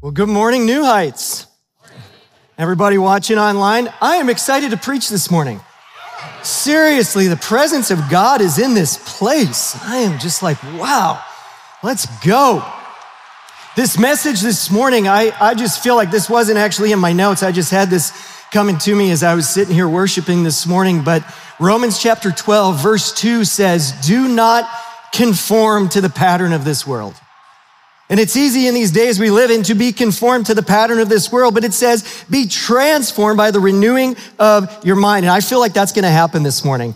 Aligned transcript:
Well, 0.00 0.12
good 0.12 0.28
morning, 0.28 0.64
New 0.64 0.84
Heights. 0.84 1.48
Everybody 2.56 2.98
watching 2.98 3.36
online, 3.36 3.92
I 4.00 4.18
am 4.18 4.28
excited 4.28 4.70
to 4.70 4.76
preach 4.76 5.08
this 5.08 5.28
morning. 5.28 5.60
Seriously, 6.44 7.26
the 7.26 7.34
presence 7.34 7.90
of 7.90 8.08
God 8.08 8.40
is 8.40 8.60
in 8.60 8.74
this 8.74 8.96
place. 9.18 9.76
I 9.82 9.96
am 9.96 10.20
just 10.20 10.40
like, 10.40 10.62
wow, 10.78 11.20
let's 11.82 12.06
go. 12.24 12.64
This 13.74 13.98
message 13.98 14.40
this 14.40 14.70
morning, 14.70 15.08
I, 15.08 15.32
I 15.40 15.54
just 15.54 15.82
feel 15.82 15.96
like 15.96 16.12
this 16.12 16.30
wasn't 16.30 16.58
actually 16.58 16.92
in 16.92 17.00
my 17.00 17.12
notes. 17.12 17.42
I 17.42 17.50
just 17.50 17.72
had 17.72 17.90
this 17.90 18.12
coming 18.52 18.78
to 18.78 18.94
me 18.94 19.10
as 19.10 19.24
I 19.24 19.34
was 19.34 19.48
sitting 19.48 19.74
here 19.74 19.88
worshiping 19.88 20.44
this 20.44 20.64
morning. 20.64 21.02
But 21.02 21.24
Romans 21.58 22.00
chapter 22.00 22.30
12, 22.30 22.80
verse 22.80 23.12
2 23.14 23.44
says, 23.44 23.90
Do 24.06 24.28
not 24.28 24.64
conform 25.12 25.88
to 25.88 26.00
the 26.00 26.08
pattern 26.08 26.52
of 26.52 26.64
this 26.64 26.86
world. 26.86 27.16
And 28.10 28.18
it's 28.18 28.36
easy 28.36 28.66
in 28.66 28.74
these 28.74 28.90
days 28.90 29.20
we 29.20 29.30
live 29.30 29.50
in 29.50 29.62
to 29.64 29.74
be 29.74 29.92
conformed 29.92 30.46
to 30.46 30.54
the 30.54 30.62
pattern 30.62 30.98
of 30.98 31.08
this 31.10 31.30
world, 31.30 31.54
but 31.54 31.64
it 31.64 31.74
says, 31.74 32.24
be 32.30 32.46
transformed 32.46 33.36
by 33.36 33.50
the 33.50 33.60
renewing 33.60 34.16
of 34.38 34.84
your 34.84 34.96
mind. 34.96 35.26
And 35.26 35.30
I 35.30 35.40
feel 35.40 35.60
like 35.60 35.74
that's 35.74 35.92
going 35.92 36.04
to 36.04 36.10
happen 36.10 36.42
this 36.42 36.64
morning. 36.64 36.94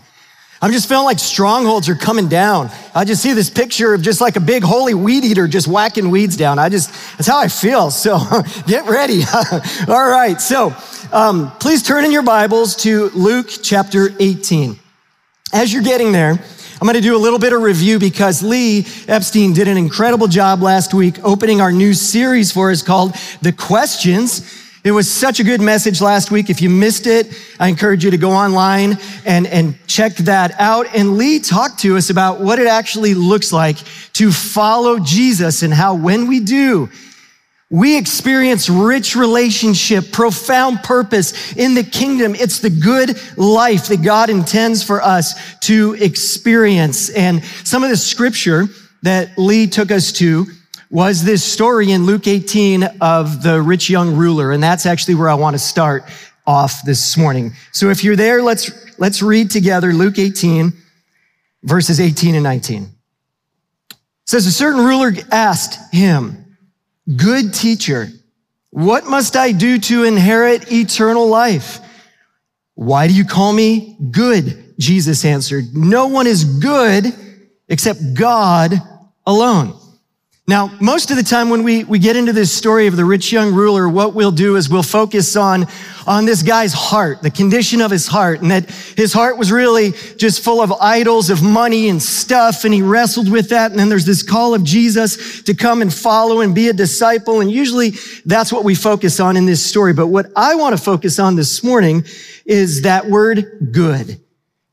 I'm 0.63 0.71
just 0.71 0.87
feeling 0.87 1.03
like 1.03 1.19
strongholds 1.19 1.89
are 1.89 1.95
coming 1.95 2.29
down. 2.29 2.71
I 2.95 3.03
just 3.03 3.21
see 3.21 3.33
this 3.33 3.49
picture 3.49 3.93
of 3.93 4.01
just 4.01 4.21
like 4.21 4.37
a 4.37 4.39
big 4.39 4.63
holy 4.63 4.93
weed 4.93 5.25
eater 5.25 5.45
just 5.45 5.67
whacking 5.67 6.09
weeds 6.09 6.37
down. 6.37 6.57
I 6.57 6.69
just, 6.69 6.89
that's 7.17 7.27
how 7.27 7.37
I 7.37 7.49
feel. 7.49 7.91
So 7.91 8.17
get 8.65 8.87
ready. 8.87 9.23
All 9.89 10.09
right. 10.09 10.39
So 10.39 10.73
um, 11.11 11.51
please 11.59 11.83
turn 11.83 12.05
in 12.05 12.13
your 12.13 12.23
Bibles 12.23 12.77
to 12.77 13.09
Luke 13.09 13.49
chapter 13.61 14.09
18. 14.19 14.79
As 15.51 15.71
you're 15.73 15.83
getting 15.83 16.13
there, 16.13 16.39
I'm 16.83 16.87
going 16.87 16.95
to 16.95 17.01
do 17.01 17.15
a 17.15 17.17
little 17.17 17.39
bit 17.39 17.53
of 17.53 17.61
review 17.61 17.97
because 17.97 18.43
Lee 18.43 18.85
Epstein 19.07 19.53
did 19.53 19.69
an 19.69 19.77
incredible 19.77 20.27
job 20.27 20.61
last 20.61 20.93
week 20.93 21.15
opening 21.23 21.61
our 21.61 21.71
new 21.71 21.93
series 21.93 22.51
for 22.51 22.71
us 22.71 22.81
called 22.81 23.15
The 23.41 23.53
Questions. 23.53 24.53
It 24.83 24.91
was 24.91 25.09
such 25.09 25.39
a 25.39 25.45
good 25.45 25.61
message 25.61 26.01
last 26.01 26.29
week. 26.29 26.49
If 26.49 26.61
you 26.61 26.69
missed 26.69 27.07
it, 27.07 27.33
I 27.57 27.69
encourage 27.69 28.03
you 28.03 28.11
to 28.11 28.17
go 28.17 28.31
online 28.31 28.97
and, 29.23 29.47
and 29.47 29.75
check 29.87 30.17
that 30.17 30.59
out. 30.59 30.93
And 30.93 31.17
Lee 31.17 31.39
talked 31.39 31.79
to 31.83 31.95
us 31.95 32.09
about 32.09 32.41
what 32.41 32.59
it 32.59 32.67
actually 32.67 33.13
looks 33.13 33.53
like 33.53 33.77
to 34.15 34.33
follow 34.33 34.99
Jesus 34.99 35.63
and 35.63 35.73
how 35.73 35.95
when 35.95 36.27
we 36.27 36.41
do, 36.41 36.89
we 37.73 37.97
experience 37.97 38.69
rich 38.69 39.15
relationship, 39.15 40.11
profound 40.11 40.83
purpose 40.83 41.55
in 41.55 41.73
the 41.73 41.83
kingdom. 41.83 42.35
It's 42.35 42.59
the 42.59 42.69
good 42.69 43.19
life 43.35 43.87
that 43.87 44.03
God 44.03 44.29
intends 44.29 44.83
for 44.83 45.01
us 45.01 45.57
to 45.61 45.95
experience. 45.99 47.09
And 47.09 47.43
some 47.63 47.83
of 47.83 47.89
the 47.89 47.97
scripture 47.97 48.67
that 49.01 49.39
Lee 49.39 49.65
took 49.65 49.89
us 49.89 50.11
to 50.13 50.45
was 50.91 51.23
this 51.23 51.43
story 51.43 51.91
in 51.91 52.05
Luke 52.05 52.27
18 52.27 52.83
of 53.01 53.41
the 53.41 53.59
rich 53.59 53.89
young 53.89 54.15
ruler. 54.15 54.51
And 54.51 54.61
that's 54.61 54.85
actually 54.85 55.15
where 55.15 55.29
I 55.29 55.33
want 55.33 55.55
to 55.55 55.59
start 55.59 56.03
off 56.45 56.83
this 56.85 57.17
morning. 57.17 57.53
So 57.71 57.89
if 57.89 58.03
you're 58.03 58.15
there, 58.15 58.43
let's, 58.43 58.99
let's 58.99 59.23
read 59.23 59.49
together 59.49 59.93
Luke 59.93 60.19
18 60.19 60.73
verses 61.63 61.99
18 61.99 62.35
and 62.35 62.43
19. 62.43 62.83
It 62.83 63.97
says 64.27 64.45
a 64.45 64.51
certain 64.51 64.85
ruler 64.85 65.11
asked 65.31 65.91
him, 65.91 66.42
Good 67.07 67.53
teacher, 67.53 68.09
what 68.69 69.05
must 69.05 69.35
I 69.35 69.51
do 69.51 69.77
to 69.77 70.03
inherit 70.03 70.71
eternal 70.71 71.27
life? 71.27 71.79
Why 72.75 73.07
do 73.07 73.13
you 73.13 73.25
call 73.25 73.53
me 73.53 73.97
good? 74.11 74.75
Jesus 74.79 75.25
answered, 75.25 75.75
no 75.75 76.07
one 76.07 76.27
is 76.27 76.43
good 76.43 77.13
except 77.67 77.99
God 78.13 78.73
alone. 79.25 79.79
Now, 80.45 80.69
most 80.81 81.09
of 81.09 81.15
the 81.15 81.23
time 81.23 81.49
when 81.49 81.63
we, 81.63 81.85
we 81.85 81.99
get 81.99 82.17
into 82.17 82.33
this 82.33 82.51
story 82.51 82.87
of 82.87 82.97
the 82.97 83.05
rich 83.05 83.31
young 83.31 83.53
ruler, 83.53 83.87
what 83.87 84.13
we'll 84.13 84.29
do 84.29 84.57
is 84.57 84.69
we'll 84.69 84.83
focus 84.83 85.37
on, 85.37 85.65
on 86.05 86.25
this 86.25 86.43
guy's 86.43 86.73
heart, 86.73 87.21
the 87.21 87.31
condition 87.31 87.79
of 87.79 87.89
his 87.89 88.07
heart, 88.07 88.41
and 88.41 88.51
that 88.51 88.69
his 88.97 89.13
heart 89.13 89.37
was 89.37 89.53
really 89.53 89.93
just 90.17 90.43
full 90.43 90.59
of 90.59 90.73
idols 90.81 91.29
of 91.29 91.41
money 91.41 91.87
and 91.87 92.03
stuff, 92.03 92.65
and 92.65 92.73
he 92.73 92.81
wrestled 92.81 93.31
with 93.31 93.47
that. 93.51 93.71
And 93.71 93.79
then 93.79 93.87
there's 93.87 94.05
this 94.05 94.21
call 94.21 94.53
of 94.53 94.65
Jesus 94.65 95.41
to 95.43 95.53
come 95.53 95.81
and 95.81 95.93
follow 95.93 96.41
and 96.41 96.53
be 96.53 96.67
a 96.67 96.73
disciple. 96.73 97.39
And 97.39 97.49
usually 97.49 97.91
that's 98.25 98.51
what 98.51 98.65
we 98.65 98.75
focus 98.75 99.21
on 99.21 99.37
in 99.37 99.45
this 99.45 99.65
story. 99.65 99.93
But 99.93 100.07
what 100.07 100.25
I 100.35 100.55
want 100.55 100.77
to 100.77 100.83
focus 100.83 101.19
on 101.19 101.37
this 101.37 101.63
morning 101.63 102.03
is 102.45 102.81
that 102.81 103.05
word 103.05 103.69
good. 103.71 104.19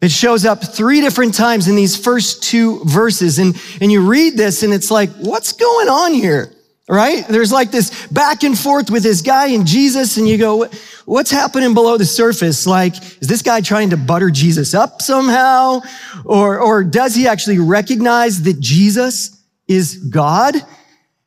It 0.00 0.11
shows 0.11 0.47
up 0.47 0.65
three 0.65 1.03
different 1.03 1.34
times 1.34 1.69
in 1.69 1.77
these 1.77 1.97
first 1.97 2.43
two 2.43 2.83
verses. 2.84 3.38
And, 3.38 3.61
and 3.81 3.93
you 3.93 4.09
read 4.09 4.37
this 4.37 4.62
and 4.62 4.72
it's 4.72 4.91
like, 4.91 5.11
what's 5.16 5.53
going 5.53 5.88
on 5.88 6.15
here? 6.15 6.53
Right? 6.88 7.25
There's 7.28 7.53
like 7.53 7.71
this 7.71 8.09
back 8.09 8.43
and 8.43 8.59
forth 8.59 8.91
with 8.91 9.03
this 9.03 9.21
guy 9.21 9.49
and 9.49 9.66
Jesus. 9.66 10.16
And 10.16 10.27
you 10.27 10.38
go, 10.38 10.69
what's 11.05 11.31
happening 11.31 11.75
below 11.75 11.99
the 11.99 12.06
surface? 12.06 12.66
Like, 12.66 12.97
is 13.21 13.28
this 13.28 13.43
guy 13.43 13.61
trying 13.61 13.91
to 13.91 13.97
butter 13.97 14.31
Jesus 14.31 14.75
up 14.75 15.03
somehow? 15.03 15.83
Or, 16.25 16.59
or 16.59 16.82
does 16.82 17.15
he 17.15 17.28
actually 17.28 17.59
recognize 17.59 18.43
that 18.43 18.59
Jesus 18.59 19.41
is 19.69 19.97
God? 19.97 20.55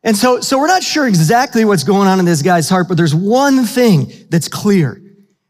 And 0.04 0.18
so, 0.18 0.42
so 0.42 0.60
we're 0.60 0.68
not 0.68 0.84
sure 0.84 1.08
exactly 1.08 1.64
what's 1.64 1.84
going 1.84 2.08
on 2.08 2.20
in 2.20 2.26
this 2.26 2.42
guy's 2.42 2.68
heart, 2.68 2.88
but 2.90 2.98
there's 2.98 3.16
one 3.16 3.66
thing 3.66 4.12
that's 4.30 4.50
clear. 4.50 5.00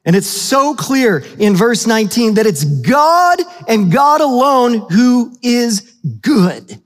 And 0.06 0.16
it's 0.16 0.28
so 0.28 0.76
clear 0.76 1.24
in 1.40 1.56
verse 1.56 1.88
19 1.88 2.34
that 2.36 2.46
it's 2.46 2.64
God 2.64 3.40
and 3.68 3.92
God 3.92 4.22
alone 4.22 4.90
who 4.92 5.38
is 5.42 5.98
good. 6.22 6.82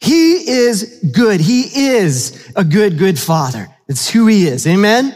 He 0.00 0.48
is 0.48 1.10
good. 1.12 1.40
He 1.40 1.62
is 1.62 2.52
a 2.54 2.62
good, 2.62 2.98
good 2.98 3.18
father. 3.18 3.68
It's 3.88 4.08
who 4.08 4.26
he 4.28 4.46
is. 4.46 4.66
Amen. 4.66 5.14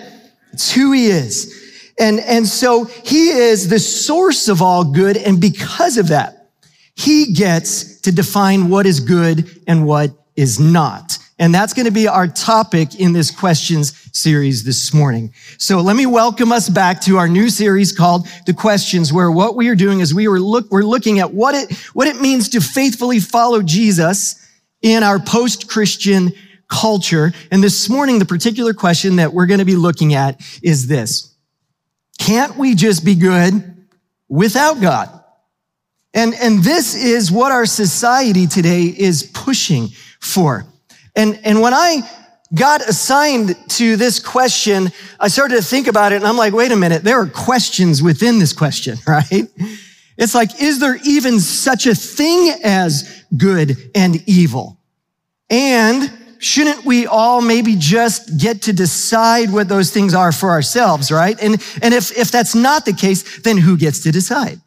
It's 0.53 0.73
who 0.73 0.93
he 0.93 1.07
is. 1.07 1.59
And, 1.99 2.19
and 2.21 2.47
so 2.47 2.85
he 2.85 3.29
is 3.29 3.69
the 3.69 3.79
source 3.79 4.49
of 4.49 4.61
all 4.61 4.83
good. 4.83 5.17
And 5.17 5.41
because 5.41 5.99
of 5.99 6.09
that, 6.09 6.51
he 6.97 7.33
gets 7.33 8.01
to 8.01 8.13
define 8.13 8.69
what 8.69 8.87
is 8.87 9.01
good 9.01 9.49
and 9.69 9.87
what 9.87 10.11
is 10.35 10.59
not. 10.59 11.19
And 11.39 11.55
that's 11.55 11.73
going 11.73 11.87
to 11.87 11.93
be 11.93 12.07
our 12.07 12.29
topic 12.29 12.95
in 13.01 13.13
this 13.13 13.31
questions 13.31 13.99
series 14.17 14.65
this 14.65 14.93
morning. 14.93 15.33
So 15.59 15.81
let 15.81 15.97
me 15.97 16.07
welcome 16.07 16.53
us 16.53 16.69
back 16.69 17.01
to 17.03 17.17
our 17.17 17.29
new 17.29 17.49
series 17.49 17.91
called 17.91 18.29
The 18.47 18.55
Questions, 18.55 19.13
where 19.13 19.31
what 19.31 19.57
we 19.57 19.69
are 19.69 19.75
doing 19.75 20.01
is 20.01 20.15
we 20.15 20.29
were 20.29 20.39
look, 20.39 20.71
we're 20.71 20.83
looking 20.83 21.19
at 21.19 21.33
what 21.33 21.55
it, 21.55 21.77
what 21.95 22.07
it 22.07 22.21
means 22.21 22.51
to 22.51 22.61
faithfully 22.61 23.19
follow 23.19 23.63
Jesus 23.63 24.47
in 24.83 25.03
our 25.03 25.19
post-Christian 25.19 26.33
culture. 26.69 27.33
And 27.51 27.63
this 27.63 27.89
morning, 27.89 28.19
the 28.19 28.27
particular 28.27 28.75
question 28.75 29.17
that 29.17 29.33
we're 29.33 29.47
going 29.47 29.61
to 29.61 29.65
be 29.65 29.77
looking 29.77 30.15
at 30.15 30.41
is 30.63 30.87
this. 30.87 31.35
Can't 32.19 32.57
we 32.57 32.75
just 32.75 33.05
be 33.05 33.15
good 33.15 33.87
without 34.29 34.81
God? 34.81 35.09
And, 36.15 36.35
and 36.35 36.63
this 36.63 36.95
is 36.95 37.33
what 37.33 37.53
our 37.53 37.67
society 37.67 38.47
today 38.47 38.85
is 38.85 39.23
pushing 39.23 39.89
for. 40.21 40.67
And, 41.15 41.39
and 41.45 41.61
when 41.61 41.75
I 41.75 42.03
got 42.55 42.87
assigned 42.89 43.57
to 43.71 43.97
this 43.97 44.19
question, 44.19 44.91
I 45.19 45.29
started 45.29 45.57
to 45.57 45.63
think 45.63 45.87
about 45.87 46.13
it 46.13 46.17
and 46.17 46.27
I'm 46.27 46.37
like, 46.37 46.53
wait 46.53 46.73
a 46.73 46.77
minute, 46.77 47.03
there 47.03 47.21
are 47.21 47.27
questions 47.27 48.03
within 48.03 48.39
this 48.39 48.53
question, 48.53 48.99
right? 49.07 49.49
It's 50.19 50.35
like, 50.35 50.61
is 50.61 50.79
there 50.79 50.99
even 51.05 51.41
such 51.41 51.87
a 51.87 51.95
thing 51.95 52.53
as 52.63 53.25
good 53.37 53.77
and 53.95 54.23
evil? 54.29 54.79
And 55.49 56.11
shouldn't 56.39 56.85
we 56.85 57.07
all 57.07 57.41
maybe 57.41 57.77
just 57.77 58.39
get 58.39 58.63
to 58.63 58.73
decide 58.73 59.51
what 59.51 59.69
those 59.69 59.91
things 59.91 60.15
are 60.15 60.33
for 60.33 60.51
ourselves, 60.51 61.11
right? 61.11 61.41
And, 61.41 61.63
and 61.83 61.95
if, 61.95 62.17
if 62.17 62.31
that's 62.31 62.55
not 62.55 62.85
the 62.85 62.93
case, 62.93 63.41
then 63.43 63.57
who 63.57 63.77
gets 63.77 64.01
to 64.01 64.13
decide? 64.13 64.61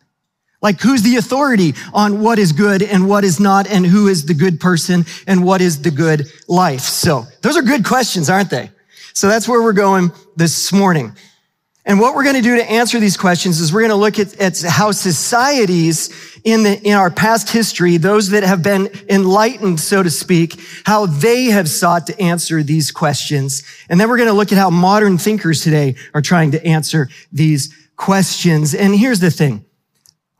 Like 0.65 0.81
who's 0.81 1.03
the 1.03 1.17
authority 1.17 1.75
on 1.93 2.21
what 2.21 2.39
is 2.39 2.51
good 2.51 2.81
and 2.81 3.07
what 3.07 3.23
is 3.23 3.39
not 3.39 3.67
and 3.67 3.85
who 3.85 4.07
is 4.07 4.25
the 4.25 4.33
good 4.33 4.59
person 4.59 5.05
and 5.27 5.43
what 5.43 5.61
is 5.61 5.83
the 5.83 5.91
good 5.91 6.27
life? 6.47 6.81
So 6.81 7.27
those 7.43 7.55
are 7.55 7.61
good 7.61 7.85
questions, 7.85 8.31
aren't 8.31 8.49
they? 8.49 8.71
So 9.13 9.27
that's 9.27 9.47
where 9.47 9.61
we're 9.61 9.73
going 9.73 10.11
this 10.35 10.73
morning. 10.73 11.15
And 11.85 11.99
what 11.99 12.15
we're 12.15 12.23
going 12.23 12.37
to 12.37 12.41
do 12.41 12.55
to 12.55 12.67
answer 12.67 12.99
these 12.99 13.15
questions 13.15 13.59
is 13.59 13.71
we're 13.71 13.81
going 13.81 13.91
to 13.91 13.95
look 13.95 14.17
at, 14.17 14.39
at 14.41 14.59
how 14.67 14.89
societies 14.89 16.39
in 16.43 16.63
the, 16.63 16.81
in 16.81 16.95
our 16.95 17.11
past 17.11 17.51
history, 17.51 17.97
those 17.97 18.29
that 18.29 18.41
have 18.41 18.63
been 18.63 18.89
enlightened, 19.07 19.79
so 19.79 20.01
to 20.01 20.09
speak, 20.09 20.59
how 20.83 21.05
they 21.05 21.43
have 21.43 21.69
sought 21.69 22.07
to 22.07 22.19
answer 22.19 22.63
these 22.63 22.91
questions. 22.91 23.61
And 23.87 23.99
then 23.99 24.09
we're 24.09 24.17
going 24.17 24.29
to 24.29 24.33
look 24.33 24.51
at 24.51 24.57
how 24.57 24.71
modern 24.71 25.19
thinkers 25.19 25.61
today 25.61 25.93
are 26.15 26.23
trying 26.23 26.49
to 26.53 26.65
answer 26.65 27.07
these 27.31 27.71
questions. 27.97 28.73
And 28.73 28.95
here's 28.95 29.19
the 29.19 29.29
thing. 29.29 29.64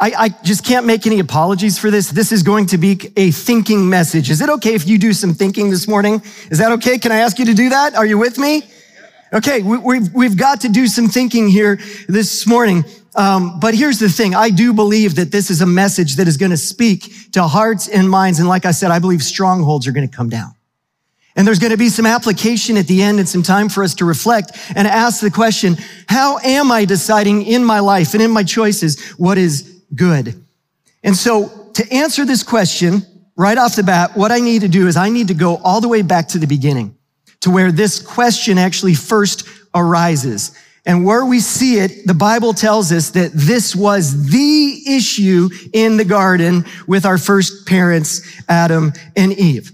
I, 0.06 0.26
I, 0.26 0.30
just 0.44 0.64
can't 0.64 0.86
make 0.86 1.08
any 1.08 1.18
apologies 1.18 1.80
for 1.80 1.90
this. 1.90 2.12
This 2.12 2.32
is 2.32 2.44
going 2.44 2.68
to 2.68 2.78
be 2.78 3.12
a 3.18 3.32
thinking 3.32 3.90
message. 3.90 4.30
Is 4.30 4.40
it 4.40 4.50
okay 4.50 4.76
if 4.76 4.88
you 4.88 5.00
do 5.00 5.14
some 5.14 5.34
thinking 5.34 5.72
this 5.72 5.88
morning? 5.88 6.22
Is 6.52 6.60
that 6.60 6.72
okay? 6.74 7.00
Can 7.00 7.12
I 7.12 7.22
ask 7.22 7.40
you 7.40 7.46
to 7.46 7.56
do 7.56 7.70
that? 7.70 7.96
Are 7.96 8.06
you 8.06 8.20
with 8.20 8.38
me? 8.38 8.62
Okay, 9.34 9.64
we, 9.64 9.80
we've, 9.80 10.14
we've 10.14 10.38
got 10.38 10.62
to 10.62 10.70
do 10.70 10.86
some 10.86 11.08
thinking 11.08 11.48
here 11.48 11.80
this 12.08 12.46
morning. 12.46 12.86
Um, 13.16 13.60
but 13.60 13.74
here's 13.74 13.98
the 13.98 14.08
thing. 14.08 14.36
I 14.36 14.52
do 14.52 14.74
believe 14.74 15.16
that 15.16 15.32
this 15.32 15.50
is 15.50 15.62
a 15.62 15.66
message 15.66 16.18
that 16.18 16.28
is 16.28 16.38
going 16.38 16.52
to 16.52 16.58
speak 16.58 17.32
to 17.32 17.42
hearts 17.42 17.88
and 17.88 18.08
minds. 18.08 18.38
And 18.38 18.48
like 18.48 18.66
I 18.66 18.72
said, 18.72 18.92
I 18.92 19.00
believe 19.00 19.24
strongholds 19.24 19.88
are 19.88 19.92
going 19.92 20.08
to 20.08 20.16
come 20.16 20.30
down. 20.30 20.54
And 21.36 21.48
there's 21.48 21.60
going 21.60 21.72
to 21.72 21.78
be 21.78 21.90
some 21.90 22.06
application 22.06 22.78
at 22.78 22.86
the 22.86 23.02
end 23.02 23.18
and 23.18 23.28
some 23.28 23.42
time 23.42 23.70
for 23.70 23.84
us 23.84 23.96
to 23.96 24.06
reflect 24.06 24.52
and 24.76 24.88
ask 24.88 25.20
the 25.20 25.32
question, 25.32 25.78
how 26.08 26.38
am 26.44 26.72
I 26.72 26.86
deciding 26.86 27.42
in 27.42 27.66
my 27.66 27.80
life 27.80 28.14
and 28.14 28.22
in 28.22 28.30
my 28.30 28.44
choices 28.44 29.02
what 29.18 29.40
is 29.40 29.75
good? 29.94 30.42
And 31.04 31.16
so 31.16 31.70
to 31.74 31.94
answer 31.94 32.26
this 32.26 32.44
question 32.44 33.02
right 33.36 33.58
off 33.58 33.76
the 33.76 33.84
bat, 33.84 34.16
what 34.16 34.32
I 34.32 34.40
need 34.40 34.62
to 34.62 34.68
do 34.68 34.88
is 34.88 34.98
I 34.98 35.10
need 35.10 35.28
to 35.28 35.34
go 35.34 35.58
all 35.58 35.82
the 35.82 35.88
way 35.88 36.02
back 36.02 36.30
to 36.30 36.40
the 36.40 36.48
beginning 36.48 36.96
to 37.42 37.52
where 37.52 37.72
this 37.72 38.00
question 38.00 38.58
actually 38.58 38.96
first 38.96 39.48
arises. 39.74 40.58
And 40.86 41.04
where 41.04 41.26
we 41.26 41.40
see 41.40 41.80
it, 41.80 42.06
the 42.06 42.14
Bible 42.14 42.54
tells 42.54 42.92
us 42.92 43.12
that 43.12 43.32
this 43.34 43.76
was 43.76 44.30
the 44.30 44.84
issue 44.88 45.50
in 45.74 45.98
the 45.98 46.06
garden 46.06 46.66
with 46.88 47.06
our 47.06 47.18
first 47.18 47.68
parents, 47.68 48.22
Adam 48.48 48.94
and 49.16 49.34
Eve. 49.34 49.72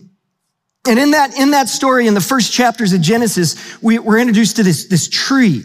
And 0.88 0.98
in 0.98 1.12
that, 1.12 1.38
in 1.38 1.52
that 1.52 1.70
story, 1.70 2.08
in 2.08 2.14
the 2.14 2.22
first 2.22 2.52
chapters 2.52 2.94
of 2.94 3.02
Genesis, 3.02 3.82
we, 3.82 4.00
we're 4.00 4.20
introduced 4.20 4.56
to 4.56 4.64
this, 4.64 4.88
this 4.88 5.08
tree. 5.08 5.64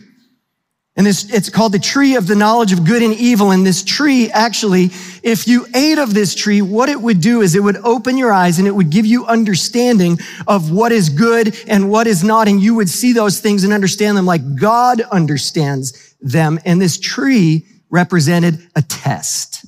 And 0.97 1.07
this, 1.07 1.31
it's 1.31 1.51
called 1.51 1.73
the 1.73 1.79
tree 1.79 2.17
of 2.17 2.27
the 2.27 2.35
knowledge 2.35 2.73
of 2.73 2.87
good 2.87 3.03
and 3.03 3.13
evil. 3.13 3.51
And 3.51 3.67
this 3.67 3.85
tree, 3.85 4.31
actually, 4.31 4.91
if 5.23 5.47
you 5.47 5.67
ate 5.75 5.99
of 5.99 6.15
this 6.15 6.35
tree, 6.35 6.63
what 6.63 6.89
it 6.89 6.99
would 6.99 7.21
do 7.21 7.43
is 7.43 7.55
it 7.55 7.63
would 7.63 7.77
open 7.77 8.17
your 8.17 8.33
eyes 8.33 8.59
and 8.59 8.67
it 8.67 8.71
would 8.71 8.89
give 8.89 9.05
you 9.05 9.27
understanding 9.27 10.19
of 10.47 10.71
what 10.71 10.93
is 10.93 11.11
good 11.11 11.55
and 11.69 11.91
what 11.91 12.07
is 12.07 12.25
not. 12.25 12.49
And 12.49 12.63
you 12.63 12.75
would 12.77 12.89
see 12.89 13.13
those 13.13 13.41
things 13.41 13.63
and 13.63 13.75
understand 13.75 14.17
them 14.17 14.25
like 14.25 14.57
God 14.57 15.03
understands 15.03 16.15
them. 16.23 16.59
And 16.65 16.81
this 16.81 16.99
tree 16.99 17.67
represented 17.91 18.67
a 18.75 18.81
test. 18.81 19.67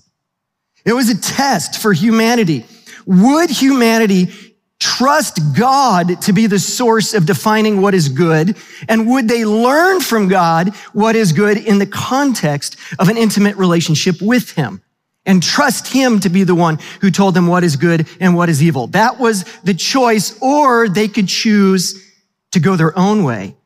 It 0.86 0.94
was 0.94 1.10
a 1.10 1.20
test 1.20 1.78
for 1.78 1.92
humanity. 1.92 2.64
Would 3.04 3.50
humanity 3.50 4.32
trust 4.80 5.40
God 5.56 6.22
to 6.22 6.32
be 6.32 6.46
the 6.46 6.58
source 6.58 7.14
of 7.14 7.26
defining 7.26 7.80
what 7.80 7.94
is 7.94 8.08
good? 8.08 8.56
And 8.88 9.08
would 9.08 9.28
they 9.28 9.44
learn 9.44 10.00
from 10.00 10.28
God 10.28 10.75
what 10.92 11.16
is 11.16 11.32
good 11.32 11.56
in 11.56 11.78
the 11.78 11.86
context 11.86 12.76
of 12.98 13.08
an 13.08 13.16
intimate 13.16 13.56
relationship 13.56 14.20
with 14.20 14.52
Him? 14.52 14.82
And 15.26 15.42
trust 15.42 15.88
Him 15.92 16.20
to 16.20 16.28
be 16.28 16.44
the 16.44 16.54
one 16.54 16.78
who 17.00 17.10
told 17.10 17.34
them 17.34 17.48
what 17.48 17.64
is 17.64 17.76
good 17.76 18.08
and 18.20 18.34
what 18.34 18.48
is 18.48 18.62
evil. 18.62 18.86
That 18.88 19.19
was 19.19 19.44
the 19.62 19.75
choice, 19.75 20.38
or 20.40 20.88
they 20.88 21.08
could 21.08 21.28
choose 21.28 22.04
to 22.52 22.60
go 22.60 22.76
their 22.76 22.96
own 22.98 23.25
way 23.25 23.56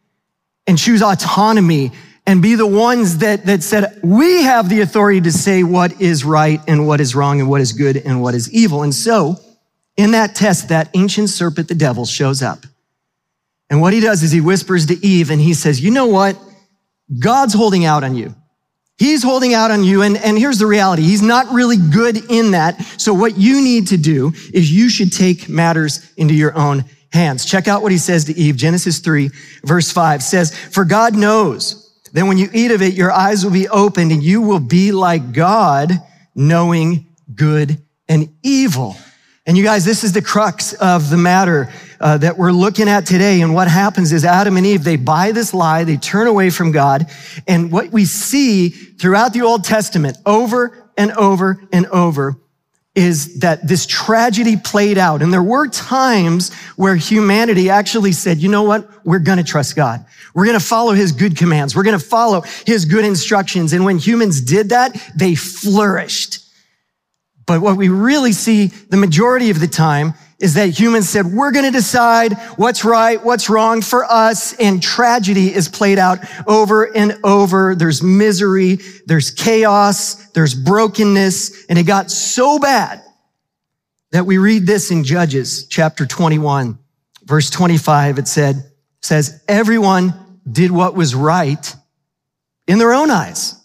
and 0.66 0.78
choose 0.78 1.02
autonomy 1.02 1.92
and 2.26 2.40
be 2.40 2.54
the 2.54 2.66
ones 2.66 3.18
that, 3.18 3.46
that 3.46 3.62
said, 3.62 4.00
we 4.02 4.42
have 4.42 4.68
the 4.68 4.80
authority 4.80 5.20
to 5.20 5.32
say 5.32 5.62
what 5.64 6.00
is 6.00 6.24
right 6.24 6.60
and 6.68 6.86
what 6.86 7.00
is 7.00 7.14
wrong 7.14 7.40
and 7.40 7.48
what 7.48 7.60
is 7.60 7.72
good 7.72 7.96
and 7.96 8.22
what 8.22 8.34
is 8.34 8.52
evil. 8.52 8.82
And 8.82 8.94
so, 8.94 9.40
in 10.02 10.10
that 10.10 10.34
test, 10.34 10.68
that 10.70 10.90
ancient 10.94 11.30
serpent, 11.30 11.68
the 11.68 11.74
devil, 11.74 12.04
shows 12.04 12.42
up. 12.42 12.66
And 13.70 13.80
what 13.80 13.92
he 13.92 14.00
does 14.00 14.22
is 14.22 14.32
he 14.32 14.40
whispers 14.40 14.86
to 14.86 15.06
Eve 15.06 15.30
and 15.30 15.40
he 15.40 15.54
says, 15.54 15.80
you 15.80 15.90
know 15.90 16.06
what? 16.06 16.36
God's 17.18 17.54
holding 17.54 17.84
out 17.84 18.02
on 18.04 18.14
you. 18.16 18.34
He's 18.98 19.22
holding 19.22 19.54
out 19.54 19.70
on 19.70 19.84
you. 19.84 20.02
And, 20.02 20.16
and 20.16 20.36
here's 20.36 20.58
the 20.58 20.66
reality. 20.66 21.02
He's 21.02 21.22
not 21.22 21.52
really 21.52 21.76
good 21.76 22.30
in 22.30 22.50
that. 22.50 22.80
So 22.98 23.14
what 23.14 23.38
you 23.38 23.62
need 23.62 23.88
to 23.88 23.96
do 23.96 24.32
is 24.52 24.72
you 24.72 24.90
should 24.90 25.12
take 25.12 25.48
matters 25.48 26.12
into 26.16 26.34
your 26.34 26.56
own 26.56 26.84
hands. 27.12 27.44
Check 27.44 27.68
out 27.68 27.82
what 27.82 27.92
he 27.92 27.98
says 27.98 28.24
to 28.24 28.36
Eve. 28.36 28.56
Genesis 28.56 28.98
3 28.98 29.30
verse 29.64 29.90
5 29.90 30.22
says, 30.22 30.56
for 30.56 30.84
God 30.84 31.14
knows 31.14 32.00
that 32.12 32.24
when 32.24 32.38
you 32.38 32.48
eat 32.52 32.72
of 32.72 32.82
it, 32.82 32.94
your 32.94 33.12
eyes 33.12 33.44
will 33.44 33.52
be 33.52 33.68
opened 33.68 34.10
and 34.10 34.22
you 34.22 34.42
will 34.42 34.60
be 34.60 34.92
like 34.92 35.32
God, 35.32 35.92
knowing 36.34 37.06
good 37.34 37.80
and 38.08 38.34
evil. 38.42 38.96
And 39.44 39.56
you 39.56 39.64
guys, 39.64 39.84
this 39.84 40.04
is 40.04 40.12
the 40.12 40.22
crux 40.22 40.72
of 40.74 41.10
the 41.10 41.16
matter 41.16 41.68
uh, 42.00 42.16
that 42.18 42.38
we're 42.38 42.52
looking 42.52 42.88
at 42.88 43.06
today. 43.06 43.40
And 43.40 43.52
what 43.52 43.66
happens 43.66 44.12
is 44.12 44.24
Adam 44.24 44.56
and 44.56 44.64
Eve, 44.64 44.84
they 44.84 44.94
buy 44.94 45.32
this 45.32 45.52
lie, 45.52 45.82
they 45.82 45.96
turn 45.96 46.28
away 46.28 46.50
from 46.50 46.70
God. 46.70 47.10
And 47.48 47.72
what 47.72 47.90
we 47.90 48.04
see 48.04 48.68
throughout 48.68 49.32
the 49.32 49.42
Old 49.42 49.64
Testament 49.64 50.16
over 50.24 50.88
and 50.96 51.10
over 51.12 51.60
and 51.72 51.86
over 51.86 52.36
is 52.94 53.40
that 53.40 53.66
this 53.66 53.84
tragedy 53.86 54.56
played 54.56 54.98
out. 54.98 55.22
And 55.22 55.32
there 55.32 55.42
were 55.42 55.66
times 55.66 56.54
where 56.76 56.94
humanity 56.94 57.68
actually 57.68 58.12
said, 58.12 58.38
you 58.38 58.48
know 58.48 58.62
what? 58.62 58.88
We're 59.04 59.18
going 59.18 59.38
to 59.38 59.44
trust 59.44 59.74
God. 59.74 60.04
We're 60.34 60.44
going 60.44 60.58
to 60.58 60.64
follow 60.64 60.92
his 60.92 61.10
good 61.10 61.36
commands. 61.36 61.74
We're 61.74 61.82
going 61.82 61.98
to 61.98 62.04
follow 62.04 62.42
his 62.64 62.84
good 62.84 63.04
instructions. 63.04 63.72
And 63.72 63.84
when 63.84 63.98
humans 63.98 64.40
did 64.40 64.68
that, 64.68 64.94
they 65.16 65.34
flourished. 65.34 66.41
But 67.46 67.60
what 67.60 67.76
we 67.76 67.88
really 67.88 68.32
see 68.32 68.66
the 68.66 68.96
majority 68.96 69.50
of 69.50 69.60
the 69.60 69.66
time 69.66 70.14
is 70.38 70.54
that 70.54 70.66
humans 70.66 71.08
said, 71.08 71.26
we're 71.26 71.52
going 71.52 71.64
to 71.64 71.70
decide 71.70 72.32
what's 72.56 72.84
right, 72.84 73.22
what's 73.24 73.48
wrong 73.48 73.80
for 73.80 74.04
us. 74.04 74.54
And 74.54 74.82
tragedy 74.82 75.54
is 75.54 75.68
played 75.68 75.98
out 75.98 76.18
over 76.48 76.84
and 76.96 77.16
over. 77.22 77.76
There's 77.76 78.02
misery. 78.02 78.80
There's 79.06 79.30
chaos. 79.30 80.30
There's 80.30 80.54
brokenness. 80.54 81.66
And 81.66 81.78
it 81.78 81.84
got 81.84 82.10
so 82.10 82.58
bad 82.58 83.02
that 84.10 84.26
we 84.26 84.38
read 84.38 84.66
this 84.66 84.90
in 84.90 85.04
Judges 85.04 85.68
chapter 85.68 86.06
21, 86.06 86.76
verse 87.22 87.48
25. 87.48 88.18
It 88.18 88.26
said, 88.26 88.64
says, 89.00 89.44
everyone 89.46 90.40
did 90.50 90.72
what 90.72 90.96
was 90.96 91.14
right 91.14 91.74
in 92.66 92.78
their 92.78 92.92
own 92.92 93.12
eyes. 93.12 93.61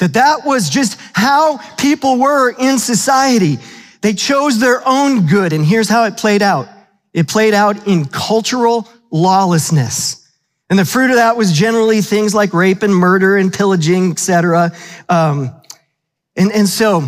That 0.00 0.14
that 0.14 0.44
was 0.44 0.68
just 0.68 0.98
how 1.12 1.58
people 1.76 2.18
were 2.18 2.50
in 2.50 2.78
society. 2.78 3.58
They 4.00 4.14
chose 4.14 4.58
their 4.58 4.86
own 4.86 5.26
good. 5.26 5.52
And 5.52 5.64
here's 5.64 5.88
how 5.88 6.04
it 6.04 6.16
played 6.16 6.42
out. 6.42 6.68
It 7.12 7.28
played 7.28 7.54
out 7.54 7.86
in 7.86 8.06
cultural 8.06 8.88
lawlessness. 9.10 10.26
And 10.70 10.78
the 10.78 10.84
fruit 10.84 11.10
of 11.10 11.16
that 11.16 11.36
was 11.36 11.52
generally 11.52 12.00
things 12.00 12.34
like 12.34 12.54
rape 12.54 12.82
and 12.82 12.94
murder 12.94 13.36
and 13.36 13.52
pillaging, 13.52 14.12
etc. 14.12 14.72
Um, 15.08 15.50
and, 16.34 16.50
and 16.52 16.68
so 16.68 17.06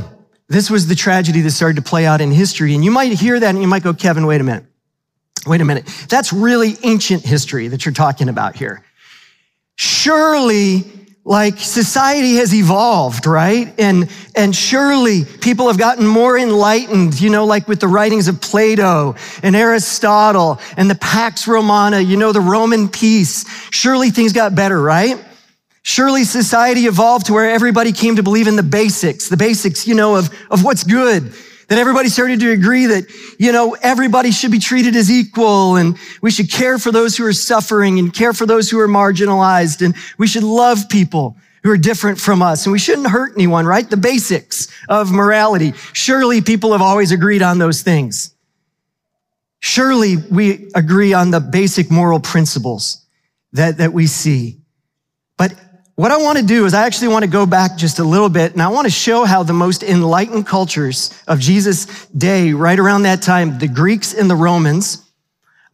this 0.48 0.68
was 0.68 0.86
the 0.86 0.94
tragedy 0.94 1.40
that 1.40 1.52
started 1.52 1.76
to 1.76 1.82
play 1.82 2.04
out 2.04 2.20
in 2.20 2.30
history. 2.30 2.74
And 2.74 2.84
you 2.84 2.90
might 2.90 3.12
hear 3.12 3.40
that 3.40 3.48
and 3.48 3.62
you 3.62 3.68
might 3.68 3.82
go, 3.82 3.94
Kevin, 3.94 4.26
wait 4.26 4.40
a 4.40 4.44
minute. 4.44 4.64
Wait 5.46 5.60
a 5.60 5.64
minute. 5.64 5.86
That's 6.08 6.32
really 6.32 6.76
ancient 6.82 7.24
history 7.24 7.68
that 7.68 7.86
you're 7.86 7.94
talking 7.94 8.28
about 8.28 8.54
here. 8.54 8.84
Surely 9.76 10.84
like 11.24 11.58
society 11.58 12.34
has 12.36 12.52
evolved, 12.52 13.26
right? 13.26 13.72
And, 13.78 14.10
and 14.34 14.54
surely 14.54 15.24
people 15.24 15.68
have 15.68 15.78
gotten 15.78 16.06
more 16.06 16.36
enlightened, 16.36 17.20
you 17.20 17.30
know, 17.30 17.44
like 17.44 17.68
with 17.68 17.78
the 17.78 17.86
writings 17.86 18.26
of 18.26 18.40
Plato 18.40 19.14
and 19.42 19.54
Aristotle 19.54 20.60
and 20.76 20.90
the 20.90 20.96
Pax 20.96 21.46
Romana, 21.46 22.00
you 22.00 22.16
know, 22.16 22.32
the 22.32 22.40
Roman 22.40 22.88
peace. 22.88 23.44
Surely 23.70 24.10
things 24.10 24.32
got 24.32 24.56
better, 24.56 24.80
right? 24.80 25.24
Surely 25.84 26.24
society 26.24 26.86
evolved 26.86 27.26
to 27.26 27.32
where 27.32 27.50
everybody 27.50 27.92
came 27.92 28.16
to 28.16 28.22
believe 28.22 28.48
in 28.48 28.56
the 28.56 28.62
basics, 28.62 29.28
the 29.28 29.36
basics, 29.36 29.86
you 29.86 29.94
know, 29.94 30.16
of, 30.16 30.28
of 30.50 30.64
what's 30.64 30.82
good 30.82 31.32
that 31.68 31.78
everybody 31.78 32.08
started 32.08 32.40
to 32.40 32.50
agree 32.50 32.86
that, 32.86 33.04
you 33.38 33.52
know, 33.52 33.76
everybody 33.82 34.30
should 34.30 34.50
be 34.50 34.58
treated 34.58 34.96
as 34.96 35.10
equal 35.10 35.76
and 35.76 35.96
we 36.20 36.30
should 36.30 36.50
care 36.50 36.78
for 36.78 36.90
those 36.92 37.16
who 37.16 37.24
are 37.24 37.32
suffering 37.32 37.98
and 37.98 38.12
care 38.12 38.32
for 38.32 38.46
those 38.46 38.70
who 38.70 38.78
are 38.78 38.88
marginalized 38.88 39.84
and 39.84 39.94
we 40.18 40.26
should 40.26 40.42
love 40.42 40.88
people 40.88 41.36
who 41.62 41.70
are 41.70 41.76
different 41.76 42.18
from 42.18 42.42
us 42.42 42.66
and 42.66 42.72
we 42.72 42.78
shouldn't 42.78 43.08
hurt 43.08 43.32
anyone, 43.36 43.66
right? 43.66 43.88
The 43.88 43.96
basics 43.96 44.68
of 44.88 45.12
morality. 45.12 45.72
Surely 45.92 46.40
people 46.40 46.72
have 46.72 46.82
always 46.82 47.12
agreed 47.12 47.42
on 47.42 47.58
those 47.58 47.82
things. 47.82 48.34
Surely 49.60 50.16
we 50.16 50.70
agree 50.74 51.12
on 51.14 51.30
the 51.30 51.40
basic 51.40 51.90
moral 51.90 52.18
principles 52.18 53.06
that, 53.52 53.78
that 53.78 53.92
we 53.92 54.06
see. 54.06 54.61
What 55.94 56.10
I 56.10 56.16
want 56.16 56.38
to 56.38 56.44
do 56.44 56.64
is 56.64 56.72
I 56.72 56.86
actually 56.86 57.08
want 57.08 57.24
to 57.24 57.30
go 57.30 57.44
back 57.44 57.76
just 57.76 57.98
a 57.98 58.04
little 58.04 58.30
bit 58.30 58.52
and 58.52 58.62
I 58.62 58.68
want 58.68 58.86
to 58.86 58.90
show 58.90 59.24
how 59.24 59.42
the 59.42 59.52
most 59.52 59.82
enlightened 59.82 60.46
cultures 60.46 61.10
of 61.28 61.38
Jesus' 61.38 62.06
day, 62.06 62.54
right 62.54 62.78
around 62.78 63.02
that 63.02 63.20
time, 63.20 63.58
the 63.58 63.68
Greeks 63.68 64.14
and 64.14 64.30
the 64.30 64.34
Romans, 64.34 65.06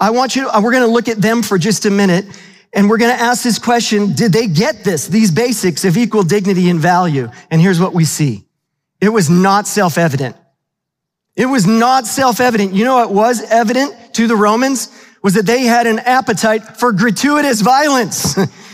I 0.01 0.11
want 0.11 0.35
you 0.35 0.51
to, 0.51 0.61
we're 0.61 0.73
going 0.73 0.83
to 0.83 0.91
look 0.91 1.09
at 1.09 1.19
them 1.19 1.43
for 1.43 1.57
just 1.57 1.87
a 1.87 1.91
minute 1.91 2.25
and 2.73 2.91
we're 2.91 2.99
going 2.99 3.17
to 3.17 3.23
ask 3.23 3.45
this 3.45 3.61
question. 3.61 4.13
Did 4.13 4.33
they 4.33 4.49
get 4.49 4.83
this, 4.83 5.07
these 5.07 5.31
basics 5.31 5.85
of 5.85 5.97
equal 5.97 6.25
dignity 6.25 6.69
and 6.69 6.81
value? 6.81 7.29
And 7.51 7.61
here's 7.61 7.81
what 7.81 7.95
we 7.95 8.05
see. 8.05 8.45
It 9.01 9.11
was 9.11 9.31
not 9.31 9.69
self-evident. 9.69 10.37
It 11.37 11.47
was 11.47 11.65
not 11.65 12.09
self-evident. 12.09 12.75
You 12.75 12.85
know 12.85 12.97
what 12.97 13.15
was 13.15 13.43
evident 13.51 14.15
to 14.15 14.27
the 14.27 14.35
Romans 14.35 14.89
was 15.23 15.35
that 15.35 15.47
they 15.47 15.63
had 15.63 15.87
an 15.87 16.01
appetite 16.01 16.77
for 16.77 16.93
gratuitous 16.93 17.61
violence. 17.61 18.37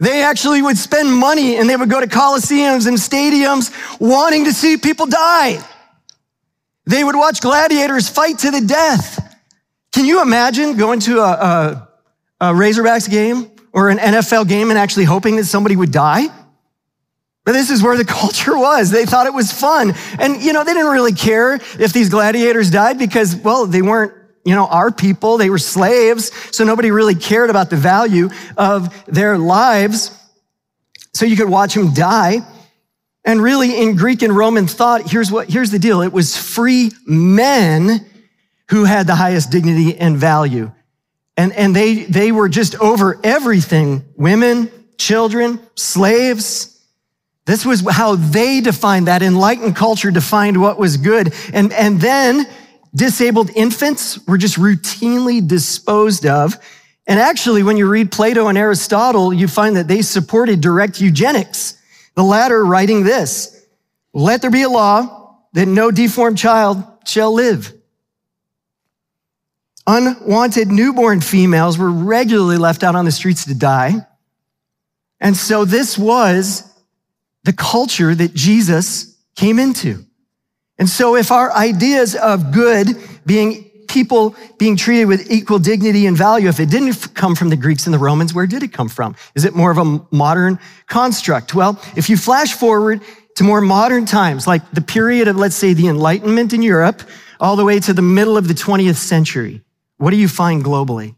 They 0.00 0.22
actually 0.22 0.62
would 0.62 0.76
spend 0.76 1.12
money 1.12 1.56
and 1.56 1.68
they 1.68 1.76
would 1.76 1.90
go 1.90 2.00
to 2.00 2.06
coliseums 2.06 2.86
and 2.86 2.96
stadiums 2.96 3.72
wanting 4.00 4.44
to 4.44 4.52
see 4.52 4.76
people 4.76 5.06
die. 5.06 5.58
They 6.86 7.02
would 7.02 7.16
watch 7.16 7.40
gladiators 7.40 8.08
fight 8.08 8.38
to 8.40 8.50
the 8.50 8.60
death. 8.60 9.22
Can 9.92 10.04
you 10.04 10.22
imagine 10.22 10.76
going 10.76 11.00
to 11.00 11.20
a, 11.20 11.32
a, 11.32 11.88
a 12.40 12.52
Razorbacks 12.52 13.10
game 13.10 13.50
or 13.72 13.88
an 13.88 13.98
NFL 13.98 14.48
game 14.48 14.70
and 14.70 14.78
actually 14.78 15.04
hoping 15.04 15.36
that 15.36 15.46
somebody 15.46 15.74
would 15.74 15.90
die? 15.90 16.26
But 17.44 17.52
this 17.52 17.70
is 17.70 17.82
where 17.82 17.96
the 17.96 18.04
culture 18.20 18.58
was. 18.58 18.90
They 18.90 19.06
thought 19.06 19.26
it 19.26 19.32
was 19.32 19.52
fun. 19.52 19.94
And, 20.18 20.42
you 20.42 20.52
know, 20.52 20.64
they 20.64 20.74
didn't 20.74 20.92
really 20.92 21.12
care 21.12 21.54
if 21.54 21.92
these 21.92 22.10
gladiators 22.10 22.70
died 22.70 22.98
because, 22.98 23.34
well, 23.34 23.66
they 23.66 23.82
weren't 23.82 24.12
you 24.46 24.54
know, 24.54 24.66
our 24.68 24.92
people. 24.92 25.38
They 25.38 25.50
were 25.50 25.58
slaves, 25.58 26.30
so 26.56 26.62
nobody 26.62 26.92
really 26.92 27.16
cared 27.16 27.50
about 27.50 27.68
the 27.68 27.76
value 27.76 28.30
of 28.56 28.94
their 29.06 29.36
lives. 29.36 30.16
So 31.12 31.26
you 31.26 31.36
could 31.36 31.48
watch 31.48 31.74
them 31.74 31.92
die. 31.92 32.42
And 33.24 33.42
really, 33.42 33.76
in 33.82 33.96
Greek 33.96 34.22
and 34.22 34.34
Roman 34.34 34.68
thought, 34.68 35.10
here's 35.10 35.32
what, 35.32 35.50
here's 35.50 35.72
the 35.72 35.80
deal. 35.80 36.00
It 36.00 36.12
was 36.12 36.36
free 36.36 36.92
men 37.04 38.06
who 38.70 38.84
had 38.84 39.08
the 39.08 39.16
highest 39.16 39.50
dignity 39.50 39.96
and 39.98 40.16
value. 40.16 40.70
And, 41.36 41.52
and 41.52 41.74
they, 41.74 42.04
they 42.04 42.30
were 42.30 42.48
just 42.48 42.76
over 42.76 43.18
everything. 43.24 44.04
Women, 44.14 44.70
children, 44.96 45.58
slaves. 45.74 46.80
This 47.46 47.66
was 47.66 47.84
how 47.90 48.14
they 48.14 48.60
defined 48.60 49.08
that 49.08 49.22
enlightened 49.22 49.74
culture 49.74 50.12
defined 50.12 50.60
what 50.60 50.78
was 50.78 50.98
good. 50.98 51.34
And, 51.52 51.72
and 51.72 52.00
then 52.00 52.46
disabled 52.96 53.50
infants 53.54 54.18
were 54.26 54.38
just 54.38 54.56
routinely 54.56 55.46
disposed 55.46 56.26
of. 56.26 56.56
And 57.06 57.20
actually, 57.20 57.62
when 57.62 57.76
you 57.76 57.88
read 57.88 58.10
Plato 58.10 58.48
and 58.48 58.58
Aristotle, 58.58 59.32
you 59.32 59.46
find 59.46 59.76
that 59.76 59.86
they 59.86 60.02
supported 60.02 60.60
direct 60.60 61.00
eugenics. 61.00 61.80
The 62.14 62.24
latter 62.24 62.64
writing 62.64 63.04
this, 63.04 63.66
let 64.12 64.40
there 64.40 64.50
be 64.50 64.62
a 64.62 64.68
law 64.68 65.38
that 65.52 65.66
no 65.66 65.90
deformed 65.90 66.38
child 66.38 66.82
shall 67.06 67.32
live. 67.32 67.72
Unwanted 69.86 70.68
newborn 70.68 71.20
females 71.20 71.78
were 71.78 71.90
regularly 71.90 72.56
left 72.56 72.82
out 72.82 72.96
on 72.96 73.04
the 73.04 73.12
streets 73.12 73.44
to 73.44 73.54
die. 73.54 73.94
And 75.20 75.36
so 75.36 75.64
this 75.64 75.96
was 75.96 76.64
the 77.44 77.52
culture 77.52 78.14
that 78.14 78.34
Jesus 78.34 79.16
came 79.36 79.58
into. 79.58 80.04
And 80.78 80.88
so 80.88 81.16
if 81.16 81.30
our 81.30 81.52
ideas 81.52 82.14
of 82.14 82.52
good 82.52 82.88
being 83.24 83.64
people 83.88 84.34
being 84.58 84.76
treated 84.76 85.06
with 85.06 85.30
equal 85.30 85.58
dignity 85.58 86.06
and 86.06 86.16
value, 86.16 86.48
if 86.48 86.60
it 86.60 86.68
didn't 86.68 87.14
come 87.14 87.34
from 87.34 87.48
the 87.48 87.56
Greeks 87.56 87.86
and 87.86 87.94
the 87.94 87.98
Romans, 87.98 88.34
where 88.34 88.46
did 88.46 88.62
it 88.62 88.72
come 88.72 88.88
from? 88.88 89.16
Is 89.34 89.44
it 89.44 89.54
more 89.54 89.70
of 89.70 89.78
a 89.78 90.00
modern 90.10 90.58
construct? 90.86 91.54
Well, 91.54 91.80
if 91.96 92.10
you 92.10 92.16
flash 92.16 92.52
forward 92.52 93.00
to 93.36 93.44
more 93.44 93.60
modern 93.60 94.04
times, 94.04 94.46
like 94.46 94.70
the 94.72 94.80
period 94.80 95.28
of, 95.28 95.36
let's 95.36 95.56
say, 95.56 95.72
the 95.72 95.88
Enlightenment 95.88 96.52
in 96.52 96.62
Europe, 96.62 97.02
all 97.40 97.56
the 97.56 97.64
way 97.64 97.80
to 97.80 97.92
the 97.92 98.02
middle 98.02 98.36
of 98.36 98.48
the 98.48 98.54
20th 98.54 98.96
century, 98.96 99.62
what 99.98 100.10
do 100.10 100.16
you 100.16 100.28
find 100.28 100.64
globally? 100.64 101.14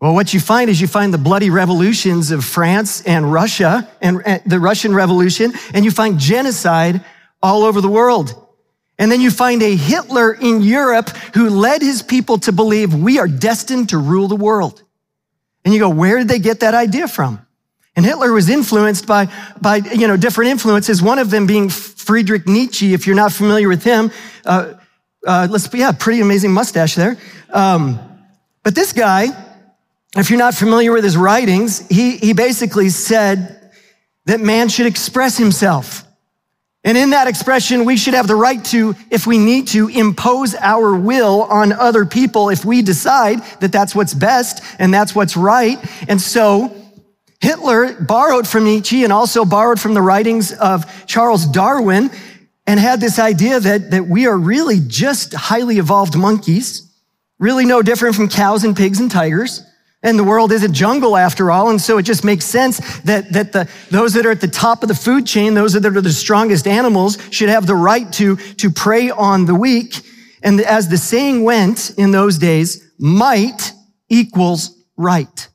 Well, 0.00 0.14
what 0.14 0.34
you 0.34 0.40
find 0.40 0.68
is 0.68 0.78
you 0.78 0.88
find 0.88 1.12
the 1.12 1.18
bloody 1.18 1.48
revolutions 1.48 2.30
of 2.30 2.44
France 2.44 3.00
and 3.02 3.32
Russia 3.32 3.88
and 4.02 4.20
the 4.44 4.60
Russian 4.60 4.94
Revolution, 4.94 5.54
and 5.72 5.86
you 5.86 5.90
find 5.90 6.18
genocide 6.18 7.02
all 7.42 7.64
over 7.64 7.80
the 7.80 7.88
world. 7.88 8.34
And 8.98 9.12
then 9.12 9.20
you 9.20 9.30
find 9.30 9.62
a 9.62 9.76
Hitler 9.76 10.32
in 10.32 10.62
Europe 10.62 11.10
who 11.34 11.50
led 11.50 11.82
his 11.82 12.02
people 12.02 12.38
to 12.38 12.52
believe 12.52 12.94
we 12.94 13.18
are 13.18 13.28
destined 13.28 13.90
to 13.90 13.98
rule 13.98 14.28
the 14.28 14.36
world. 14.36 14.82
And 15.64 15.74
you 15.74 15.80
go, 15.80 15.90
where 15.90 16.18
did 16.18 16.28
they 16.28 16.38
get 16.38 16.60
that 16.60 16.74
idea 16.74 17.08
from? 17.08 17.44
And 17.94 18.04
Hitler 18.04 18.32
was 18.32 18.48
influenced 18.48 19.06
by, 19.06 19.28
by, 19.60 19.76
you 19.76 20.06
know, 20.06 20.16
different 20.16 20.50
influences. 20.50 21.02
One 21.02 21.18
of 21.18 21.30
them 21.30 21.46
being 21.46 21.70
Friedrich 21.70 22.46
Nietzsche. 22.46 22.94
If 22.94 23.06
you're 23.06 23.16
not 23.16 23.32
familiar 23.32 23.68
with 23.68 23.82
him, 23.82 24.10
uh, 24.44 24.74
uh, 25.26 25.48
let's, 25.50 25.72
yeah, 25.74 25.92
pretty 25.92 26.20
amazing 26.20 26.52
mustache 26.52 26.94
there. 26.94 27.16
Um, 27.50 27.98
but 28.62 28.74
this 28.74 28.92
guy, 28.92 29.28
if 30.16 30.30
you're 30.30 30.38
not 30.38 30.54
familiar 30.54 30.92
with 30.92 31.04
his 31.04 31.16
writings, 31.16 31.86
he, 31.88 32.16
he 32.16 32.32
basically 32.32 32.90
said 32.90 33.72
that 34.26 34.40
man 34.40 34.68
should 34.68 34.86
express 34.86 35.36
himself. 35.36 36.04
And 36.86 36.96
in 36.96 37.10
that 37.10 37.26
expression, 37.26 37.84
we 37.84 37.96
should 37.96 38.14
have 38.14 38.28
the 38.28 38.36
right 38.36 38.64
to, 38.66 38.94
if 39.10 39.26
we 39.26 39.38
need 39.38 39.66
to, 39.68 39.88
impose 39.88 40.54
our 40.54 40.94
will 40.94 41.42
on 41.42 41.72
other 41.72 42.06
people 42.06 42.48
if 42.48 42.64
we 42.64 42.80
decide 42.80 43.42
that 43.58 43.72
that's 43.72 43.92
what's 43.92 44.14
best 44.14 44.62
and 44.78 44.94
that's 44.94 45.12
what's 45.12 45.36
right. 45.36 45.78
And 46.08 46.20
so 46.20 46.72
Hitler 47.40 48.00
borrowed 48.00 48.46
from 48.46 48.64
Nietzsche 48.64 49.02
and 49.02 49.12
also 49.12 49.44
borrowed 49.44 49.80
from 49.80 49.94
the 49.94 50.00
writings 50.00 50.52
of 50.52 51.06
Charles 51.06 51.44
Darwin 51.44 52.08
and 52.68 52.78
had 52.78 53.00
this 53.00 53.18
idea 53.18 53.58
that, 53.58 53.90
that 53.90 54.06
we 54.06 54.28
are 54.28 54.38
really 54.38 54.78
just 54.78 55.34
highly 55.34 55.78
evolved 55.78 56.16
monkeys, 56.16 56.88
really 57.40 57.64
no 57.64 57.82
different 57.82 58.14
from 58.14 58.28
cows 58.28 58.62
and 58.62 58.76
pigs 58.76 59.00
and 59.00 59.10
tigers. 59.10 59.60
And 60.06 60.16
the 60.16 60.22
world 60.22 60.52
is 60.52 60.62
a 60.62 60.68
jungle 60.68 61.16
after 61.16 61.50
all. 61.50 61.68
And 61.68 61.80
so 61.80 61.98
it 61.98 62.04
just 62.04 62.22
makes 62.22 62.44
sense 62.44 62.78
that, 63.00 63.32
that 63.32 63.50
the, 63.50 63.68
those 63.90 64.14
that 64.14 64.24
are 64.24 64.30
at 64.30 64.40
the 64.40 64.46
top 64.46 64.84
of 64.84 64.88
the 64.88 64.94
food 64.94 65.26
chain, 65.26 65.54
those 65.54 65.72
that 65.72 65.84
are 65.84 66.00
the 66.00 66.12
strongest 66.12 66.68
animals 66.68 67.18
should 67.32 67.48
have 67.48 67.66
the 67.66 67.74
right 67.74 68.10
to, 68.12 68.36
to 68.36 68.70
prey 68.70 69.10
on 69.10 69.46
the 69.46 69.54
weak. 69.56 69.96
And 70.44 70.60
as 70.60 70.88
the 70.88 70.96
saying 70.96 71.42
went 71.42 71.90
in 71.98 72.12
those 72.12 72.38
days, 72.38 72.88
might 73.00 73.72
equals 74.08 74.80
right, 74.96 75.48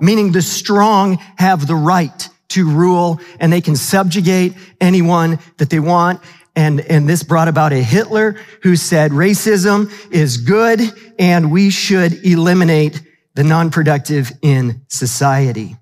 meaning 0.00 0.32
the 0.32 0.40
strong 0.40 1.18
have 1.36 1.66
the 1.66 1.74
right 1.74 2.30
to 2.48 2.66
rule 2.66 3.20
and 3.40 3.52
they 3.52 3.60
can 3.60 3.76
subjugate 3.76 4.54
anyone 4.80 5.38
that 5.58 5.68
they 5.68 5.80
want. 5.80 6.22
And, 6.56 6.80
and 6.80 7.06
this 7.06 7.22
brought 7.22 7.48
about 7.48 7.74
a 7.74 7.82
Hitler 7.82 8.40
who 8.62 8.74
said 8.74 9.10
racism 9.10 9.92
is 10.10 10.38
good 10.38 10.80
and 11.18 11.52
we 11.52 11.68
should 11.68 12.24
eliminate 12.24 13.02
the 13.38 13.44
non-productive 13.44 14.32
in 14.42 14.82
society. 14.88 15.76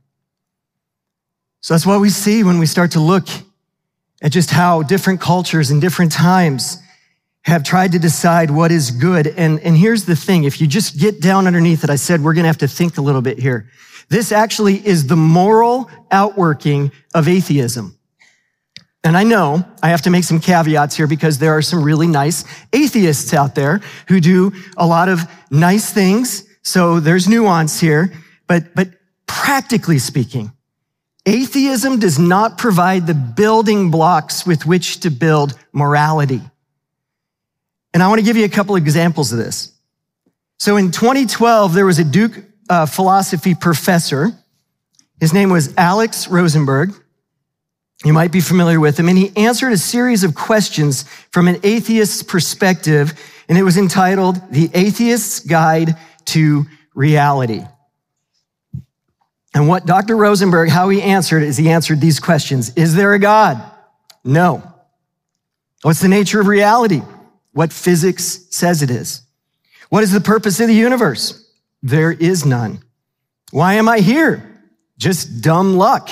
So 1.62 1.72
that's 1.72 1.86
what 1.86 2.02
we 2.02 2.10
see 2.10 2.44
when 2.44 2.58
we 2.58 2.66
start 2.66 2.90
to 2.90 3.00
look 3.00 3.26
at 4.20 4.30
just 4.30 4.50
how 4.50 4.82
different 4.82 5.22
cultures 5.22 5.70
and 5.70 5.80
different 5.80 6.12
times 6.12 6.76
have 7.44 7.64
tried 7.64 7.92
to 7.92 7.98
decide 7.98 8.50
what 8.50 8.70
is 8.70 8.90
good. 8.90 9.26
And, 9.26 9.58
and 9.60 9.75
here's 9.75 10.04
the 10.04 10.14
thing. 10.14 10.44
If 10.44 10.60
you 10.60 10.66
just 10.66 10.98
get 10.98 11.22
down 11.22 11.46
underneath 11.46 11.82
it, 11.82 11.88
I 11.88 11.96
said 11.96 12.22
we're 12.22 12.34
going 12.34 12.42
to 12.42 12.48
have 12.48 12.58
to 12.58 12.68
think 12.68 12.98
a 12.98 13.00
little 13.00 13.22
bit 13.22 13.38
here. 13.38 13.70
This 14.10 14.32
actually 14.32 14.86
is 14.86 15.06
the 15.06 15.16
moral 15.16 15.90
outworking 16.10 16.92
of 17.14 17.26
atheism. 17.26 17.96
And 19.02 19.16
I 19.16 19.22
know 19.22 19.64
I 19.82 19.88
have 19.88 20.02
to 20.02 20.10
make 20.10 20.25
some 20.25 20.40
caveats 20.40 20.94
here 20.94 21.06
because 21.06 21.38
there 21.38 21.56
are 21.56 21.62
some 21.62 21.82
really 21.82 22.06
nice 22.06 22.44
atheists 22.75 23.32
out 23.32 23.54
there 23.54 23.80
who 24.08 24.20
do 24.20 24.52
a 24.76 24.86
lot 24.86 25.08
of 25.08 25.22
nice 25.50 25.90
things 25.90 26.45
so 26.66 26.99
there's 26.99 27.28
nuance 27.28 27.78
here, 27.78 28.12
but, 28.49 28.75
but 28.75 28.88
practically 29.28 30.00
speaking, 30.00 30.50
atheism 31.25 32.00
does 32.00 32.18
not 32.18 32.58
provide 32.58 33.06
the 33.06 33.14
building 33.14 33.92
blocks 33.92 34.44
with 34.44 34.66
which 34.66 34.99
to 35.00 35.11
build 35.11 35.56
morality. 35.73 36.40
And 37.94 38.02
I 38.02 38.08
want 38.08 38.18
to 38.18 38.25
give 38.25 38.37
you 38.37 38.44
a 38.44 38.49
couple 38.49 38.75
examples 38.75 39.30
of 39.30 39.38
this. 39.38 39.70
So 40.58 40.76
in 40.76 40.90
2012, 40.90 41.73
there 41.73 41.87
was 41.87 42.00
a 42.00 42.04
Duke 42.04 42.37
uh, 42.68 42.87
philosophy 42.87 43.54
professor. 43.54 44.32
His 45.20 45.32
name 45.32 45.50
was 45.50 45.73
Alex 45.76 46.26
Rosenberg. 46.26 46.90
You 48.04 48.12
might 48.12 48.32
be 48.32 48.40
familiar 48.40 48.80
with 48.80 48.99
him. 48.99 49.08
And 49.08 49.16
he 49.16 49.30
answered 49.37 49.73
a 49.73 49.78
series 49.78 50.25
of 50.25 50.35
questions 50.35 51.04
from 51.30 51.46
an 51.46 51.61
atheist's 51.62 52.25
perspective. 52.25 53.12
And 53.49 53.56
it 53.56 53.62
was 53.62 53.76
entitled 53.76 54.40
The 54.50 54.68
Atheist's 54.75 55.38
Guide 55.38 55.94
to 56.26 56.66
reality. 56.95 57.64
And 59.54 59.68
what 59.68 59.87
Dr. 59.87 60.16
Rosenberg, 60.16 60.68
how 60.68 60.88
he 60.90 61.00
answered 61.00 61.42
is 61.42 61.56
he 61.56 61.71
answered 61.71 62.00
these 62.00 62.21
questions. 62.21 62.75
Is 62.76 62.95
there 62.95 63.14
a 63.14 63.18
God? 63.18 63.62
No. 64.23 64.62
What's 65.83 66.00
the 66.00 66.09
nature 66.09 66.40
of 66.40 66.47
reality? 66.47 67.00
What 67.52 67.73
physics 67.73 68.47
says 68.50 68.83
it 68.83 68.90
is. 68.90 69.23
What 69.88 70.02
is 70.02 70.12
the 70.12 70.21
purpose 70.21 70.61
of 70.61 70.68
the 70.68 70.75
universe? 70.75 71.49
There 71.83 72.12
is 72.12 72.45
none. 72.45 72.83
Why 73.50 73.75
am 73.75 73.88
I 73.88 74.00
here? 74.00 74.61
Just 74.99 75.40
dumb 75.40 75.76
luck. 75.76 76.11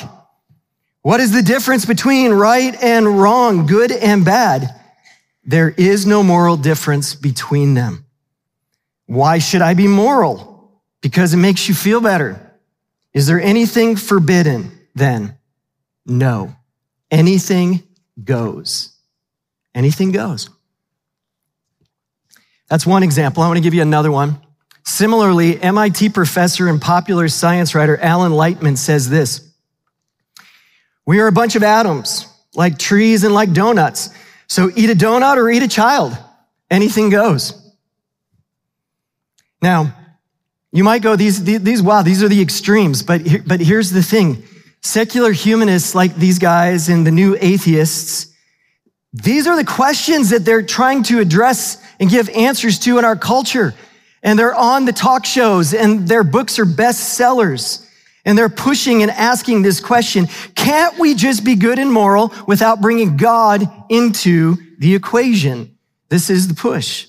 What 1.03 1.21
is 1.21 1.33
the 1.33 1.43
difference 1.43 1.85
between 1.85 2.33
right 2.33 2.75
and 2.83 3.21
wrong, 3.21 3.67
good 3.67 3.93
and 3.93 4.25
bad? 4.25 4.81
There 5.45 5.69
is 5.69 6.07
no 6.07 6.23
moral 6.23 6.57
difference 6.57 7.15
between 7.15 7.75
them. 7.75 8.04
Why 9.07 9.39
should 9.39 9.63
I 9.63 9.75
be 9.75 9.87
moral? 9.87 10.81
Because 11.01 11.35
it 11.35 11.39
makes 11.39 11.69
you 11.69 11.75
feel 11.75 12.01
better. 12.01 12.41
Is 13.13 13.27
there 13.27 13.41
anything 13.41 13.97
forbidden 13.97 14.73
then? 14.95 15.37
No. 16.07 16.55
Anything 17.11 17.83
goes. 18.23 18.93
Anything 19.75 20.13
goes. 20.13 20.51
That's 22.69 22.87
one 22.87 23.03
example. 23.03 23.43
I 23.43 23.47
want 23.47 23.59
to 23.59 23.63
give 23.63 23.75
you 23.75 23.83
another 23.83 24.11
one. 24.11 24.41
Similarly, 24.85 25.61
MIT 25.63 26.11
professor 26.11 26.69
and 26.69 26.81
popular 26.81 27.29
science 27.29 27.75
writer 27.75 27.97
Alan 27.99 28.33
Lightman 28.33 28.77
says 28.77 29.09
this. 29.09 29.49
We 31.07 31.21
are 31.21 31.27
a 31.27 31.33
bunch 31.33 31.57
of 31.57 31.63
atoms, 31.63 32.27
like 32.55 32.79
trees 32.79 33.25
and 33.25 33.35
like 33.35 33.53
donuts. 33.53 34.11
So 34.47 34.71
eat 34.75 34.91
a 34.91 34.95
donut 34.95 35.37
or 35.37 35.51
eat 35.51 35.63
a 35.63 35.69
child. 35.69 36.17
Anything 36.71 37.11
goes. 37.11 37.64
Now, 39.65 39.95
you 40.73 40.85
might 40.85 41.01
go, 41.01 41.17
these, 41.17 41.43
these, 41.43 41.81
wow, 41.81 42.03
these 42.03 42.23
are 42.23 42.29
the 42.29 42.43
extremes, 42.43 43.03
but, 43.03 43.23
but 43.47 43.61
here's 43.61 43.91
the 43.91 44.03
thing. 44.03 44.45
Secular 44.83 45.33
humanists 45.33 45.95
like 45.95 46.15
these 46.17 46.39
guys 46.39 46.91
and 46.91 47.07
the 47.07 47.11
new 47.11 47.35
atheists, 47.41 48.31
these 49.15 49.47
are 49.47 49.57
the 49.57 49.65
questions 49.65 50.29
that 50.31 50.45
they're 50.45 50.63
trying 50.63 51.03
to 51.05 51.19
address 51.19 51.83
and 51.99 52.11
give 52.11 52.29
answers 52.29 52.79
to 52.81 52.99
in 52.99 53.07
our 53.07 53.17
culture. 53.17 53.73
and 54.23 54.39
they're 54.39 54.55
on 54.55 54.85
the 54.85 54.93
talk 54.93 55.25
shows 55.25 55.73
and 55.73 56.07
their 56.09 56.25
books 56.25 56.59
are 56.59 56.67
bestsellers. 56.67 57.89
And 58.27 58.37
they're 58.37 58.51
pushing 58.51 59.01
and 59.01 59.11
asking 59.11 59.63
this 59.63 59.81
question. 59.81 60.27
Can't 60.55 60.99
we 60.99 61.15
just 61.15 61.43
be 61.43 61.55
good 61.55 61.79
and 61.79 61.91
moral 61.91 62.35
without 62.47 62.83
bringing 62.83 63.17
God 63.17 63.63
into 63.89 64.57
the 64.79 64.95
equation? 64.95 65.79
This 66.11 66.29
is 66.29 66.49
the 66.49 66.55
push. 66.55 67.07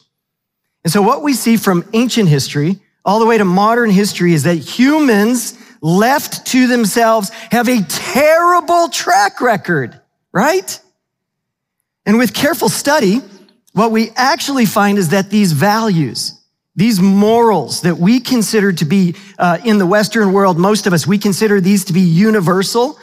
And 0.86 0.94
so 0.94 1.01
what 1.01 1.24
we 1.24 1.34
see 1.34 1.58
from 1.58 1.84
ancient 1.94 2.30
history 2.30 2.80
all 3.04 3.20
the 3.20 3.25
way 3.25 3.39
to 3.39 3.44
modern 3.44 3.89
history 3.89 4.34
is 4.34 4.44
that 4.44 4.56
humans 4.56 5.58
left 5.82 6.46
to 6.48 6.68
themselves 6.68 7.30
have 7.51 7.68
a 7.68 7.82
terrible 7.84 8.89
track 8.89 9.42
record, 9.42 10.00
right? 10.32 10.80
And 12.06 12.20
with 12.20 12.36
careful 12.36 12.70
study, 12.70 13.22
what 13.74 13.92
we 13.92 14.12
actually 14.15 14.68
find 14.68 15.00
is 15.00 15.10
that 15.10 15.32
these 15.32 15.54
values, 15.54 16.39
these 16.75 17.00
morals 17.00 17.82
that 17.82 17.98
we 17.98 18.20
consider 18.20 18.72
to 18.74 18.86
be 18.86 19.15
uh, 19.39 19.58
in 19.65 19.80
the 19.80 19.88
Western 19.88 20.34
world, 20.34 20.60
most 20.60 20.86
of 20.86 20.94
us, 20.94 21.08
we 21.08 21.18
consider 21.18 21.60
these 21.60 21.86
to 21.86 21.94
be 21.94 22.01
universal. 22.01 23.00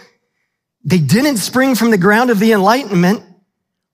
They 0.85 0.99
didn't 0.99 1.39
spring 1.39 1.75
from 1.75 1.91
the 1.91 1.99
ground 1.99 2.31
of 2.31 2.39
the 2.39 2.53
Enlightenment. 2.53 3.25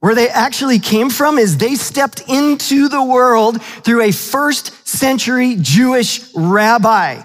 Where 0.00 0.14
they 0.14 0.28
actually 0.28 0.78
came 0.78 1.10
from 1.10 1.38
is 1.38 1.56
they 1.56 1.74
stepped 1.74 2.22
into 2.28 2.88
the 2.88 3.02
world 3.02 3.62
through 3.62 4.02
a 4.02 4.12
first 4.12 4.86
century 4.86 5.56
Jewish 5.60 6.32
rabbi 6.34 7.22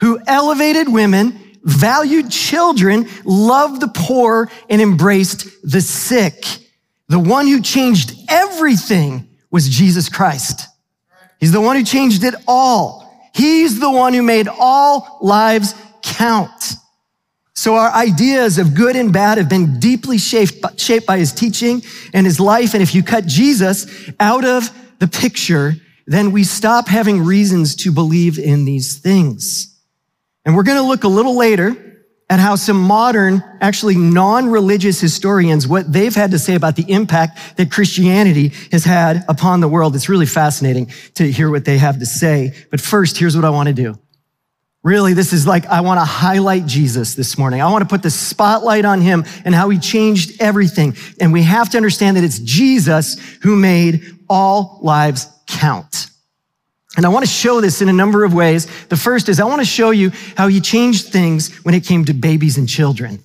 who 0.00 0.20
elevated 0.26 0.88
women, 0.88 1.58
valued 1.62 2.30
children, 2.30 3.08
loved 3.24 3.80
the 3.80 3.88
poor, 3.88 4.50
and 4.68 4.80
embraced 4.80 5.48
the 5.62 5.80
sick. 5.80 6.44
The 7.08 7.18
one 7.18 7.46
who 7.46 7.60
changed 7.60 8.14
everything 8.28 9.28
was 9.50 9.68
Jesus 9.68 10.08
Christ. 10.08 10.68
He's 11.40 11.52
the 11.52 11.60
one 11.60 11.76
who 11.76 11.84
changed 11.84 12.24
it 12.24 12.34
all. 12.46 13.30
He's 13.34 13.80
the 13.80 13.90
one 13.90 14.14
who 14.14 14.22
made 14.22 14.48
all 14.48 15.18
lives 15.22 15.74
count. 16.02 16.76
So 17.62 17.76
our 17.76 17.92
ideas 17.92 18.58
of 18.58 18.74
good 18.74 18.96
and 18.96 19.12
bad 19.12 19.38
have 19.38 19.48
been 19.48 19.78
deeply 19.78 20.18
shaped, 20.18 20.80
shaped 20.80 21.06
by 21.06 21.18
his 21.18 21.32
teaching 21.32 21.84
and 22.12 22.26
his 22.26 22.40
life. 22.40 22.74
And 22.74 22.82
if 22.82 22.92
you 22.92 23.04
cut 23.04 23.24
Jesus 23.24 23.86
out 24.18 24.44
of 24.44 24.68
the 24.98 25.06
picture, 25.06 25.74
then 26.04 26.32
we 26.32 26.42
stop 26.42 26.88
having 26.88 27.22
reasons 27.22 27.76
to 27.76 27.92
believe 27.92 28.36
in 28.36 28.64
these 28.64 28.98
things. 28.98 29.80
And 30.44 30.56
we're 30.56 30.64
going 30.64 30.78
to 30.78 30.82
look 30.82 31.04
a 31.04 31.08
little 31.08 31.36
later 31.36 32.02
at 32.28 32.40
how 32.40 32.56
some 32.56 32.80
modern, 32.82 33.44
actually 33.60 33.94
non-religious 33.94 35.00
historians, 35.00 35.68
what 35.68 35.92
they've 35.92 36.16
had 36.16 36.32
to 36.32 36.40
say 36.40 36.56
about 36.56 36.74
the 36.74 36.90
impact 36.90 37.58
that 37.58 37.70
Christianity 37.70 38.48
has 38.72 38.82
had 38.82 39.24
upon 39.28 39.60
the 39.60 39.68
world. 39.68 39.94
It's 39.94 40.08
really 40.08 40.26
fascinating 40.26 40.90
to 41.14 41.30
hear 41.30 41.48
what 41.48 41.64
they 41.64 41.78
have 41.78 42.00
to 42.00 42.06
say. 42.06 42.54
But 42.72 42.80
first, 42.80 43.18
here's 43.18 43.36
what 43.36 43.44
I 43.44 43.50
want 43.50 43.68
to 43.68 43.72
do. 43.72 44.01
Really, 44.84 45.14
this 45.14 45.32
is 45.32 45.46
like, 45.46 45.66
I 45.66 45.80
want 45.80 46.00
to 46.00 46.04
highlight 46.04 46.66
Jesus 46.66 47.14
this 47.14 47.38
morning. 47.38 47.60
I 47.60 47.70
want 47.70 47.82
to 47.82 47.88
put 47.88 48.02
the 48.02 48.10
spotlight 48.10 48.84
on 48.84 49.00
him 49.00 49.24
and 49.44 49.54
how 49.54 49.68
he 49.68 49.78
changed 49.78 50.40
everything. 50.40 50.96
And 51.20 51.32
we 51.32 51.44
have 51.44 51.70
to 51.70 51.76
understand 51.76 52.16
that 52.16 52.24
it's 52.24 52.40
Jesus 52.40 53.16
who 53.42 53.54
made 53.54 54.02
all 54.28 54.80
lives 54.82 55.28
count. 55.46 56.08
And 56.96 57.06
I 57.06 57.10
want 57.10 57.24
to 57.24 57.30
show 57.30 57.60
this 57.60 57.80
in 57.80 57.88
a 57.88 57.92
number 57.92 58.24
of 58.24 58.34
ways. 58.34 58.66
The 58.88 58.96
first 58.96 59.28
is 59.28 59.38
I 59.38 59.44
want 59.44 59.60
to 59.60 59.66
show 59.66 59.90
you 59.90 60.10
how 60.36 60.48
he 60.48 60.60
changed 60.60 61.08
things 61.08 61.54
when 61.64 61.74
it 61.74 61.84
came 61.84 62.04
to 62.06 62.12
babies 62.12 62.58
and 62.58 62.68
children. 62.68 63.24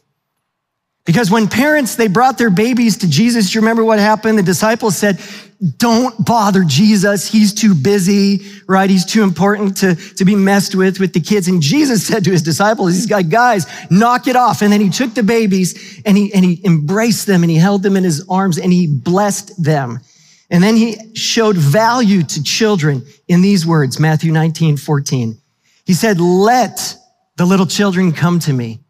Because 1.07 1.31
when 1.31 1.47
parents, 1.47 1.95
they 1.95 2.09
brought 2.09 2.37
their 2.37 2.49
babies 2.49 2.97
to 2.97 3.09
Jesus, 3.09 3.55
you 3.55 3.61
remember 3.61 3.85
what 3.85 3.97
happened? 3.97 4.37
The 4.37 4.43
disciples 4.43 4.97
said, 4.97 5.21
don't 5.77 6.13
bother 6.25 6.65
Jesus. 6.65 7.31
He's 7.31 7.53
too 7.53 7.73
busy, 7.73 8.45
right? 8.67 8.89
He's 8.89 9.05
too 9.05 9.23
important 9.23 9.77
to, 9.77 9.95
to 9.95 10.25
be 10.25 10.35
messed 10.35 10.75
with, 10.75 10.99
with 10.99 11.13
the 11.13 11.21
kids. 11.21 11.47
And 11.47 11.61
Jesus 11.61 12.05
said 12.05 12.25
to 12.25 12.31
his 12.31 12.43
disciples, 12.43 12.93
he's 12.93 13.09
like, 13.09 13.29
guys, 13.29 13.65
knock 13.89 14.27
it 14.27 14.35
off. 14.35 14.61
And 14.61 14.71
then 14.71 14.81
he 14.81 14.89
took 14.89 15.13
the 15.13 15.23
babies 15.23 16.01
and 16.05 16.17
he, 16.17 16.31
and 16.33 16.43
he 16.43 16.61
embraced 16.65 17.25
them 17.25 17.41
and 17.41 17.49
he 17.49 17.57
held 17.57 17.83
them 17.83 17.95
in 17.95 18.03
his 18.03 18.25
arms 18.27 18.57
and 18.57 18.73
he 18.73 18.85
blessed 18.87 19.63
them. 19.63 20.01
And 20.49 20.61
then 20.61 20.75
he 20.75 20.97
showed 21.15 21.55
value 21.55 22.21
to 22.23 22.43
children 22.43 23.05
in 23.29 23.41
these 23.41 23.65
words, 23.65 23.97
Matthew 23.97 24.33
19, 24.33 24.75
14. 24.75 25.37
He 25.85 25.93
said, 25.93 26.19
let 26.19 26.97
the 27.37 27.45
little 27.45 27.65
children 27.65 28.11
come 28.11 28.39
to 28.39 28.51
me 28.51 28.81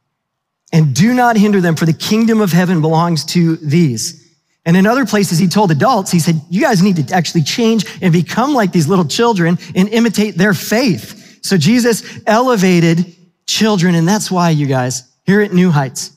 and 0.72 0.94
do 0.94 1.14
not 1.14 1.38
hinder 1.38 1.62
them 1.62 1.76
for 1.76 1.86
the 1.86 1.94
kingdom 1.94 2.42
of 2.42 2.52
heaven 2.52 2.82
belongs 2.82 3.26
to 3.26 3.56
these. 3.58 4.24
And 4.66 4.76
in 4.76 4.86
other 4.86 5.06
places, 5.06 5.40
he 5.40 5.48
told 5.48 5.72
adults, 5.72 6.12
he 6.12 6.20
said, 6.20 6.42
you 6.50 6.62
guys 6.62 6.84
need 6.84 7.08
to 7.08 7.16
actually 7.16 7.44
change 7.44 7.86
and 8.02 8.12
become 8.12 8.54
like 8.54 8.74
these 8.74 8.88
little 8.88 9.06
children 9.06 9.58
and 9.76 9.88
imitate 9.90 10.36
their 10.36 10.54
faith. 10.54 11.40
So 11.42 11.58
Jesus 11.58 12.20
elevated 12.28 13.16
children. 13.46 13.96
And 13.96 14.06
that's 14.06 14.30
why 14.30 14.50
you 14.50 14.68
guys 14.68 15.04
here 15.26 15.42
at 15.42 15.54
New 15.54 15.72
Heights, 15.72 16.12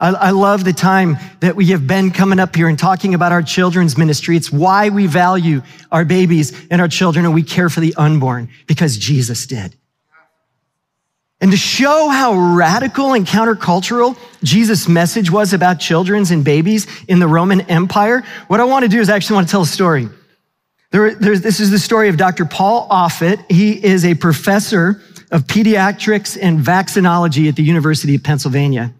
I, 0.00 0.30
love 0.30 0.62
the 0.62 0.72
time 0.72 1.16
that 1.40 1.56
we 1.56 1.66
have 1.66 1.88
been 1.88 2.12
coming 2.12 2.38
up 2.38 2.54
here 2.54 2.68
and 2.68 2.78
talking 2.78 3.14
about 3.14 3.32
our 3.32 3.42
children's 3.42 3.98
ministry. 3.98 4.36
It's 4.36 4.52
why 4.52 4.90
we 4.90 5.08
value 5.08 5.62
our 5.90 6.04
babies 6.04 6.68
and 6.70 6.80
our 6.80 6.86
children 6.86 7.24
and 7.24 7.34
we 7.34 7.42
care 7.42 7.68
for 7.68 7.80
the 7.80 7.94
unborn 7.96 8.48
because 8.68 8.96
Jesus 8.96 9.44
did. 9.46 9.74
And 11.40 11.52
to 11.52 11.56
show 11.56 12.08
how 12.08 12.34
radical 12.34 13.12
and 13.12 13.24
countercultural 13.24 14.18
Jesus' 14.42 14.88
message 14.88 15.30
was 15.30 15.52
about 15.52 15.78
children's 15.78 16.32
and 16.32 16.44
babies 16.44 16.86
in 17.06 17.20
the 17.20 17.28
Roman 17.28 17.60
Empire, 17.62 18.24
what 18.48 18.60
I 18.60 18.64
want 18.64 18.84
to 18.84 18.88
do 18.88 18.98
is 18.98 19.08
actually 19.08 19.34
want 19.34 19.46
to 19.46 19.50
tell 19.52 19.62
a 19.62 19.66
story. 19.66 20.08
There, 20.90 21.14
this 21.14 21.60
is 21.60 21.70
the 21.70 21.78
story 21.78 22.08
of 22.08 22.16
Dr. 22.16 22.44
Paul 22.44 22.88
Offit. 22.88 23.44
He 23.50 23.72
is 23.72 24.04
a 24.04 24.14
professor 24.14 25.00
of 25.30 25.44
pediatrics 25.44 26.36
and 26.40 26.60
vaccinology 26.60 27.48
at 27.48 27.56
the 27.56 27.62
University 27.62 28.14
of 28.14 28.24
Pennsylvania. 28.24 28.92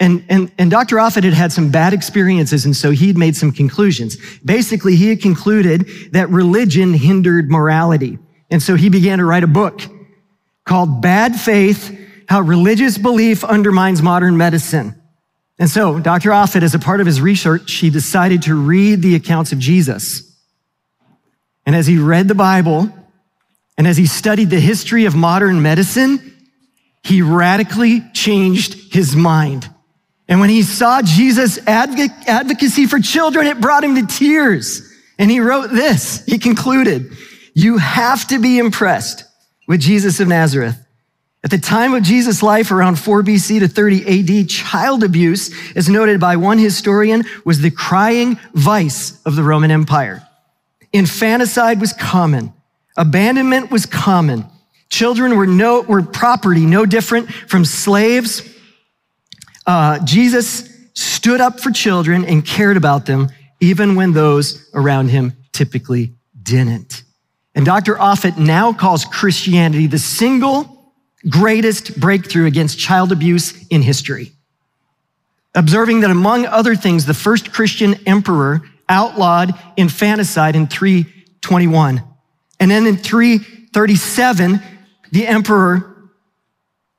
And, 0.00 0.24
and, 0.28 0.50
and 0.58 0.70
Dr. 0.70 0.96
Offit 0.96 1.22
had 1.22 1.32
had 1.32 1.52
some 1.52 1.70
bad 1.70 1.92
experiences, 1.92 2.64
and 2.64 2.76
so 2.76 2.90
he'd 2.90 3.16
made 3.16 3.36
some 3.36 3.52
conclusions. 3.52 4.16
Basically, 4.44 4.96
he 4.96 5.08
had 5.08 5.22
concluded 5.22 5.88
that 6.10 6.28
religion 6.28 6.92
hindered 6.92 7.50
morality. 7.50 8.18
And 8.50 8.60
so 8.60 8.74
he 8.74 8.88
began 8.88 9.18
to 9.18 9.24
write 9.24 9.44
a 9.44 9.46
book 9.46 9.80
called 10.64 11.02
Bad 11.02 11.38
Faith, 11.38 11.98
How 12.28 12.40
Religious 12.40 12.98
Belief 12.98 13.44
Undermines 13.44 14.02
Modern 14.02 14.36
Medicine. 14.36 14.94
And 15.58 15.68
so 15.68 16.00
Dr. 16.00 16.30
Offit, 16.30 16.62
as 16.62 16.74
a 16.74 16.78
part 16.78 17.00
of 17.00 17.06
his 17.06 17.20
research, 17.20 17.72
he 17.74 17.90
decided 17.90 18.42
to 18.42 18.54
read 18.54 19.02
the 19.02 19.14
accounts 19.14 19.52
of 19.52 19.58
Jesus. 19.58 20.28
And 21.66 21.76
as 21.76 21.86
he 21.86 21.98
read 21.98 22.26
the 22.26 22.34
Bible, 22.34 22.90
and 23.78 23.86
as 23.86 23.96
he 23.96 24.06
studied 24.06 24.50
the 24.50 24.60
history 24.60 25.04
of 25.04 25.14
modern 25.14 25.62
medicine, 25.62 26.34
he 27.02 27.22
radically 27.22 28.02
changed 28.12 28.92
his 28.92 29.14
mind. 29.16 29.68
And 30.28 30.40
when 30.40 30.50
he 30.50 30.62
saw 30.62 31.02
Jesus' 31.02 31.58
advocacy 31.66 32.86
for 32.86 32.98
children, 33.00 33.46
it 33.46 33.60
brought 33.60 33.84
him 33.84 33.94
to 33.96 34.06
tears. 34.06 34.82
And 35.18 35.30
he 35.30 35.40
wrote 35.40 35.70
this. 35.70 36.24
He 36.24 36.38
concluded, 36.38 37.12
you 37.54 37.78
have 37.78 38.26
to 38.28 38.38
be 38.38 38.58
impressed 38.58 39.24
with 39.66 39.80
Jesus 39.80 40.20
of 40.20 40.28
Nazareth. 40.28 40.78
At 41.44 41.50
the 41.50 41.58
time 41.58 41.92
of 41.94 42.04
Jesus' 42.04 42.42
life, 42.42 42.70
around 42.70 43.00
4 43.00 43.22
BC 43.22 43.60
to 43.60 43.68
30 43.68 44.42
AD, 44.42 44.48
child 44.48 45.02
abuse, 45.02 45.50
as 45.74 45.88
noted 45.88 46.20
by 46.20 46.36
one 46.36 46.58
historian, 46.58 47.24
was 47.44 47.60
the 47.60 47.70
crying 47.70 48.38
vice 48.54 49.20
of 49.24 49.34
the 49.34 49.42
Roman 49.42 49.72
Empire. 49.72 50.26
Infanticide 50.92 51.80
was 51.80 51.92
common. 51.94 52.52
Abandonment 52.96 53.70
was 53.70 53.86
common. 53.86 54.44
Children 54.88 55.36
were 55.36 55.46
no, 55.46 55.80
were 55.80 56.02
property, 56.02 56.64
no 56.64 56.86
different 56.86 57.32
from 57.32 57.64
slaves. 57.64 58.42
Uh, 59.66 59.98
Jesus 60.04 60.68
stood 60.94 61.40
up 61.40 61.58
for 61.58 61.70
children 61.70 62.24
and 62.24 62.44
cared 62.44 62.76
about 62.76 63.06
them, 63.06 63.30
even 63.58 63.94
when 63.94 64.12
those 64.12 64.68
around 64.74 65.08
him 65.08 65.32
typically 65.52 66.12
didn't. 66.40 67.01
And 67.54 67.66
Dr. 67.66 67.94
Offit 67.94 68.38
now 68.38 68.72
calls 68.72 69.04
Christianity 69.04 69.86
the 69.86 69.98
single 69.98 70.92
greatest 71.28 72.00
breakthrough 72.00 72.46
against 72.46 72.78
child 72.78 73.12
abuse 73.12 73.66
in 73.68 73.82
history. 73.82 74.32
Observing 75.54 76.00
that 76.00 76.10
among 76.10 76.46
other 76.46 76.74
things, 76.74 77.04
the 77.04 77.14
first 77.14 77.52
Christian 77.52 77.94
emperor 78.06 78.62
outlawed 78.88 79.54
infanticide 79.76 80.56
in 80.56 80.66
321. 80.66 82.02
And 82.58 82.70
then 82.70 82.86
in 82.86 82.96
337, 82.96 84.60
the 85.10 85.26
emperor, 85.26 86.10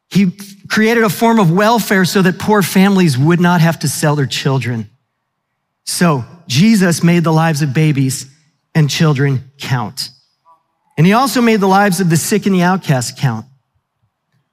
he 0.10 0.32
created 0.70 1.04
a 1.04 1.10
form 1.10 1.40
of 1.40 1.52
welfare 1.52 2.06
so 2.06 2.22
that 2.22 2.38
poor 2.38 2.62
families 2.62 3.18
would 3.18 3.40
not 3.40 3.62
have 3.62 3.80
to 3.80 3.88
sell 3.88 4.16
their 4.16 4.28
children. 4.28 4.90
So 5.86 6.24
Jesus 6.48 7.04
made 7.04 7.24
the 7.24 7.34
lives 7.34 7.62
of 7.62 7.74
babies 7.74 8.28
and 8.76 8.90
children 8.90 9.52
count. 9.58 10.10
And 10.98 11.08
he 11.08 11.14
also 11.14 11.42
made 11.42 11.60
the 11.60 11.68
lives 11.68 12.00
of 12.00 12.10
the 12.10 12.18
sick 12.18 12.46
and 12.46 12.54
the 12.54 12.62
outcast 12.62 13.18
count. 13.18 13.46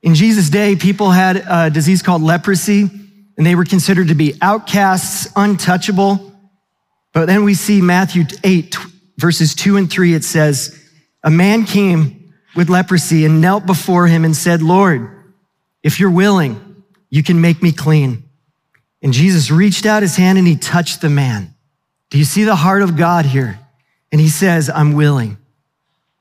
In 0.02 0.14
Jesus' 0.14 0.48
day, 0.48 0.76
people 0.76 1.10
had 1.10 1.44
a 1.48 1.70
disease 1.70 2.02
called 2.02 2.22
leprosy, 2.22 2.88
and 3.36 3.46
they 3.46 3.54
were 3.54 3.64
considered 3.64 4.08
to 4.08 4.14
be 4.14 4.34
outcasts, 4.40 5.30
untouchable. 5.36 6.32
But 7.12 7.26
then 7.26 7.44
we 7.44 7.54
see 7.54 7.82
Matthew 7.82 8.24
8, 8.42 8.76
verses 9.18 9.54
2 9.54 9.76
and 9.76 9.90
3, 9.90 10.14
it 10.14 10.24
says, 10.24 10.78
A 11.22 11.30
man 11.30 11.64
came 11.64 12.32
with 12.56 12.70
leprosy 12.70 13.24
and 13.24 13.40
knelt 13.40 13.66
before 13.66 14.06
him 14.06 14.24
and 14.24 14.34
said, 14.34 14.62
Lord, 14.62 15.10
if 15.82 16.00
you're 16.00 16.10
willing, 16.10 16.84
you 17.10 17.22
can 17.22 17.40
make 17.40 17.62
me 17.62 17.72
clean. 17.72 18.24
And 19.02 19.12
Jesus 19.12 19.50
reached 19.50 19.86
out 19.86 20.02
his 20.02 20.16
hand 20.16 20.38
and 20.38 20.46
he 20.46 20.56
touched 20.56 21.00
the 21.00 21.10
man. 21.10 21.54
Do 22.10 22.18
you 22.18 22.24
see 22.24 22.44
the 22.44 22.56
heart 22.56 22.82
of 22.82 22.96
God 22.96 23.24
here? 23.24 23.58
And 24.12 24.20
he 24.20 24.28
says, 24.28 24.68
I'm 24.68 24.94
willing. 24.94 25.38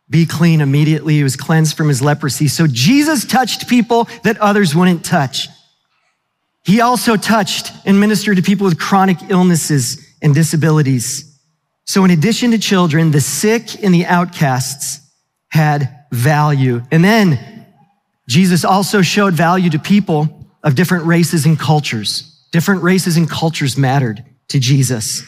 Be 0.09 0.25
clean. 0.25 0.61
Immediately 0.61 1.15
he 1.15 1.23
was 1.23 1.35
cleansed 1.35 1.77
from 1.77 1.87
his 1.87 2.01
leprosy. 2.01 2.47
So 2.47 2.65
Jesus 2.67 3.25
touched 3.25 3.67
people 3.67 4.07
that 4.23 4.37
others 4.39 4.75
wouldn't 4.75 5.05
touch. 5.05 5.47
He 6.63 6.81
also 6.81 7.15
touched 7.15 7.71
and 7.85 7.99
ministered 7.99 8.37
to 8.37 8.43
people 8.43 8.65
with 8.65 8.79
chronic 8.79 9.17
illnesses 9.29 10.05
and 10.21 10.33
disabilities. 10.33 11.39
So 11.85 12.05
in 12.05 12.11
addition 12.11 12.51
to 12.51 12.59
children, 12.59 13.11
the 13.11 13.21
sick 13.21 13.83
and 13.83 13.93
the 13.93 14.05
outcasts 14.05 14.99
had 15.49 16.05
value. 16.11 16.81
And 16.91 17.03
then 17.03 17.65
Jesus 18.27 18.63
also 18.63 19.01
showed 19.01 19.33
value 19.33 19.69
to 19.71 19.79
people 19.79 20.47
of 20.63 20.75
different 20.75 21.05
races 21.05 21.45
and 21.45 21.57
cultures. 21.57 22.45
Different 22.51 22.83
races 22.83 23.17
and 23.17 23.29
cultures 23.29 23.77
mattered 23.77 24.23
to 24.49 24.59
Jesus. 24.59 25.23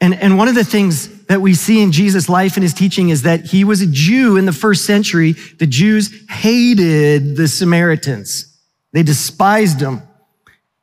And, 0.00 0.14
and 0.14 0.36
one 0.36 0.48
of 0.48 0.54
the 0.54 0.64
things 0.64 1.08
that 1.28 1.40
we 1.40 1.54
see 1.54 1.82
in 1.82 1.92
Jesus' 1.92 2.28
life 2.28 2.56
and 2.56 2.62
his 2.62 2.74
teaching 2.74 3.10
is 3.10 3.22
that 3.22 3.44
he 3.44 3.64
was 3.64 3.80
a 3.80 3.86
Jew 3.86 4.36
in 4.36 4.46
the 4.46 4.52
first 4.52 4.84
century. 4.84 5.32
The 5.32 5.66
Jews 5.66 6.10
hated 6.28 7.36
the 7.36 7.48
Samaritans. 7.48 8.58
They 8.92 9.02
despised 9.02 9.78
them 9.78 10.02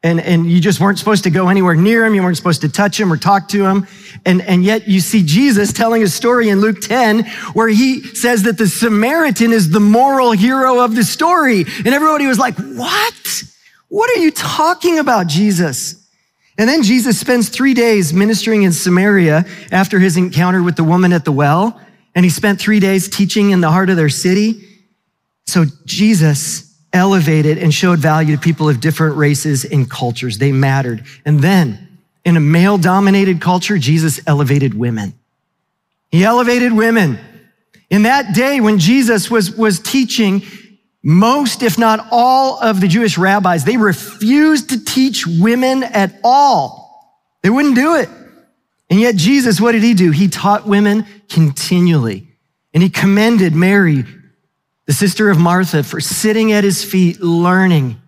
and, 0.06 0.22
and 0.22 0.46
you 0.46 0.62
just 0.62 0.80
weren't 0.80 1.00
supposed 1.00 1.24
to 1.24 1.32
go 1.32 1.50
anywhere 1.50 1.74
near 1.74 2.06
him. 2.06 2.14
You 2.14 2.22
weren't 2.22 2.38
supposed 2.38 2.62
to 2.62 2.70
touch 2.70 3.00
him 3.00 3.12
or 3.12 3.18
talk 3.18 3.48
to 3.48 3.66
him. 3.66 3.88
And, 4.24 4.44
and 4.44 4.64
yet 4.64 4.88
you 4.88 5.00
see 5.00 5.24
Jesus 5.24 5.74
telling 5.74 6.04
a 6.04 6.08
story 6.08 6.50
in 6.50 6.62
Luke 6.62 6.80
10 6.80 7.26
where 7.54 7.68
he 7.68 8.04
says 8.04 8.44
that 8.44 8.60
the 8.60 8.68
Samaritan 8.68 9.52
is 9.52 9.72
the 9.72 9.80
moral 9.80 10.34
hero 10.34 10.80
of 10.82 10.96
the 10.96 11.04
story. 11.04 11.66
And 11.80 11.88
everybody 11.88 12.28
was 12.28 12.38
like, 12.38 12.56
what? 12.56 13.44
What 13.88 14.16
are 14.16 14.22
you 14.22 14.30
talking 14.30 15.00
about, 15.00 15.26
Jesus? 15.26 16.05
And 16.58 16.70
then 16.70 16.84
Jesus 16.84 17.20
spends 17.20 17.50
three 17.50 17.74
days 17.74 18.14
ministering 18.14 18.64
in 18.64 18.72
Samaria 18.72 19.46
after 19.72 20.00
his 20.00 20.16
encounter 20.16 20.64
with 20.64 20.76
the 20.76 20.84
woman 20.84 21.12
at 21.12 21.26
the 21.26 21.32
well. 21.32 21.80
And 22.14 22.24
he 22.24 22.30
spent 22.30 22.60
three 22.60 22.80
days 22.80 23.10
teaching 23.10 23.52
in 23.52 23.60
the 23.60 23.72
heart 23.72 23.90
of 23.90 23.98
their 23.98 24.10
city. 24.10 24.66
So 25.46 25.66
Jesus 25.86 26.74
elevated 26.94 27.58
and 27.58 27.74
showed 27.74 28.00
value 28.00 28.38
to 28.38 28.42
people 28.42 28.70
of 28.70 28.80
different 28.80 29.18
races 29.18 29.66
and 29.66 29.90
cultures. 29.90 30.38
They 30.38 30.54
mattered. 30.54 31.06
And 31.26 31.42
then 31.42 32.00
in 32.24 32.38
a 32.38 32.40
male 32.40 32.78
dominated 32.78 33.42
culture, 33.42 33.78
Jesus 33.78 34.22
elevated 34.26 34.74
women. 34.74 35.14
He 36.10 36.24
elevated 36.24 36.72
women. 36.72 37.20
In 37.90 38.04
that 38.04 38.34
day 38.34 38.62
when 38.62 38.80
Jesus 38.80 39.30
was, 39.30 39.52
was 39.52 39.80
teaching, 39.80 40.44
most, 41.08 41.62
if 41.62 41.78
not 41.78 42.08
all 42.10 42.60
of 42.60 42.82
the 42.82 42.88
Jewish 42.88 43.16
rabbis, 43.16 43.64
they 43.64 43.78
refused 43.78 44.72
to 44.72 44.84
teach 44.84 45.28
women 45.28 45.84
at 45.84 46.20
all. 46.24 47.14
They 47.44 47.52
wouldn't 47.52 47.76
do 47.76 47.96
it. 47.96 48.10
And 48.90 49.00
yet 49.00 49.16
Jesus, 49.16 49.62
what 49.62 49.74
did 49.74 49.84
he 49.84 49.94
do? 49.94 50.10
He 50.10 50.28
taught 50.28 50.68
women 50.68 51.06
continually. 51.30 52.28
And 52.74 52.82
he 52.82 52.90
commended 52.90 53.54
Mary, 53.54 54.04
the 54.88 54.94
sister 54.94 55.30
of 55.30 55.38
Martha, 55.38 55.84
for 55.84 56.02
sitting 56.02 56.52
at 56.52 56.64
his 56.64 56.84
feet, 56.84 57.22
learning. 57.22 58.02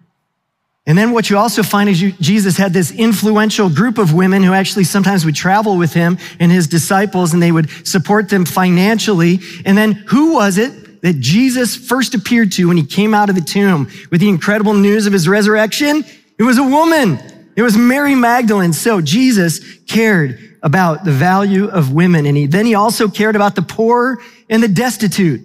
And 0.88 0.98
then 0.98 1.12
what 1.12 1.30
you 1.30 1.38
also 1.38 1.62
find 1.62 1.90
is 1.90 2.02
you, 2.02 2.14
Jesus 2.14 2.58
had 2.58 2.74
this 2.74 2.92
influential 2.92 3.70
group 3.70 4.00
of 4.00 4.16
women 4.16 4.42
who 4.42 4.54
actually 4.54 4.86
sometimes 4.86 5.24
would 5.24 5.36
travel 5.36 5.78
with 5.78 5.94
him 5.94 6.18
and 6.40 6.52
his 6.52 6.66
disciples 6.66 7.32
and 7.32 7.44
they 7.44 7.52
would 7.52 7.70
support 7.86 8.30
them 8.30 8.44
financially. 8.44 9.40
And 9.66 9.78
then 9.78 9.92
who 9.92 10.34
was 10.34 10.58
it 10.58 10.87
that 11.02 11.20
Jesus 11.20 11.76
first 11.76 12.16
appeared 12.16 12.52
to 12.54 12.68
when 12.68 12.78
he 12.78 12.86
came 12.86 13.14
out 13.14 13.30
of 13.30 13.36
the 13.36 13.42
tomb 13.42 13.90
with 14.12 14.22
the 14.22 14.30
incredible 14.30 14.74
news 14.74 15.06
of 15.06 15.14
his 15.14 15.28
resurrection? 15.28 16.04
It 16.38 16.44
was 16.44 16.58
a 16.58 16.64
woman. 16.64 17.20
It 17.56 17.62
was 17.62 17.78
Mary 17.78 18.16
Magdalene. 18.16 18.74
So 18.74 19.02
Jesus 19.02 19.60
cared 19.88 20.40
about 20.62 21.04
the 21.04 21.12
value 21.12 21.68
of 21.68 21.94
women. 21.94 22.26
And 22.26 22.38
he, 22.38 22.46
then 22.46 22.66
he 22.66 22.76
also 22.76 23.08
cared 23.08 23.36
about 23.36 23.56
the 23.56 23.62
poor 23.62 24.22
and 24.50 24.62
the 24.62 24.68
destitute. 24.68 25.42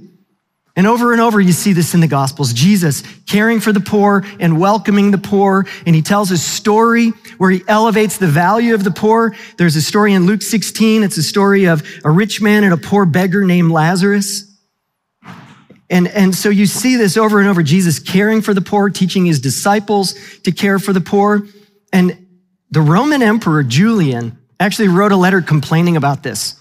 And 0.74 0.86
over 0.86 1.12
and 1.12 1.20
over, 1.20 1.38
you 1.38 1.52
see 1.52 1.74
this 1.74 1.92
in 1.92 2.00
the 2.00 2.08
Gospels. 2.08 2.52
Jesus 2.52 3.02
caring 3.26 3.60
for 3.60 3.72
the 3.72 3.80
poor 3.80 4.24
and 4.40 4.58
welcoming 4.58 5.10
the 5.10 5.18
poor. 5.18 5.66
And 5.86 5.94
he 5.94 6.00
tells 6.00 6.30
a 6.30 6.38
story 6.38 7.10
where 7.36 7.50
he 7.50 7.62
elevates 7.68 8.16
the 8.16 8.26
value 8.26 8.74
of 8.74 8.82
the 8.82 8.90
poor. 8.90 9.34
There's 9.58 9.76
a 9.76 9.82
story 9.82 10.14
in 10.14 10.24
Luke 10.24 10.40
16. 10.40 11.02
It's 11.02 11.18
a 11.18 11.22
story 11.22 11.66
of 11.66 11.86
a 12.04 12.10
rich 12.10 12.40
man 12.40 12.64
and 12.64 12.72
a 12.72 12.78
poor 12.78 13.04
beggar 13.04 13.44
named 13.44 13.70
Lazarus. 13.70 14.51
And, 15.90 16.08
and 16.08 16.34
so 16.34 16.48
you 16.48 16.66
see 16.66 16.96
this 16.96 17.16
over 17.16 17.40
and 17.40 17.48
over. 17.48 17.62
Jesus 17.62 17.98
caring 17.98 18.40
for 18.40 18.54
the 18.54 18.62
poor, 18.62 18.88
teaching 18.88 19.26
his 19.26 19.40
disciples 19.40 20.14
to 20.40 20.52
care 20.52 20.78
for 20.78 20.92
the 20.92 21.00
poor. 21.00 21.46
And 21.92 22.26
the 22.70 22.80
Roman 22.80 23.22
emperor 23.22 23.62
Julian 23.62 24.38
actually 24.58 24.88
wrote 24.88 25.12
a 25.12 25.16
letter 25.16 25.42
complaining 25.42 25.96
about 25.96 26.22
this. 26.22 26.54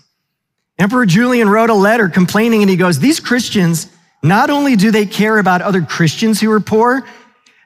Emperor 0.77 1.05
Julian 1.05 1.47
wrote 1.47 1.69
a 1.69 1.75
letter 1.75 2.09
complaining 2.09 2.61
and 2.61 2.69
he 2.69 2.75
goes, 2.75 2.99
these 2.99 3.19
Christians 3.19 3.87
not 4.23 4.49
only 4.49 4.75
do 4.75 4.91
they 4.91 5.05
care 5.05 5.37
about 5.37 5.61
other 5.61 5.81
Christians 5.81 6.41
who 6.41 6.51
are 6.51 6.59
poor, 6.59 7.07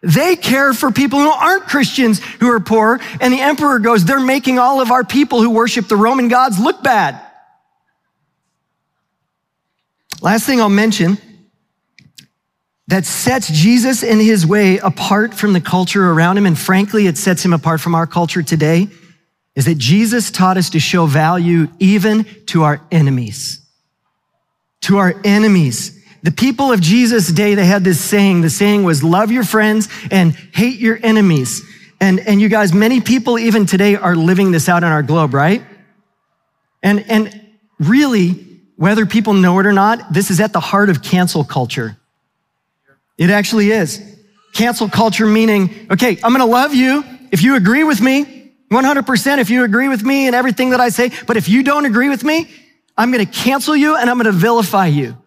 they 0.03 0.35
care 0.35 0.73
for 0.73 0.91
people 0.91 1.19
who 1.19 1.29
aren't 1.29 1.63
Christians 1.63 2.19
who 2.39 2.47
are 2.51 2.59
poor. 2.59 2.99
And 3.19 3.33
the 3.33 3.39
emperor 3.39 3.79
goes, 3.79 4.05
they're 4.05 4.19
making 4.19 4.59
all 4.59 4.81
of 4.81 4.91
our 4.91 5.03
people 5.03 5.41
who 5.41 5.49
worship 5.49 5.87
the 5.87 5.95
Roman 5.95 6.27
gods 6.27 6.59
look 6.59 6.83
bad. 6.83 7.19
Last 10.21 10.45
thing 10.45 10.61
I'll 10.61 10.69
mention 10.69 11.17
that 12.87 13.05
sets 13.05 13.49
Jesus 13.49 14.03
in 14.03 14.19
his 14.19 14.45
way 14.45 14.77
apart 14.77 15.33
from 15.33 15.53
the 15.53 15.61
culture 15.61 16.11
around 16.11 16.37
him, 16.37 16.45
and 16.45 16.57
frankly, 16.57 17.07
it 17.07 17.17
sets 17.17 17.43
him 17.43 17.53
apart 17.53 17.81
from 17.81 17.95
our 17.95 18.05
culture 18.05 18.43
today, 18.43 18.87
is 19.55 19.65
that 19.65 19.77
Jesus 19.77 20.29
taught 20.29 20.57
us 20.57 20.69
to 20.71 20.79
show 20.79 21.05
value 21.05 21.67
even 21.79 22.25
to 22.47 22.63
our 22.63 22.81
enemies. 22.91 23.65
To 24.81 24.97
our 24.97 25.15
enemies. 25.23 26.03
The 26.21 26.31
people 26.31 26.71
of 26.71 26.81
Jesus' 26.81 27.31
day, 27.31 27.55
they 27.55 27.65
had 27.65 27.83
this 27.83 27.99
saying. 27.99 28.41
The 28.41 28.49
saying 28.49 28.83
was, 28.83 29.03
love 29.03 29.31
your 29.31 29.43
friends 29.43 29.89
and 30.11 30.33
hate 30.33 30.79
your 30.79 30.99
enemies. 31.01 31.63
And, 32.01 32.19
and 32.19 32.41
you 32.41 32.49
guys, 32.49 32.73
many 32.73 32.99
people 32.99 33.39
even 33.39 33.65
today 33.65 33.95
are 33.95 34.15
living 34.15 34.51
this 34.51 34.67
out 34.67 34.83
on 34.83 34.91
our 34.91 35.03
globe, 35.03 35.33
right? 35.33 35.63
And, 36.83 37.05
and 37.09 37.41
really, 37.79 38.59
whether 38.75 39.05
people 39.05 39.33
know 39.33 39.57
it 39.59 39.65
or 39.65 39.73
not, 39.73 40.13
this 40.13 40.29
is 40.29 40.39
at 40.39 40.53
the 40.53 40.59
heart 40.59 40.89
of 40.89 41.01
cancel 41.01 41.43
culture. 41.43 41.97
It 43.17 43.30
actually 43.30 43.71
is. 43.71 44.01
Cancel 44.54 44.89
culture 44.89 45.28
meaning, 45.28 45.88
okay, 45.91 46.17
I'm 46.23 46.32
going 46.32 46.39
to 46.39 46.45
love 46.45 46.73
you 46.73 47.04
if 47.32 47.41
you 47.41 47.56
agree 47.56 47.84
with 47.84 48.01
me, 48.01 48.54
100% 48.71 49.38
if 49.39 49.49
you 49.49 49.63
agree 49.63 49.88
with 49.88 50.04
me 50.04 50.28
and 50.28 50.36
everything 50.36 50.71
that 50.71 50.80
I 50.80 50.89
say. 50.89 51.12
But 51.28 51.38
if 51.38 51.49
you 51.49 51.63
don't 51.63 51.86
agree 51.86 52.10
with 52.10 52.23
me, 52.23 52.49
I'm 52.97 53.12
going 53.12 53.25
to 53.25 53.32
cancel 53.32 53.75
you 53.75 53.95
and 53.95 54.10
I'm 54.10 54.17
going 54.17 54.25
to 54.25 54.32
vilify 54.32 54.88
you. 54.88 55.17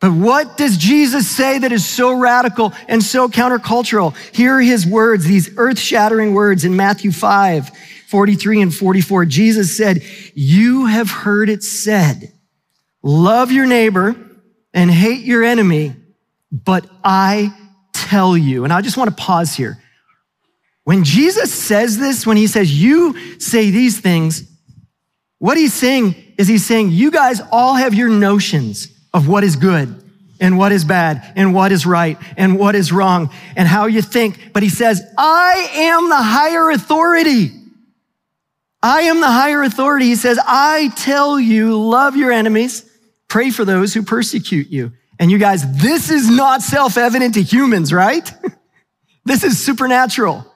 But 0.00 0.12
what 0.12 0.56
does 0.56 0.76
Jesus 0.76 1.28
say 1.28 1.60
that 1.60 1.70
is 1.70 1.88
so 1.88 2.12
radical 2.12 2.72
and 2.88 3.00
so 3.00 3.28
countercultural? 3.28 4.16
Here 4.34 4.56
are 4.56 4.60
his 4.60 4.84
words, 4.84 5.24
these 5.24 5.56
earth 5.56 5.78
shattering 5.78 6.34
words 6.34 6.64
in 6.64 6.74
Matthew 6.74 7.12
5, 7.12 7.70
43 8.08 8.62
and 8.62 8.74
44. 8.74 9.24
Jesus 9.26 9.76
said, 9.76 10.02
you 10.34 10.86
have 10.86 11.08
heard 11.08 11.48
it 11.48 11.62
said, 11.62 12.32
love 13.04 13.52
your 13.52 13.66
neighbor 13.66 14.16
and 14.74 14.90
hate 14.90 15.24
your 15.24 15.44
enemy, 15.44 15.94
but 16.52 16.86
I 17.02 17.52
tell 17.94 18.36
you, 18.36 18.64
and 18.64 18.72
I 18.72 18.82
just 18.82 18.96
want 18.98 19.10
to 19.10 19.16
pause 19.16 19.54
here. 19.56 19.82
When 20.84 21.02
Jesus 21.02 21.52
says 21.52 21.98
this, 21.98 22.26
when 22.26 22.36
he 22.36 22.46
says, 22.46 22.72
you 22.72 23.40
say 23.40 23.70
these 23.70 24.00
things, 24.00 24.44
what 25.38 25.56
he's 25.56 25.72
saying 25.72 26.14
is 26.38 26.46
he's 26.46 26.66
saying, 26.66 26.90
you 26.90 27.10
guys 27.10 27.40
all 27.50 27.74
have 27.74 27.94
your 27.94 28.08
notions 28.08 28.88
of 29.14 29.28
what 29.28 29.44
is 29.44 29.56
good 29.56 30.02
and 30.40 30.58
what 30.58 30.72
is 30.72 30.84
bad 30.84 31.32
and 31.36 31.54
what 31.54 31.72
is 31.72 31.86
right 31.86 32.18
and 32.36 32.58
what 32.58 32.74
is 32.74 32.92
wrong 32.92 33.30
and 33.56 33.66
how 33.66 33.86
you 33.86 34.02
think. 34.02 34.52
But 34.52 34.62
he 34.62 34.68
says, 34.68 35.02
I 35.16 35.70
am 35.74 36.08
the 36.08 36.22
higher 36.22 36.70
authority. 36.70 37.50
I 38.82 39.02
am 39.02 39.20
the 39.20 39.30
higher 39.30 39.62
authority. 39.62 40.06
He 40.06 40.16
says, 40.16 40.38
I 40.44 40.90
tell 40.96 41.38
you, 41.38 41.80
love 41.80 42.16
your 42.16 42.32
enemies, 42.32 42.84
pray 43.28 43.50
for 43.50 43.64
those 43.64 43.94
who 43.94 44.02
persecute 44.02 44.68
you. 44.68 44.92
And 45.18 45.30
you 45.30 45.38
guys, 45.38 45.80
this 45.80 46.10
is 46.10 46.28
not 46.28 46.62
self-evident 46.62 47.34
to 47.34 47.42
humans, 47.42 47.92
right? 47.92 48.30
this 49.24 49.44
is 49.44 49.58
supernatural. 49.58 50.46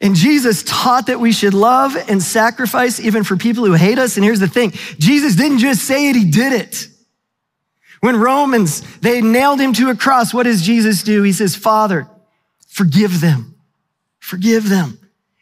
And 0.00 0.16
Jesus 0.16 0.64
taught 0.64 1.06
that 1.06 1.20
we 1.20 1.32
should 1.32 1.54
love 1.54 1.96
and 2.08 2.20
sacrifice 2.20 2.98
even 2.98 3.22
for 3.22 3.36
people 3.36 3.64
who 3.64 3.74
hate 3.74 3.98
us. 3.98 4.16
And 4.16 4.24
here's 4.24 4.40
the 4.40 4.48
thing. 4.48 4.72
Jesus 4.98 5.36
didn't 5.36 5.58
just 5.58 5.84
say 5.84 6.10
it, 6.10 6.16
he 6.16 6.28
did 6.28 6.52
it. 6.52 6.88
When 8.00 8.16
Romans, 8.16 8.80
they 8.98 9.22
nailed 9.22 9.60
him 9.60 9.72
to 9.74 9.90
a 9.90 9.94
cross, 9.94 10.34
what 10.34 10.42
does 10.42 10.60
Jesus 10.60 11.04
do? 11.04 11.22
He 11.22 11.32
says, 11.32 11.54
Father, 11.54 12.08
forgive 12.66 13.20
them. 13.20 13.54
Forgive 14.18 14.68
them. 14.68 14.98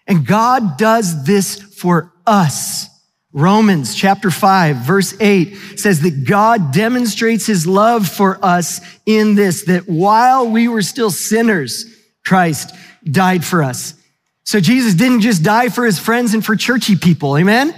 And 0.06 0.26
God 0.26 0.76
does 0.76 1.24
this 1.24 1.56
for 1.56 2.12
us, 2.26 2.86
Romans 3.32 3.94
chapter 3.94 4.30
5, 4.30 4.76
verse 4.78 5.14
8 5.20 5.78
says 5.78 6.00
that 6.00 6.24
God 6.24 6.72
demonstrates 6.72 7.46
his 7.46 7.64
love 7.66 8.08
for 8.08 8.44
us 8.44 8.80
in 9.06 9.36
this, 9.36 9.64
that 9.64 9.88
while 9.88 10.48
we 10.48 10.66
were 10.66 10.82
still 10.82 11.10
sinners, 11.10 11.84
Christ 12.26 12.74
died 13.04 13.44
for 13.44 13.62
us. 13.62 13.94
So 14.42 14.58
Jesus 14.58 14.94
didn't 14.94 15.20
just 15.20 15.44
die 15.44 15.68
for 15.68 15.84
his 15.84 15.98
friends 15.98 16.34
and 16.34 16.44
for 16.44 16.56
churchy 16.56 16.96
people. 16.96 17.38
Amen? 17.38 17.72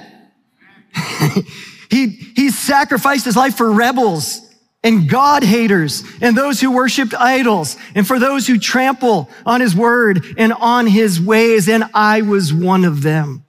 he, 1.91 2.07
he 2.09 2.51
sacrificed 2.51 3.27
his 3.27 3.37
life 3.37 3.57
for 3.57 3.71
rebels 3.71 4.41
and 4.83 5.09
God 5.09 5.45
haters 5.45 6.03
and 6.23 6.37
those 6.37 6.63
who 6.63 6.71
worshiped 6.73 7.15
idols 7.15 7.77
and 7.95 8.07
for 8.07 8.19
those 8.19 8.47
who 8.47 8.59
trample 8.59 9.29
on 9.45 9.61
his 9.61 9.77
word 9.77 10.25
and 10.39 10.53
on 10.55 10.87
his 10.87 11.21
ways. 11.21 11.69
And 11.69 11.85
I 11.93 12.23
was 12.23 12.55
one 12.55 12.85
of 12.85 13.03
them. 13.03 13.45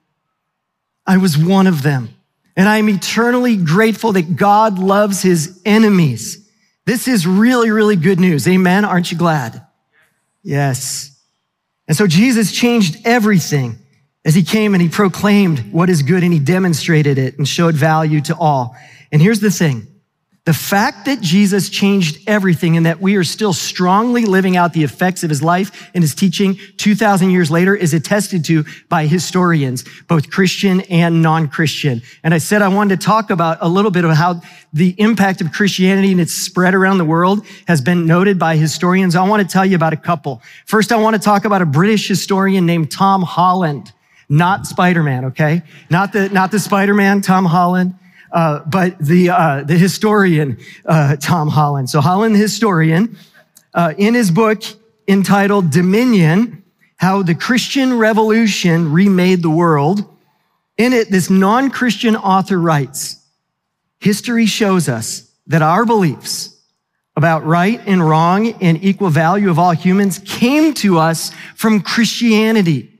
I 1.06 1.18
was 1.18 1.38
one 1.38 1.68
of 1.68 1.84
them. 1.84 2.10
And 2.56 2.70
I 2.70 2.78
am 2.78 2.89
eternally 2.89 3.58
grateful 3.58 4.12
that 4.13 4.36
God 4.36 4.78
loves 4.78 5.22
his 5.22 5.62
enemies. 5.66 6.50
This 6.86 7.08
is 7.08 7.26
really, 7.26 7.72
really 7.72 7.96
good 7.96 8.20
news. 8.20 8.48
Amen. 8.48 8.86
Aren't 8.86 9.12
you 9.12 9.18
glad? 9.18 9.66
Yes. 10.44 11.20
And 11.88 11.98
so 11.98 12.06
Jesus 12.08 12.52
changed 12.52 12.98
everything 13.06 13.80
as 14.26 14.36
he 14.36 14.44
came 14.44 14.74
and 14.74 14.82
he 14.82 14.89
proclaimed 14.89 15.72
what 15.72 15.89
is 15.89 16.02
good 16.02 16.24
and 16.24 16.32
he 16.32 16.39
demonstrated 16.39 17.18
it 17.18 17.38
and 17.38 17.48
showed 17.48 17.76
value 17.76 18.22
to 18.22 18.38
all. 18.38 18.76
And 19.12 19.22
here's 19.22 19.39
the 19.39 19.52
thing. 19.52 19.88
The 20.45 20.53
fact 20.53 21.06
that 21.06 21.21
Jesus 21.21 21.69
changed 21.69 22.17
everything 22.27 22.75
and 22.75 22.86
that 22.86 22.99
we 22.99 23.15
are 23.15 23.23
still 23.23 23.53
strongly 23.53 24.25
living 24.25 24.58
out 24.58 24.73
the 24.73 24.84
effects 24.84 25.23
of 25.23 25.29
his 25.29 25.41
life 25.41 25.89
and 25.93 26.03
his 26.03 26.13
teaching 26.13 26.60
2,000 26.75 27.29
years 27.29 27.49
later 27.49 27.73
is 27.73 27.93
attested 27.93 28.43
to 28.45 28.65
by 28.89 29.06
historians, 29.06 29.86
both 30.10 30.29
Christian 30.29 30.82
and 30.82 31.21
non-Christian. 31.21 32.01
And 32.25 32.34
I 32.34 32.39
said 32.39 32.62
I 32.62 32.67
wanted 32.67 32.99
to 32.99 33.06
talk 33.06 33.29
about 33.29 33.60
a 33.62 33.69
little 33.69 33.89
bit 33.89 34.03
of 34.03 34.12
how 34.12 34.41
the 34.73 34.93
impact 34.97 35.39
of 35.39 35.53
Christianity 35.53 36.12
and 36.12 36.19
its 36.19 36.34
spread 36.34 36.75
around 36.75 36.97
the 36.97 37.06
world 37.06 37.45
has 37.65 37.79
been 37.79 38.06
noted 38.06 38.38
by 38.38 38.58
historians. 38.58 39.15
I 39.15 39.25
want 39.25 39.41
to 39.41 39.47
tell 39.47 39.65
you 39.65 39.77
about 39.77 39.93
a 39.93 39.97
couple. 39.97 40.41
First, 40.65 40.91
I 40.91 40.97
want 40.97 41.15
to 41.15 41.21
talk 41.21 41.45
about 41.45 41.62
a 41.62 41.65
British 41.65 42.06
historian 42.06 42.65
named 42.65 42.91
Tom 42.91 43.21
Holland, 43.21 43.93
not 44.27 44.67
Spider-Man, 44.67 45.23
okay? 45.25 45.62
Not 45.89 46.12
the, 46.12 46.27
not 46.27 46.51
the 46.51 46.60
Spider-Man, 46.60 47.21
Tom 47.21 47.45
Holland. 47.45 47.95
Uh, 48.34 48.63
but 48.65 48.98
the 48.98 49.30
uh, 49.30 49.63
the 49.63 49.78
historian 49.78 50.58
uh, 50.86 51.15
Tom 51.17 51.50
Holland. 51.50 51.89
So 51.89 52.02
Holland, 52.02 52.34
the 52.34 52.39
historian, 52.39 53.15
uh, 53.76 53.93
in 53.96 54.15
his 54.15 54.32
book 54.32 54.63
entitled 55.08 55.69
Dominion: 55.69 56.63
How 56.98 57.22
the 57.22 57.36
Christian 57.36 58.00
Revolution 58.00 58.91
Remade 58.91 59.43
the 59.43 59.52
World. 59.52 60.10
In 60.76 60.91
it, 60.91 61.12
this 61.12 61.30
non-Christian 61.30 62.15
author 62.15 62.60
writes, 62.60 63.17
"History 64.00 64.48
shows 64.48 64.89
us 64.89 65.30
that 65.46 65.62
our 65.62 65.86
beliefs 65.86 66.58
about 67.15 67.46
right 67.46 67.80
and 67.86 68.08
wrong 68.08 68.54
and 68.54 68.84
equal 68.84 69.12
value 69.12 69.52
of 69.52 69.60
all 69.60 69.74
humans 69.74 70.19
came 70.26 70.74
to 70.74 70.98
us 70.98 71.32
from 71.54 71.82
Christianity." 71.82 73.00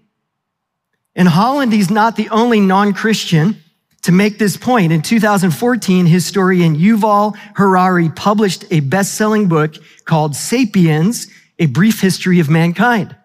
And 1.16 1.28
Holland, 1.28 1.74
he's 1.74 1.90
not 1.90 2.16
the 2.16 2.30
only 2.30 2.60
non-Christian 2.60 3.63
to 4.04 4.12
make 4.12 4.38
this 4.38 4.58
point, 4.58 4.92
in 4.92 5.02
2014, 5.02 6.06
historian 6.06 6.76
Yuval 6.76 7.38
Harari 7.56 8.10
published 8.10 8.66
a 8.70 8.82
best-selling 8.82 9.48
book 9.48 9.76
called 10.06 10.36
Sapiens, 10.36 11.28
A 11.60 11.68
Brief 11.68 12.02
History 12.02 12.40
of 12.40 12.50
Mankind. 12.50 13.16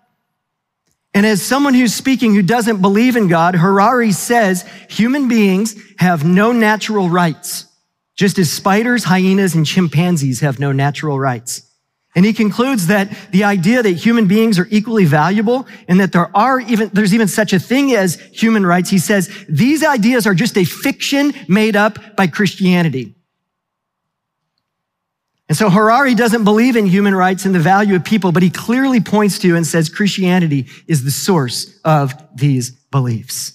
And 1.14 1.26
as 1.26 1.42
someone 1.42 1.74
who's 1.74 1.94
speaking 1.94 2.34
who 2.34 2.42
doesn't 2.42 2.80
believe 2.80 3.16
in 3.16 3.26
God, 3.26 3.56
Harari 3.56 4.12
says 4.12 4.64
human 4.88 5.28
beings 5.28 5.74
have 5.98 6.24
no 6.24 6.52
natural 6.52 7.08
rights, 7.08 7.66
just 8.14 8.38
as 8.38 8.52
spiders, 8.52 9.04
hyenas, 9.04 9.56
and 9.56 9.66
chimpanzees 9.66 10.40
have 10.40 10.60
no 10.60 10.70
natural 10.70 11.18
rights. 11.18 11.67
And 12.18 12.26
he 12.26 12.32
concludes 12.32 12.88
that 12.88 13.16
the 13.30 13.44
idea 13.44 13.80
that 13.80 13.92
human 13.92 14.26
beings 14.26 14.58
are 14.58 14.66
equally 14.72 15.04
valuable 15.04 15.68
and 15.86 16.00
that 16.00 16.10
there 16.10 16.36
are 16.36 16.58
even, 16.58 16.90
there's 16.92 17.14
even 17.14 17.28
such 17.28 17.52
a 17.52 17.60
thing 17.60 17.94
as 17.94 18.16
human 18.32 18.66
rights. 18.66 18.90
He 18.90 18.98
says 18.98 19.30
these 19.48 19.84
ideas 19.84 20.26
are 20.26 20.34
just 20.34 20.58
a 20.58 20.64
fiction 20.64 21.32
made 21.46 21.76
up 21.76 22.16
by 22.16 22.26
Christianity. 22.26 23.14
And 25.48 25.56
so 25.56 25.70
Harari 25.70 26.16
doesn't 26.16 26.42
believe 26.42 26.74
in 26.74 26.86
human 26.86 27.14
rights 27.14 27.44
and 27.44 27.54
the 27.54 27.60
value 27.60 27.94
of 27.94 28.04
people, 28.04 28.32
but 28.32 28.42
he 28.42 28.50
clearly 28.50 28.98
points 28.98 29.38
to 29.38 29.54
and 29.54 29.64
says 29.64 29.88
Christianity 29.88 30.66
is 30.88 31.04
the 31.04 31.12
source 31.12 31.78
of 31.84 32.14
these 32.34 32.72
beliefs. 32.90 33.52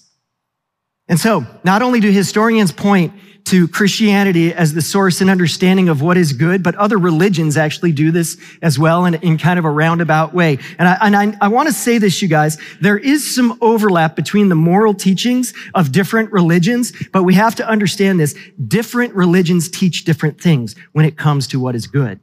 And 1.06 1.20
so 1.20 1.46
not 1.64 1.82
only 1.82 2.00
do 2.00 2.10
historians 2.10 2.72
point 2.72 3.12
to 3.44 3.68
Christianity 3.68 4.54
as 4.54 4.72
the 4.72 4.80
source 4.80 5.20
and 5.20 5.28
understanding 5.28 5.90
of 5.90 6.00
what 6.00 6.16
is 6.16 6.32
good, 6.32 6.62
but 6.62 6.74
other 6.76 6.96
religions 6.96 7.56
actually 7.56 7.92
do 7.92 8.10
this 8.10 8.38
as 8.62 8.78
well 8.78 9.04
in, 9.04 9.14
in 9.16 9.36
kind 9.36 9.58
of 9.58 9.66
a 9.66 9.70
roundabout 9.70 10.32
way. 10.32 10.58
And 10.78 10.88
I, 10.88 10.96
and 11.02 11.16
I, 11.16 11.36
I 11.42 11.48
want 11.48 11.68
to 11.68 11.74
say 11.74 11.98
this, 11.98 12.22
you 12.22 12.28
guys, 12.28 12.56
there 12.80 12.96
is 12.96 13.34
some 13.34 13.58
overlap 13.60 14.16
between 14.16 14.48
the 14.48 14.54
moral 14.54 14.94
teachings 14.94 15.52
of 15.74 15.92
different 15.92 16.32
religions, 16.32 16.92
but 17.12 17.24
we 17.24 17.34
have 17.34 17.54
to 17.56 17.68
understand 17.68 18.18
this. 18.18 18.34
Different 18.66 19.14
religions 19.14 19.68
teach 19.68 20.04
different 20.04 20.40
things 20.40 20.74
when 20.92 21.04
it 21.04 21.18
comes 21.18 21.46
to 21.48 21.60
what 21.60 21.74
is 21.74 21.86
good. 21.86 22.20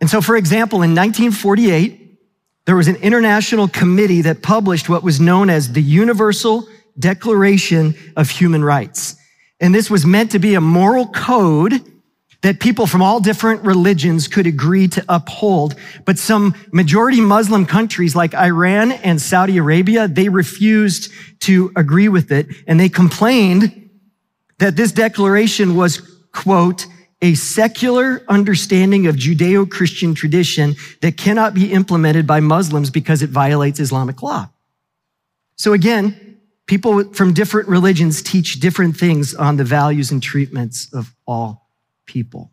And 0.00 0.08
so, 0.08 0.20
for 0.20 0.36
example, 0.36 0.78
in 0.82 0.94
1948, 0.94 2.18
there 2.66 2.76
was 2.76 2.86
an 2.86 2.96
international 2.96 3.66
committee 3.66 4.22
that 4.22 4.42
published 4.42 4.88
what 4.88 5.02
was 5.02 5.20
known 5.20 5.50
as 5.50 5.72
the 5.72 5.82
Universal 5.82 6.68
Declaration 6.98 7.94
of 8.16 8.30
Human 8.30 8.62
Rights. 8.62 9.16
And 9.62 9.74
this 9.74 9.88
was 9.88 10.04
meant 10.04 10.32
to 10.32 10.38
be 10.38 10.54
a 10.54 10.60
moral 10.60 11.06
code 11.06 11.80
that 12.42 12.58
people 12.58 12.88
from 12.88 13.00
all 13.00 13.20
different 13.20 13.62
religions 13.62 14.26
could 14.26 14.48
agree 14.48 14.88
to 14.88 15.04
uphold. 15.08 15.76
But 16.04 16.18
some 16.18 16.56
majority 16.72 17.20
Muslim 17.20 17.64
countries 17.64 18.16
like 18.16 18.34
Iran 18.34 18.90
and 18.90 19.22
Saudi 19.22 19.58
Arabia, 19.58 20.08
they 20.08 20.28
refused 20.28 21.12
to 21.42 21.70
agree 21.76 22.08
with 22.08 22.32
it. 22.32 22.48
And 22.66 22.80
they 22.80 22.88
complained 22.88 23.90
that 24.58 24.74
this 24.74 24.90
declaration 24.90 25.76
was, 25.76 26.02
quote, 26.32 26.86
a 27.20 27.34
secular 27.34 28.24
understanding 28.28 29.06
of 29.06 29.14
Judeo-Christian 29.14 30.16
tradition 30.16 30.74
that 31.02 31.16
cannot 31.16 31.54
be 31.54 31.72
implemented 31.72 32.26
by 32.26 32.40
Muslims 32.40 32.90
because 32.90 33.22
it 33.22 33.30
violates 33.30 33.78
Islamic 33.78 34.20
law. 34.20 34.50
So 35.54 35.72
again, 35.72 36.31
People 36.72 37.12
from 37.12 37.34
different 37.34 37.68
religions 37.68 38.22
teach 38.22 38.58
different 38.58 38.96
things 38.96 39.34
on 39.34 39.58
the 39.58 39.62
values 39.62 40.10
and 40.10 40.22
treatments 40.22 40.90
of 40.94 41.14
all 41.26 41.68
people. 42.06 42.50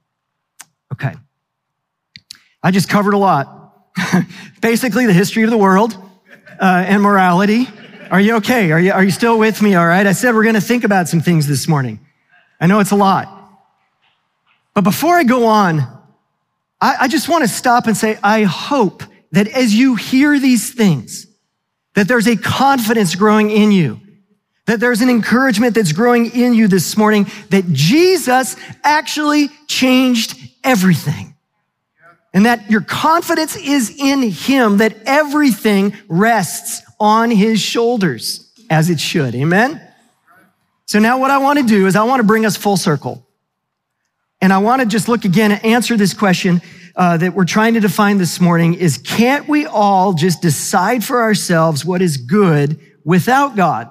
Okay. 0.91 1.13
I 2.61 2.71
just 2.71 2.89
covered 2.89 3.13
a 3.13 3.17
lot. 3.17 3.95
Basically, 4.61 5.05
the 5.05 5.13
history 5.13 5.43
of 5.43 5.51
the 5.51 5.57
world 5.57 5.95
uh, 6.59 6.83
and 6.85 7.01
morality. 7.01 7.69
Are 8.11 8.19
you 8.19 8.35
okay? 8.35 8.73
Are 8.73 8.79
you, 8.81 8.91
are 8.91 9.05
you 9.05 9.11
still 9.11 9.39
with 9.39 9.61
me? 9.61 9.75
All 9.75 9.87
right. 9.87 10.05
I 10.05 10.11
said 10.11 10.35
we're 10.35 10.43
going 10.43 10.55
to 10.55 10.59
think 10.59 10.83
about 10.83 11.07
some 11.07 11.21
things 11.21 11.47
this 11.47 11.69
morning. 11.69 12.01
I 12.59 12.67
know 12.67 12.81
it's 12.81 12.91
a 12.91 12.97
lot. 12.97 13.57
But 14.73 14.81
before 14.81 15.15
I 15.15 15.23
go 15.23 15.45
on, 15.45 15.79
I, 16.81 16.97
I 16.99 17.07
just 17.07 17.29
want 17.29 17.45
to 17.45 17.47
stop 17.47 17.87
and 17.87 17.95
say, 17.95 18.19
I 18.21 18.43
hope 18.43 19.01
that 19.31 19.47
as 19.47 19.73
you 19.73 19.95
hear 19.95 20.37
these 20.37 20.73
things, 20.73 21.25
that 21.93 22.09
there's 22.09 22.27
a 22.27 22.35
confidence 22.35 23.15
growing 23.15 23.49
in 23.49 23.71
you 23.71 24.01
that 24.69 24.79
there's 24.79 25.01
an 25.01 25.09
encouragement 25.09 25.73
that's 25.73 25.91
growing 25.91 26.27
in 26.31 26.53
you 26.53 26.67
this 26.67 26.95
morning 26.95 27.25
that 27.49 27.65
Jesus 27.71 28.55
actually 28.83 29.49
changed 29.65 30.39
everything. 30.63 31.35
And 32.35 32.45
that 32.45 32.69
your 32.69 32.81
confidence 32.81 33.55
is 33.55 33.89
in 33.97 34.21
him, 34.21 34.77
that 34.77 34.95
everything 35.07 35.95
rests 36.07 36.83
on 36.99 37.31
his 37.31 37.59
shoulders 37.59 38.53
as 38.69 38.91
it 38.91 38.99
should. 38.99 39.33
Amen? 39.33 39.81
So 40.85 40.99
now 40.99 41.17
what 41.17 41.31
I 41.31 41.39
want 41.39 41.57
to 41.57 41.65
do 41.65 41.87
is 41.87 41.95
I 41.95 42.03
want 42.03 42.19
to 42.19 42.27
bring 42.27 42.45
us 42.45 42.55
full 42.55 42.77
circle. 42.77 43.25
And 44.39 44.53
I 44.53 44.59
want 44.59 44.83
to 44.83 44.87
just 44.87 45.09
look 45.09 45.25
again 45.25 45.51
and 45.51 45.65
answer 45.65 45.97
this 45.97 46.13
question 46.13 46.61
uh, 46.95 47.17
that 47.17 47.33
we're 47.33 47.45
trying 47.45 47.73
to 47.73 47.79
define 47.79 48.19
this 48.19 48.39
morning 48.39 48.75
is 48.75 48.99
can't 48.99 49.47
we 49.47 49.65
all 49.65 50.13
just 50.13 50.43
decide 50.43 51.03
for 51.03 51.21
ourselves 51.21 51.83
what 51.83 52.03
is 52.03 52.17
good 52.17 52.79
without 53.03 53.55
God? 53.55 53.89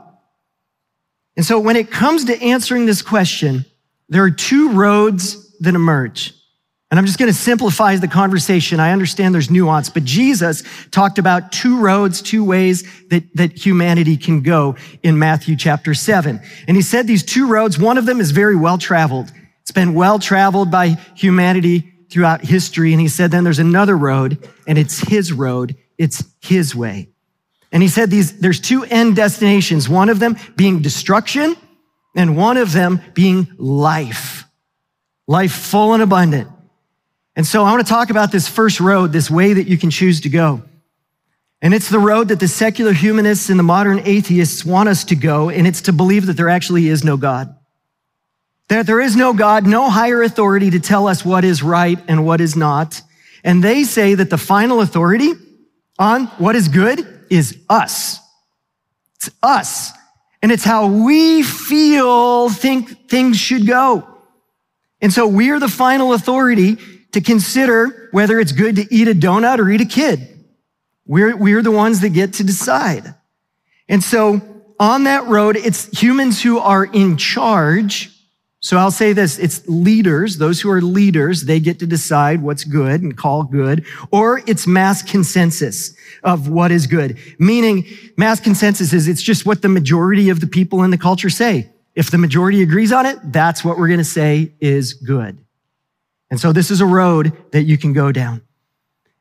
And 1.39 1.47
so 1.47 1.61
when 1.61 1.77
it 1.77 1.89
comes 1.93 2.25
to 2.25 2.43
answering 2.43 2.85
this 2.85 3.01
question, 3.01 3.65
there 4.09 4.25
are 4.25 4.31
two 4.31 4.73
roads 4.73 5.57
that 5.61 5.77
emerge. 5.77 6.35
And 6.91 6.99
I'm 6.99 7.07
just 7.07 7.17
going 7.17 7.31
to 7.31 7.39
simplify 7.39 7.95
the 7.95 8.09
conversation. 8.09 8.81
I 8.81 8.91
understand 8.91 9.35
there's 9.35 9.49
nuance, 9.49 9.89
but 9.89 10.03
Jesus 10.03 10.65
talked 10.91 11.17
about 11.17 11.53
two 11.53 11.79
roads, 11.81 12.23
two 12.23 12.45
ways 12.45 12.83
that, 13.11 13.23
that 13.37 13.53
humanity 13.53 14.17
can 14.17 14.43
go 14.43 14.75
in 15.05 15.17
Matthew 15.17 15.55
chapter 15.55 15.95
seven. 15.95 16.41
And 16.67 16.77
he 16.77 16.83
said 16.83 17.07
these 17.07 17.23
two 17.23 17.47
roads, 17.47 17.79
one 17.79 17.99
of 17.99 18.05
them 18.05 18.19
is 18.19 18.33
very 18.33 18.57
well 18.57 18.77
traveled. 18.77 19.31
It's 19.63 19.71
been 19.71 19.95
well 19.95 20.19
traveled 20.19 20.73
by 20.73 20.97
humanity 21.15 21.93
throughout 22.11 22.41
history. 22.45 22.93
And 22.93 23.01
he 23.01 23.07
said 23.07 23.31
then 23.31 23.45
there's 23.45 23.61
another 23.61 23.97
road 23.97 24.49
and 24.67 24.77
it's 24.77 24.99
his 24.99 25.33
road. 25.33 25.77
It's 25.99 26.25
his 26.41 26.75
way. 26.75 27.11
And 27.71 27.83
he 27.83 27.89
said 27.89 28.11
these, 28.11 28.39
there's 28.39 28.61
two 28.61 28.85
end 28.85 29.17
destinations, 29.17 29.89
one 29.89 30.09
of 30.09 30.19
them 30.19 30.37
being 30.57 30.81
destruction 30.81 31.57
and 32.15 32.37
one 32.37 32.57
of 32.57 32.73
them 32.73 33.01
being 33.15 33.49
life, 33.59 34.45
life 35.27 35.53
full 35.53 35.95
and 35.95 36.03
abundant. 36.03 36.49
And 37.37 37.47
so 37.47 37.63
I 37.65 37.71
want 37.71 37.87
to 37.87 37.93
talk 37.93 38.11
about 38.11 38.33
this 38.33 38.49
first 38.49 38.81
road, 38.81 39.13
this 39.13 39.31
way 39.31 39.53
that 39.53 39.69
you 39.69 39.79
can 39.79 39.91
choose 39.91 40.23
to 40.23 40.29
go. 40.29 40.63
And 41.61 41.75
it's 41.75 41.89
the 41.89 41.99
road 41.99 42.29
that 42.29 42.41
the 42.41 42.49
secular 42.49 42.93
humanists 42.93 43.51
and 43.51 43.59
the 43.59 43.65
modern 43.65 44.01
atheists 44.01 44.65
want 44.65 44.89
us 44.89 45.05
to 45.05 45.17
go, 45.17 45.51
and 45.51 45.67
it's 45.67 45.83
to 45.83 45.93
believe 45.93 46.27
that 46.27 46.37
there 46.37 46.49
actually 46.49 46.89
is 46.89 47.05
no 47.05 47.17
God. 47.17 47.55
That 48.69 48.87
there 48.87 49.01
is 49.01 49.17
no 49.17 49.33
God, 49.33 49.67
no 49.67 49.91
higher 49.91 50.23
authority 50.23 50.71
to 50.71 50.81
tell 50.81 51.09
us 51.09 51.25
what 51.25 51.45
is 51.45 51.63
right 51.63 51.99
and 52.07 52.25
what 52.25 52.41
is 52.41 52.55
not. 52.55 53.03
And 53.45 53.63
they 53.63 53.85
say 53.85 54.15
that 54.15 54.31
the 54.31 54.39
final 54.39 54.81
authority 54.81 55.33
on 55.99 56.27
what 56.39 56.55
is 56.55 56.69
good 56.69 57.18
is 57.31 57.59
us. 57.69 58.21
It's 59.17 59.31
us. 59.43 59.93
And 60.43 60.53
it's 60.53 60.65
how 60.65 60.87
we 60.87 61.43
feel 61.43 62.49
think 62.49 63.09
things 63.09 63.39
should 63.39 63.67
go. 63.67 64.07
And 65.01 65.13
so 65.13 65.27
we 65.27 65.51
are 65.51 65.61
the 65.61 65.69
final 65.69 66.13
authority 66.13 66.77
to 67.13 67.21
consider 67.21 68.09
whether 68.13 68.39
it's 68.39 68.53
good 68.53 68.77
to 68.77 68.95
eat 68.95 69.09
a 69.09 69.15
donut 69.15 69.59
or 69.59 69.71
eat 69.71 69.81
a 69.81 69.87
kid. 69.87 70.45
We're, 71.07 71.37
we're 71.37 71.63
the 71.63 71.71
ones 71.71 72.01
that 72.01 72.11
get 72.11 72.35
to 72.35 72.45
decide. 72.45 73.15
And 73.89 74.03
so 74.03 74.43
on 74.79 75.05
that 75.05 75.27
road, 75.27 75.57
it's 75.57 75.87
humans 75.99 76.43
who 76.43 76.59
are 76.59 76.85
in 76.85 77.17
charge 77.17 78.18
so 78.61 78.77
I'll 78.77 78.91
say 78.91 79.13
this, 79.13 79.39
it's 79.39 79.67
leaders, 79.69 80.39
those 80.39 80.61
who 80.61 80.71
are 80.71 80.81
leaders, 80.81 81.45
they 81.45 81.61
get 81.61 81.79
to 81.79 81.87
decide 81.87 82.43
what's 82.43 82.65
good 82.65 83.03
and 83.03 83.17
call 83.17 83.45
good, 83.45 83.87
or 84.11 84.43
it's 84.49 84.67
mass 84.67 85.01
consensus 85.01 85.95
of 86.25 86.49
what 86.49 86.73
is 86.73 86.89
good. 86.89 87.19
Meaning 87.39 87.87
mass 88.17 88.41
consensus 88.41 88.93
is 88.93 89.07
it's 89.07 89.23
just 89.23 89.47
what 89.47 89.63
the 89.63 89.69
majority 89.69 90.29
of 90.29 90.41
the 90.41 90.49
people 90.49 90.83
in 90.83 90.91
the 90.91 90.99
culture 90.99 91.31
say. 91.31 91.69
If 91.95 92.11
the 92.11 92.19
majority 92.19 92.63
agrees 92.63 92.91
on 92.91 93.07
it, 93.07 93.19
that's 93.33 93.65
what 93.65 93.79
we're 93.79 93.89
going 93.89 93.99
to 93.99 94.05
say 94.05 94.53
is 94.61 94.93
good. 94.93 95.39
And 96.31 96.41
so 96.41 96.53
this 96.53 96.71
is 96.71 96.81
a 96.81 96.87
road 96.87 97.33
that 97.53 97.63
you 97.63 97.79
can 97.79 97.93
go 97.93 98.11
down. 98.11 98.43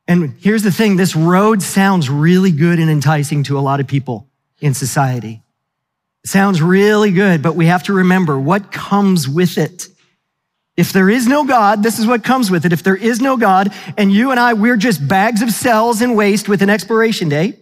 And 0.07 0.35
here's 0.39 0.63
the 0.63 0.71
thing, 0.71 0.95
this 0.95 1.15
road 1.15 1.61
sounds 1.61 2.09
really 2.09 2.51
good 2.51 2.79
and 2.79 2.89
enticing 2.89 3.43
to 3.43 3.59
a 3.59 3.61
lot 3.61 3.79
of 3.79 3.87
people 3.87 4.27
in 4.61 4.73
society. 4.73 5.43
Sounds 6.27 6.61
really 6.61 7.11
good, 7.11 7.41
but 7.41 7.55
we 7.55 7.67
have 7.67 7.83
to 7.83 7.93
remember 7.93 8.37
what 8.37 8.69
comes 8.69 9.29
with 9.29 9.57
it. 9.57 9.87
If 10.75 10.91
there 10.91 11.09
is 11.09 11.25
no 11.25 11.45
God, 11.45 11.83
this 11.83 11.99
is 11.99 12.05
what 12.05 12.25
comes 12.25 12.51
with 12.51 12.65
it. 12.65 12.73
If 12.73 12.83
there 12.83 12.97
is 12.97 13.21
no 13.21 13.37
God 13.37 13.73
and 13.97 14.11
you 14.11 14.31
and 14.31 14.39
I, 14.39 14.53
we're 14.53 14.75
just 14.75 15.07
bags 15.07 15.41
of 15.41 15.51
cells 15.51 16.01
and 16.01 16.17
waste 16.17 16.49
with 16.49 16.61
an 16.61 16.69
expiration 16.69 17.29
date, 17.29 17.57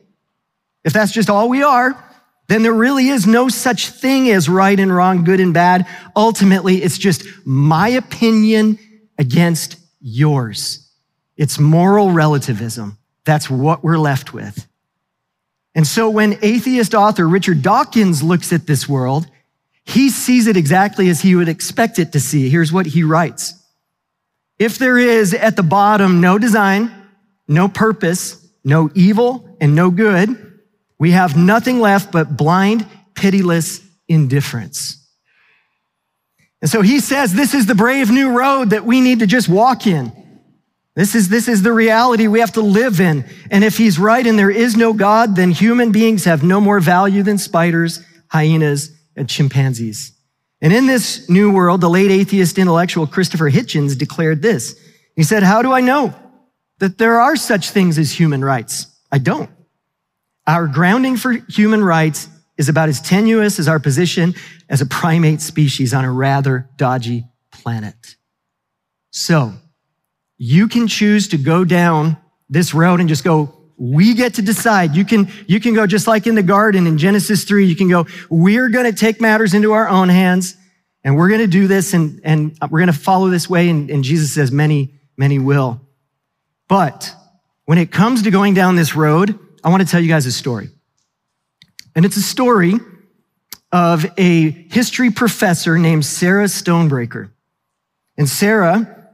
if 0.84 0.94
that's 0.94 1.12
just 1.12 1.30
all 1.30 1.48
we 1.48 1.62
are, 1.62 2.04
then 2.48 2.64
there 2.64 2.74
really 2.74 3.10
is 3.10 3.28
no 3.28 3.50
such 3.50 3.90
thing 3.90 4.32
as 4.32 4.50
right 4.50 4.80
and 4.80 4.92
wrong, 4.92 5.24
good 5.24 5.40
and 5.40 5.54
bad. 5.54 5.86
Ultimately, 6.16 6.78
it's 6.78 6.98
just 6.98 7.24
my 7.46 7.90
opinion 7.90 8.80
against 9.20 9.78
yours. 10.02 10.90
It's 11.38 11.60
moral 11.60 12.10
relativism. 12.10 12.98
That's 13.26 13.48
what 13.48 13.84
we're 13.84 14.00
left 14.00 14.34
with. 14.34 14.68
And 15.76 15.86
so 15.86 16.10
when 16.10 16.40
atheist 16.42 16.96
author 16.96 17.28
Richard 17.28 17.62
Dawkins 17.62 18.24
looks 18.24 18.54
at 18.54 18.66
this 18.66 18.88
world, 18.88 19.28
he 19.84 20.10
sees 20.10 20.48
it 20.48 20.58
exactly 20.58 21.10
as 21.10 21.22
he 21.22 21.36
would 21.36 21.50
expect 21.50 22.00
it 22.00 22.14
to 22.14 22.20
see. 22.20 22.50
Here's 22.50 22.72
what 22.72 22.86
he 22.86 23.04
writes. 23.04 23.54
If 24.58 24.78
there 24.78 24.98
is 24.98 25.34
at 25.34 25.58
the 25.58 25.64
bottom 25.64 26.22
no 26.22 26.38
design, 26.38 26.92
no 27.48 27.68
purpose, 27.68 28.42
no 28.64 28.90
evil, 28.96 29.58
and 29.60 29.76
no 29.76 29.92
good, 29.92 30.60
we 30.98 31.12
have 31.12 31.38
nothing 31.38 31.82
left 31.82 32.12
but 32.12 32.38
blind, 32.38 32.88
pitiless 33.14 33.82
indifference. 34.08 35.06
And 36.62 36.72
so 36.72 36.82
he 36.82 37.00
says 37.00 37.34
this 37.34 37.54
is 37.54 37.66
the 37.66 37.76
brave 37.76 38.10
new 38.10 38.32
road 38.32 38.72
that 38.72 38.86
we 38.86 39.02
need 39.02 39.20
to 39.20 39.28
just 39.28 39.50
walk 39.50 39.86
in. 39.86 40.12
This 40.96 41.14
is, 41.14 41.28
this 41.28 41.50
is 41.50 41.62
the 41.62 41.74
reality 41.74 42.28
we 42.28 42.40
have 42.40 42.54
to 42.54 42.62
live 42.62 43.02
in. 43.02 43.26
And 43.52 43.64
if 43.66 43.78
he's 43.78 44.00
right 44.00 44.26
and 44.26 44.40
there 44.40 44.50
is 44.50 44.78
no 44.78 44.94
God, 44.94 45.36
then 45.36 45.52
human 45.52 45.92
beings 45.92 46.24
have 46.24 46.42
no 46.42 46.62
more 46.62 46.80
value 46.80 47.22
than 47.22 47.38
spiders, 47.38 48.02
hyenas, 48.30 48.92
and 49.16 49.30
chimpanzees. 49.30 50.14
And 50.62 50.72
in 50.72 50.88
this 50.88 51.30
new 51.30 51.52
world, 51.52 51.82
the 51.82 51.90
late 51.90 52.12
atheist 52.12 52.58
intellectual 52.58 53.08
Christopher 53.08 53.52
Hitchens 53.52 53.98
declared 53.98 54.42
this. 54.42 54.80
He 55.18 55.24
said, 55.24 55.44
how 55.44 55.62
do 55.62 55.74
I 55.74 55.82
know 55.82 56.16
that 56.80 56.98
there 56.98 57.20
are 57.20 57.36
such 57.36 57.72
things 57.72 57.98
as 57.98 58.12
human 58.12 58.44
rights? 58.44 58.88
I 59.12 59.18
don't. 59.18 59.50
Our 60.48 60.68
grounding 60.68 61.18
for 61.18 61.34
human 61.50 61.84
rights 61.84 62.30
is 62.58 62.70
about 62.70 62.88
as 62.88 63.02
tenuous 63.02 63.60
as 63.60 63.68
our 63.68 63.80
position 63.80 64.34
as 64.70 64.80
a 64.80 64.86
primate 64.86 65.42
species 65.42 65.94
on 65.94 66.06
a 66.06 66.12
rather 66.12 66.70
dodgy 66.78 67.26
planet. 67.52 68.16
So 69.12 69.54
you 70.38 70.68
can 70.68 70.88
choose 70.88 71.30
to 71.30 71.38
go 71.38 71.64
down 71.64 72.18
this 72.50 72.74
road 72.74 73.00
and 73.00 73.10
just 73.10 73.24
go, 73.24 73.54
we 73.78 74.14
get 74.14 74.36
to 74.36 74.42
decide. 74.42 74.96
You 74.96 75.06
can, 75.06 75.30
you 75.48 75.60
can 75.60 75.74
go 75.74 75.86
just 75.86 76.08
like 76.08 76.28
in 76.28 76.36
the 76.36 76.44
garden 76.44 76.88
in 76.88 76.98
Genesis 76.98 77.44
3, 77.44 77.66
you 77.66 77.76
can 77.76 77.90
go, 77.90 78.06
we're 78.30 78.70
going 78.70 78.86
to 78.86 78.98
take 78.98 79.20
matters 79.20 79.54
into 79.54 79.74
our 79.74 79.88
own 79.90 80.10
hands 80.10 80.56
and 81.04 81.16
we're 81.18 81.28
going 81.30 81.42
to 81.42 81.48
do 81.48 81.68
this 81.68 81.94
and, 81.94 82.22
and 82.24 82.58
we're 82.70 82.80
going 82.80 82.88
to 82.88 82.94
follow 82.94 83.30
this 83.30 83.50
way. 83.50 83.70
And, 83.70 83.90
and 83.90 84.04
Jesus 84.04 84.34
says, 84.34 84.52
many, 84.52 84.94
many 85.18 85.40
will. 85.40 85.82
But 86.68 87.14
when 87.66 87.78
it 87.78 87.92
comes 87.92 88.24
to 88.24 88.32
going 88.32 88.54
down 88.54 88.76
this 88.76 88.96
road, 88.96 89.38
I 89.64 89.70
want 89.70 89.82
to 89.82 89.88
tell 89.88 90.00
you 90.00 90.08
guys 90.08 90.26
a 90.26 90.32
story. 90.32 90.70
And 91.96 92.06
it's 92.06 92.18
a 92.18 92.22
story 92.22 92.74
of 93.72 94.06
a 94.18 94.50
history 94.50 95.12
professor 95.12 95.78
named 95.78 96.06
Sarah 96.06 96.46
Stonebraker. 96.46 97.30
And 98.18 98.30
Sarah 98.30 99.05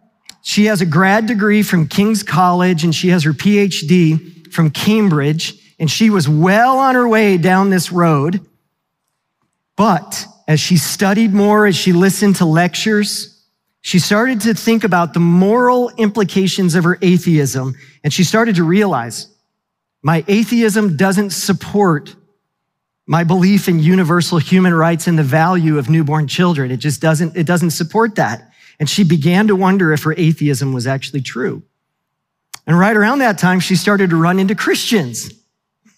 she 0.41 0.65
has 0.65 0.81
a 0.81 0.85
grad 0.85 1.27
degree 1.27 1.63
from 1.63 1.87
King's 1.87 2.23
College 2.23 2.83
and 2.83 2.93
she 2.93 3.09
has 3.09 3.23
her 3.23 3.33
PhD 3.33 4.51
from 4.51 4.71
Cambridge. 4.71 5.57
And 5.79 5.89
she 5.89 6.09
was 6.09 6.29
well 6.29 6.77
on 6.77 6.95
her 6.95 7.07
way 7.07 7.37
down 7.37 7.69
this 7.69 7.91
road. 7.91 8.45
But 9.75 10.25
as 10.47 10.59
she 10.59 10.77
studied 10.77 11.33
more, 11.33 11.65
as 11.65 11.75
she 11.75 11.91
listened 11.91 12.35
to 12.37 12.45
lectures, 12.45 13.43
she 13.81 13.97
started 13.97 14.41
to 14.41 14.53
think 14.53 14.83
about 14.83 15.13
the 15.13 15.19
moral 15.19 15.89
implications 15.97 16.75
of 16.75 16.83
her 16.83 16.99
atheism. 17.01 17.75
And 18.03 18.13
she 18.13 18.23
started 18.23 18.55
to 18.55 18.63
realize 18.63 19.27
my 20.03 20.23
atheism 20.27 20.97
doesn't 20.97 21.31
support 21.31 22.15
my 23.07 23.23
belief 23.23 23.67
in 23.67 23.79
universal 23.79 24.37
human 24.37 24.73
rights 24.73 25.07
and 25.07 25.17
the 25.17 25.23
value 25.23 25.77
of 25.77 25.89
newborn 25.89 26.27
children. 26.27 26.71
It 26.71 26.77
just 26.77 27.01
doesn't, 27.01 27.35
it 27.35 27.45
doesn't 27.45 27.71
support 27.71 28.15
that. 28.15 28.50
And 28.81 28.89
she 28.89 29.03
began 29.03 29.45
to 29.45 29.55
wonder 29.55 29.93
if 29.93 30.01
her 30.05 30.15
atheism 30.17 30.73
was 30.73 30.87
actually 30.87 31.21
true. 31.21 31.61
And 32.65 32.79
right 32.79 32.97
around 32.97 33.19
that 33.19 33.37
time, 33.37 33.59
she 33.59 33.75
started 33.75 34.09
to 34.09 34.15
run 34.15 34.39
into 34.39 34.55
Christians. 34.55 35.31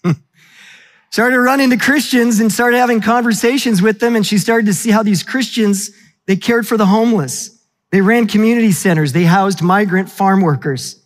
started 1.10 1.36
to 1.36 1.40
run 1.40 1.62
into 1.62 1.78
Christians 1.78 2.40
and 2.40 2.52
started 2.52 2.76
having 2.76 3.00
conversations 3.00 3.80
with 3.80 4.00
them. 4.00 4.14
And 4.14 4.26
she 4.26 4.36
started 4.36 4.66
to 4.66 4.74
see 4.74 4.90
how 4.90 5.02
these 5.02 5.22
Christians, 5.22 5.92
they 6.26 6.36
cared 6.36 6.68
for 6.68 6.76
the 6.76 6.84
homeless. 6.84 7.58
They 7.90 8.02
ran 8.02 8.26
community 8.26 8.72
centers. 8.72 9.14
They 9.14 9.24
housed 9.24 9.62
migrant 9.62 10.10
farm 10.10 10.42
workers. 10.42 11.02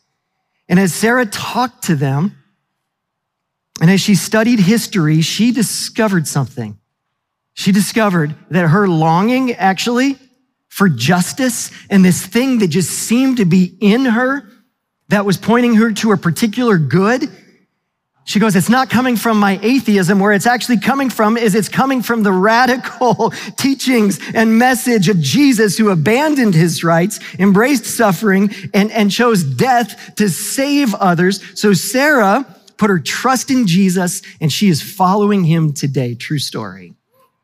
And 0.69 0.81
as 0.81 0.93
Sarah 0.93 1.27
talked 1.27 1.85
to 1.85 1.95
them, 1.95 2.37
and 3.81 3.89
as 3.89 4.01
she 4.01 4.17
studied 4.17 4.59
history, 4.59 5.21
she 5.21 5.53
discovered 5.53 6.27
something. 6.27 6.77
She 7.55 7.71
discovered 7.71 8.35
that 8.51 8.67
her 8.67 8.89
longing 8.89 9.53
actually 9.53 10.19
for 10.79 10.89
justice 10.89 11.73
and 11.91 12.05
this 12.05 12.25
thing 12.25 12.59
that 12.59 12.69
just 12.69 12.91
seemed 12.91 13.39
to 13.39 13.45
be 13.45 13.77
in 13.81 14.05
her 14.05 14.49
that 15.09 15.25
was 15.25 15.37
pointing 15.37 15.75
her 15.75 15.91
to 15.91 16.13
a 16.13 16.17
particular 16.17 16.79
good. 16.79 17.29
She 18.25 18.39
goes, 18.39 18.55
it's 18.55 18.69
not 18.69 18.89
coming 18.89 19.17
from 19.17 19.41
my 19.41 19.59
atheism. 19.61 20.21
Where 20.21 20.31
it's 20.31 20.47
actually 20.47 20.79
coming 20.79 21.11
from 21.11 21.37
is 21.37 21.57
it's 21.57 21.69
coming 21.69 22.01
from 22.01 22.23
the 22.23 22.31
radical 22.31 23.31
teachings 23.57 24.21
and 24.33 24.57
message 24.57 25.09
of 25.09 25.19
Jesus 25.19 25.77
who 25.77 25.91
abandoned 25.91 26.55
his 26.55 26.85
rights, 26.85 27.19
embraced 27.41 27.85
suffering, 27.85 28.55
and, 28.73 28.93
and 28.93 29.11
chose 29.11 29.43
death 29.43 30.15
to 30.15 30.29
save 30.29 30.95
others. 30.95 31.43
So 31.61 31.73
Sarah 31.73 32.47
put 32.77 32.89
her 32.89 33.01
trust 33.01 33.51
in 33.51 33.67
Jesus 33.67 34.23
and 34.41 34.53
she 34.53 34.69
is 34.69 34.81
following 34.81 35.43
him 35.43 35.73
today. 35.73 36.15
True 36.15 36.39
story. 36.39 36.95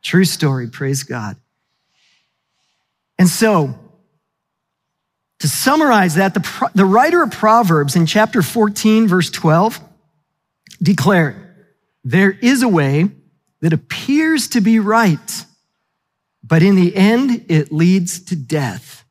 True 0.03 0.25
story. 0.25 0.69
Praise 0.69 1.03
God. 1.03 1.37
And 3.25 3.31
so, 3.31 3.75
to 5.39 5.49
summarize 5.49 6.17
that, 6.17 6.35
the, 6.35 6.71
the 6.75 6.85
writer 6.85 7.23
of 7.23 7.31
Proverbs 7.31 7.97
in 7.97 8.05
chapter 8.05 8.43
14, 8.43 9.09
verse 9.09 9.31
12, 9.31 9.81
declared, 10.83 11.35
There 12.05 12.33
is 12.33 12.63
a 12.63 12.69
way 12.69 13.09
that 13.63 13.73
appears 13.73 14.49
to 14.49 14.61
be 14.61 14.79
right, 14.79 15.47
but 16.43 16.63
in 16.63 16.75
the 16.75 16.95
end, 16.95 17.47
it 17.49 17.73
leads 17.73 18.21
to 18.25 18.37
death. 18.37 19.07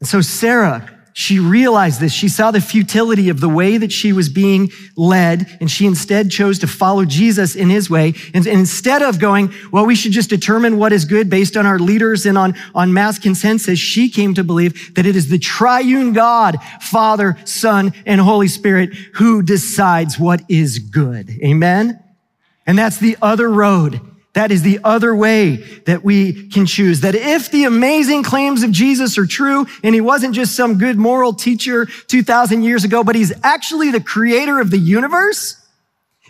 And 0.00 0.06
so 0.06 0.20
Sarah 0.20 1.01
she 1.14 1.38
realized 1.38 2.00
this. 2.00 2.12
She 2.12 2.28
saw 2.28 2.50
the 2.50 2.60
futility 2.60 3.28
of 3.28 3.40
the 3.40 3.48
way 3.48 3.76
that 3.76 3.92
she 3.92 4.12
was 4.12 4.28
being 4.28 4.70
led, 4.96 5.58
and 5.60 5.70
she 5.70 5.86
instead 5.86 6.30
chose 6.30 6.58
to 6.60 6.66
follow 6.66 7.04
Jesus 7.04 7.54
in 7.54 7.70
his 7.70 7.90
way. 7.90 8.14
And, 8.34 8.46
instead 8.46 9.02
of 9.02 9.18
going, 9.18 9.52
well, 9.70 9.86
we 9.86 9.94
should 9.94 10.12
just 10.12 10.30
determine 10.30 10.78
what 10.78 10.92
is 10.92 11.04
good 11.04 11.30
based 11.30 11.56
on 11.56 11.66
our 11.66 11.78
leaders 11.78 12.26
and 12.26 12.36
on, 12.36 12.54
on 12.74 12.92
mass 12.92 13.18
consensus, 13.18 13.78
she 13.78 14.08
came 14.08 14.34
to 14.34 14.44
believe 14.44 14.94
that 14.94 15.06
it 15.06 15.16
is 15.16 15.28
the 15.28 15.38
triune 15.38 16.12
God, 16.12 16.56
Father, 16.80 17.36
Son, 17.44 17.92
and 18.06 18.20
Holy 18.20 18.48
Spirit 18.48 18.94
who 19.14 19.42
decides 19.42 20.18
what 20.18 20.42
is 20.48 20.78
good. 20.78 21.30
Amen? 21.42 22.02
And 22.66 22.78
that's 22.78 22.98
the 22.98 23.16
other 23.20 23.50
road 23.50 24.00
that 24.34 24.50
is 24.50 24.62
the 24.62 24.80
other 24.82 25.14
way 25.14 25.56
that 25.84 26.02
we 26.02 26.48
can 26.48 26.64
choose. 26.64 27.02
That 27.02 27.14
if 27.14 27.50
the 27.50 27.64
amazing 27.64 28.22
claims 28.22 28.62
of 28.62 28.70
Jesus 28.70 29.18
are 29.18 29.26
true, 29.26 29.66
and 29.82 29.94
he 29.94 30.00
wasn't 30.00 30.34
just 30.34 30.56
some 30.56 30.78
good 30.78 30.96
moral 30.96 31.34
teacher 31.34 31.86
2000 31.86 32.62
years 32.62 32.84
ago, 32.84 33.04
but 33.04 33.14
he's 33.14 33.32
actually 33.44 33.90
the 33.90 34.00
creator 34.00 34.58
of 34.58 34.70
the 34.70 34.78
universe, 34.78 35.62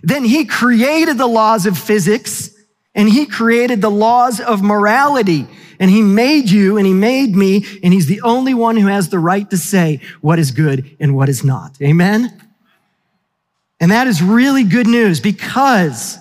then 0.02 0.24
he 0.24 0.44
created 0.44 1.16
the 1.16 1.28
laws 1.28 1.64
of 1.64 1.78
physics 1.78 2.50
and 2.94 3.08
he 3.08 3.24
created 3.24 3.80
the 3.80 3.90
laws 3.90 4.40
of 4.40 4.62
morality. 4.62 5.46
And 5.78 5.90
he 5.90 6.02
made 6.02 6.50
you 6.50 6.76
and 6.76 6.86
he 6.86 6.92
made 6.92 7.34
me, 7.34 7.64
and 7.82 7.92
he's 7.92 8.06
the 8.06 8.20
only 8.22 8.52
one 8.52 8.76
who 8.76 8.88
has 8.88 9.08
the 9.08 9.18
right 9.18 9.48
to 9.50 9.56
say 9.56 10.00
what 10.20 10.38
is 10.38 10.50
good 10.50 10.96
and 11.00 11.14
what 11.16 11.28
is 11.28 11.42
not. 11.42 11.80
Amen? 11.80 12.40
And 13.80 13.90
that 13.90 14.06
is 14.06 14.22
really 14.22 14.64
good 14.64 14.86
news 14.86 15.20
because 15.20 16.18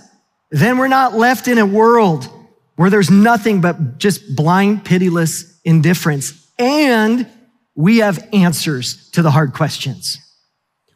then 0.52 0.78
we're 0.78 0.88
not 0.88 1.16
left 1.16 1.48
in 1.48 1.58
a 1.58 1.66
world 1.66 2.30
where 2.76 2.90
there's 2.90 3.10
nothing 3.10 3.62
but 3.62 3.98
just 3.98 4.36
blind, 4.36 4.86
pitiless 4.86 5.60
indifference. 5.64 6.52
And 6.60 7.28
we 7.76 8.00
have 8.00 8.28
answers 8.34 9.10
to 9.12 9.22
the 9.22 9.32
hard 9.32 9.54
questions. 9.54 10.20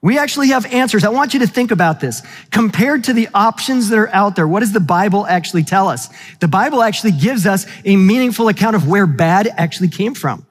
We 0.02 0.20
actually 0.20 0.50
have 0.50 0.68
answers. 0.68 1.04
I 1.04 1.10
want 1.10 1.34
you 1.34 1.40
to 1.40 1.48
think 1.48 1.72
about 1.72 2.00
this. 2.00 2.22
Compared 2.52 3.06
to 3.06 3.14
the 3.14 3.28
options 3.34 3.90
that 3.90 3.98
are 3.98 4.14
out 4.14 4.36
there, 4.36 4.48
what 4.48 4.60
does 4.60 4.72
the 4.72 4.80
Bible 4.80 5.26
actually 5.26 5.64
tell 5.64 5.88
us? 5.88 6.10
The 6.40 6.48
Bible 6.48 6.84
actually 6.84 7.14
gives 7.14 7.48
us 7.48 7.66
a 7.86 7.96
meaningful 7.96 8.48
account 8.50 8.76
of 8.76 8.88
where 8.88 9.08
bad 9.08 9.48
actually 9.48 9.88
came 9.88 10.14
from. 10.14 10.46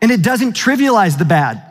And 0.00 0.10
it 0.10 0.22
doesn't 0.22 0.54
trivialize 0.54 1.18
the 1.18 1.26
bad. 1.26 1.67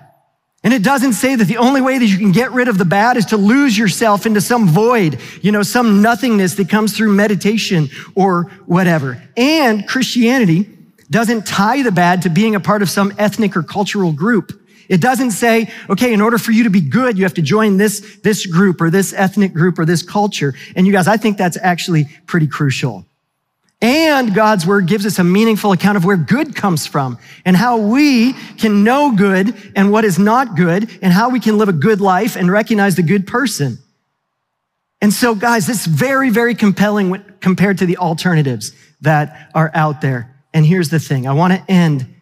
And 0.68 0.74
it 0.74 0.84
doesn't 0.84 1.14
say 1.14 1.34
that 1.34 1.46
the 1.46 1.60
only 1.60 1.80
way 1.80 1.98
that 1.98 2.06
you 2.06 2.18
can 2.18 2.34
get 2.34 2.52
rid 2.52 2.68
of 2.68 2.78
the 2.78 2.84
bad 2.84 3.16
is 3.16 3.28
to 3.28 3.38
lose 3.38 3.78
yourself 3.78 4.26
into 4.26 4.42
some 4.42 4.68
void, 4.68 5.18
you 5.42 5.54
know, 5.54 5.64
some 5.64 6.02
nothingness 6.02 6.56
that 6.56 6.68
comes 6.68 6.92
through 6.92 7.14
meditation 7.14 7.88
or 8.16 8.52
whatever. 8.66 9.24
And 9.38 9.88
Christianity 9.88 10.68
doesn't 11.10 11.48
tie 11.48 11.84
the 11.84 11.92
bad 11.94 12.24
to 12.24 12.30
being 12.30 12.54
a 12.54 12.60
part 12.60 12.82
of 12.82 12.90
some 12.90 13.14
ethnic 13.18 13.56
or 13.56 13.64
cultural 13.64 14.12
group. 14.12 14.62
It 14.90 15.00
doesn't 15.00 15.32
say, 15.32 15.72
okay, 15.90 16.12
in 16.12 16.20
order 16.20 16.38
for 16.38 16.52
you 16.52 16.66
to 16.66 16.70
be 16.70 16.82
good, 16.82 17.18
you 17.18 17.24
have 17.24 17.36
to 17.36 17.42
join 17.42 17.78
this, 17.78 18.18
this 18.22 18.46
group 18.46 18.82
or 18.82 18.90
this 18.90 19.14
ethnic 19.14 19.54
group 19.54 19.80
or 19.80 19.86
this 19.86 20.04
culture. 20.04 20.54
And 20.76 20.86
you 20.86 20.92
guys, 20.92 21.08
I 21.08 21.16
think 21.16 21.38
that's 21.38 21.58
actually 21.62 22.08
pretty 22.26 22.48
crucial. 22.48 23.06
And 23.82 24.34
God's 24.34 24.66
word 24.66 24.88
gives 24.88 25.06
us 25.06 25.20
a 25.20 25.24
meaningful 25.24 25.72
account 25.72 25.98
of 25.98 26.06
where 26.06 26.18
good 26.18 26.56
comes 26.56 26.88
from 26.88 27.20
and 27.46 27.56
how 27.56 27.78
we 27.78 28.34
can 28.34 28.84
know 28.84 29.16
good 29.16 29.56
and 29.76 29.92
what 29.92 30.04
is 30.04 30.18
not 30.18 30.56
good 30.56 30.90
and 31.02 31.14
how 31.14 31.30
we 31.30 31.40
can 31.40 31.60
live 31.60 31.70
a 31.70 31.74
good 31.74 32.02
life 32.02 32.36
and 32.36 32.52
recognize 32.52 32.96
the 32.96 33.04
good 33.04 33.28
person. 33.28 33.78
And 35.00 35.14
so, 35.14 35.36
guys, 35.36 35.70
it's 35.70 35.86
very, 35.86 36.32
very 36.32 36.56
compelling 36.56 37.24
compared 37.40 37.78
to 37.78 37.86
the 37.86 37.98
alternatives 37.98 38.72
that 39.02 39.52
are 39.54 39.70
out 39.76 40.02
there. 40.02 40.36
And 40.56 40.66
here's 40.66 40.90
the 40.90 41.00
thing. 41.00 41.28
I 41.28 41.34
want 41.34 41.54
to 41.54 41.72
end 41.72 42.16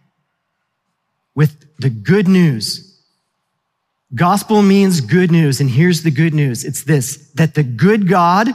with 1.36 1.56
the 1.80 1.90
good 1.90 2.28
news. 2.28 3.00
Gospel 4.14 4.62
means 4.62 5.00
good 5.00 5.32
news. 5.32 5.62
And 5.62 5.70
here's 5.70 6.04
the 6.04 6.12
good 6.12 6.34
news. 6.34 6.66
It's 6.66 6.84
this, 6.84 7.32
that 7.36 7.54
the 7.54 7.64
good 7.64 8.10
God 8.10 8.50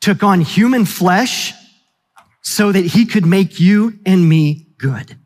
took 0.00 0.22
on 0.22 0.40
human 0.40 0.84
flesh 0.84 1.52
so 2.42 2.72
that 2.72 2.84
he 2.86 3.06
could 3.06 3.26
make 3.26 3.60
you 3.60 3.98
and 4.06 4.28
me 4.28 4.66
good. 4.78 5.16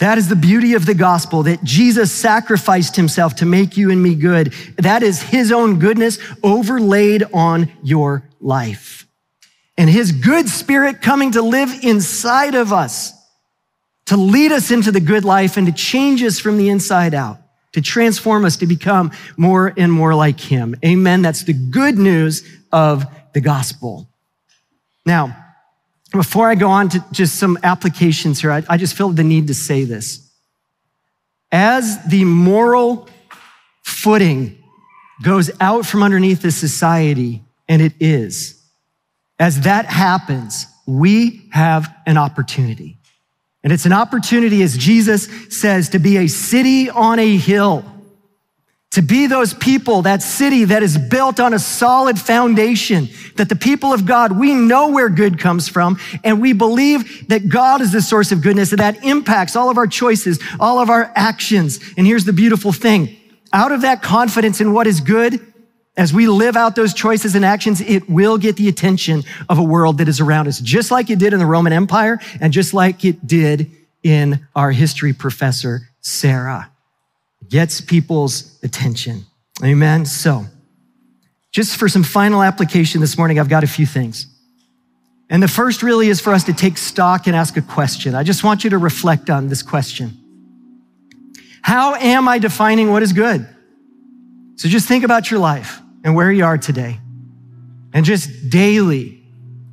That 0.00 0.16
is 0.16 0.28
the 0.28 0.36
beauty 0.36 0.72
of 0.72 0.86
the 0.86 0.94
gospel 0.94 1.42
that 1.42 1.62
Jesus 1.62 2.10
sacrificed 2.10 2.96
himself 2.96 3.36
to 3.36 3.46
make 3.46 3.76
you 3.76 3.90
and 3.90 4.02
me 4.02 4.14
good. 4.14 4.54
That 4.78 5.02
is 5.02 5.20
his 5.20 5.52
own 5.52 5.78
goodness 5.78 6.18
overlaid 6.42 7.22
on 7.34 7.70
your 7.82 8.26
life. 8.40 9.06
And 9.76 9.90
his 9.90 10.12
good 10.12 10.48
spirit 10.48 11.02
coming 11.02 11.32
to 11.32 11.42
live 11.42 11.70
inside 11.84 12.54
of 12.54 12.72
us, 12.72 13.12
to 14.06 14.16
lead 14.16 14.52
us 14.52 14.70
into 14.70 14.90
the 14.90 15.00
good 15.00 15.24
life 15.24 15.58
and 15.58 15.66
to 15.66 15.72
change 15.72 16.22
us 16.22 16.38
from 16.38 16.56
the 16.56 16.70
inside 16.70 17.12
out, 17.12 17.38
to 17.72 17.82
transform 17.82 18.46
us 18.46 18.56
to 18.56 18.66
become 18.66 19.10
more 19.36 19.72
and 19.76 19.92
more 19.92 20.14
like 20.14 20.40
him. 20.40 20.74
Amen. 20.82 21.20
That's 21.20 21.44
the 21.44 21.52
good 21.52 21.98
news 21.98 22.42
of 22.72 23.04
the 23.34 23.42
gospel. 23.42 24.08
Now, 25.04 25.36
before 26.12 26.48
I 26.48 26.54
go 26.54 26.68
on 26.68 26.88
to 26.90 27.04
just 27.12 27.36
some 27.36 27.58
applications 27.62 28.40
here, 28.40 28.50
I, 28.50 28.62
I 28.68 28.76
just 28.76 28.96
feel 28.96 29.10
the 29.10 29.24
need 29.24 29.46
to 29.48 29.54
say 29.54 29.84
this. 29.84 30.28
As 31.52 32.02
the 32.04 32.24
moral 32.24 33.08
footing 33.82 34.62
goes 35.22 35.50
out 35.60 35.86
from 35.86 36.02
underneath 36.02 36.42
the 36.42 36.50
society, 36.50 37.42
and 37.68 37.82
it 37.82 37.92
is, 38.00 38.60
as 39.38 39.62
that 39.62 39.86
happens, 39.86 40.66
we 40.86 41.48
have 41.50 41.94
an 42.06 42.18
opportunity. 42.18 42.98
And 43.62 43.72
it's 43.72 43.86
an 43.86 43.92
opportunity, 43.92 44.62
as 44.62 44.76
Jesus 44.76 45.28
says, 45.50 45.90
to 45.90 45.98
be 45.98 46.16
a 46.16 46.26
city 46.26 46.88
on 46.88 47.18
a 47.18 47.36
hill 47.36 47.84
to 48.90 49.02
be 49.02 49.28
those 49.28 49.54
people, 49.54 50.02
that 50.02 50.20
city 50.20 50.64
that 50.64 50.82
is 50.82 50.98
built 50.98 51.38
on 51.38 51.54
a 51.54 51.60
solid 51.60 52.18
foundation, 52.18 53.08
that 53.36 53.48
the 53.48 53.54
people 53.54 53.92
of 53.92 54.04
God, 54.04 54.32
we 54.32 54.52
know 54.52 54.88
where 54.88 55.08
good 55.08 55.38
comes 55.38 55.68
from, 55.68 55.98
and 56.24 56.40
we 56.40 56.52
believe 56.52 57.28
that 57.28 57.48
God 57.48 57.80
is 57.80 57.92
the 57.92 58.02
source 58.02 58.32
of 58.32 58.42
goodness, 58.42 58.72
and 58.72 58.80
that 58.80 59.04
impacts 59.04 59.54
all 59.54 59.70
of 59.70 59.78
our 59.78 59.86
choices, 59.86 60.40
all 60.58 60.80
of 60.80 60.90
our 60.90 61.12
actions. 61.14 61.78
And 61.96 62.04
here's 62.04 62.24
the 62.24 62.32
beautiful 62.32 62.72
thing. 62.72 63.16
Out 63.52 63.70
of 63.70 63.82
that 63.82 64.02
confidence 64.02 64.60
in 64.60 64.72
what 64.72 64.88
is 64.88 65.00
good, 65.00 65.38
as 65.96 66.12
we 66.12 66.26
live 66.26 66.56
out 66.56 66.74
those 66.74 66.92
choices 66.92 67.36
and 67.36 67.44
actions, 67.44 67.80
it 67.80 68.08
will 68.10 68.38
get 68.38 68.56
the 68.56 68.68
attention 68.68 69.22
of 69.48 69.58
a 69.58 69.62
world 69.62 69.98
that 69.98 70.08
is 70.08 70.18
around 70.18 70.48
us, 70.48 70.58
just 70.58 70.90
like 70.90 71.10
it 71.10 71.18
did 71.20 71.32
in 71.32 71.38
the 71.38 71.46
Roman 71.46 71.72
Empire, 71.72 72.18
and 72.40 72.52
just 72.52 72.74
like 72.74 73.04
it 73.04 73.24
did 73.24 73.70
in 74.02 74.48
our 74.56 74.72
history 74.72 75.12
professor, 75.12 75.82
Sarah 76.00 76.69
gets 77.50 77.80
people's 77.80 78.58
attention. 78.62 79.26
Amen. 79.62 80.06
So, 80.06 80.46
just 81.52 81.76
for 81.76 81.88
some 81.88 82.04
final 82.04 82.42
application 82.42 83.00
this 83.00 83.18
morning, 83.18 83.38
I've 83.38 83.48
got 83.48 83.64
a 83.64 83.66
few 83.66 83.84
things. 83.84 84.26
And 85.28 85.42
the 85.42 85.48
first 85.48 85.82
really 85.82 86.08
is 86.08 86.20
for 86.20 86.32
us 86.32 86.44
to 86.44 86.52
take 86.52 86.78
stock 86.78 87.26
and 87.26 87.36
ask 87.36 87.56
a 87.56 87.62
question. 87.62 88.14
I 88.14 88.22
just 88.22 88.42
want 88.42 88.64
you 88.64 88.70
to 88.70 88.78
reflect 88.78 89.28
on 89.30 89.48
this 89.48 89.62
question. 89.62 90.16
How 91.62 91.94
am 91.96 92.28
I 92.28 92.38
defining 92.38 92.90
what 92.90 93.02
is 93.02 93.12
good? 93.12 93.46
So 94.56 94.68
just 94.68 94.88
think 94.88 95.04
about 95.04 95.30
your 95.30 95.40
life 95.40 95.80
and 96.04 96.14
where 96.14 96.30
you 96.32 96.44
are 96.44 96.56
today. 96.56 96.98
And 97.92 98.04
just 98.04 98.50
daily, 98.50 99.22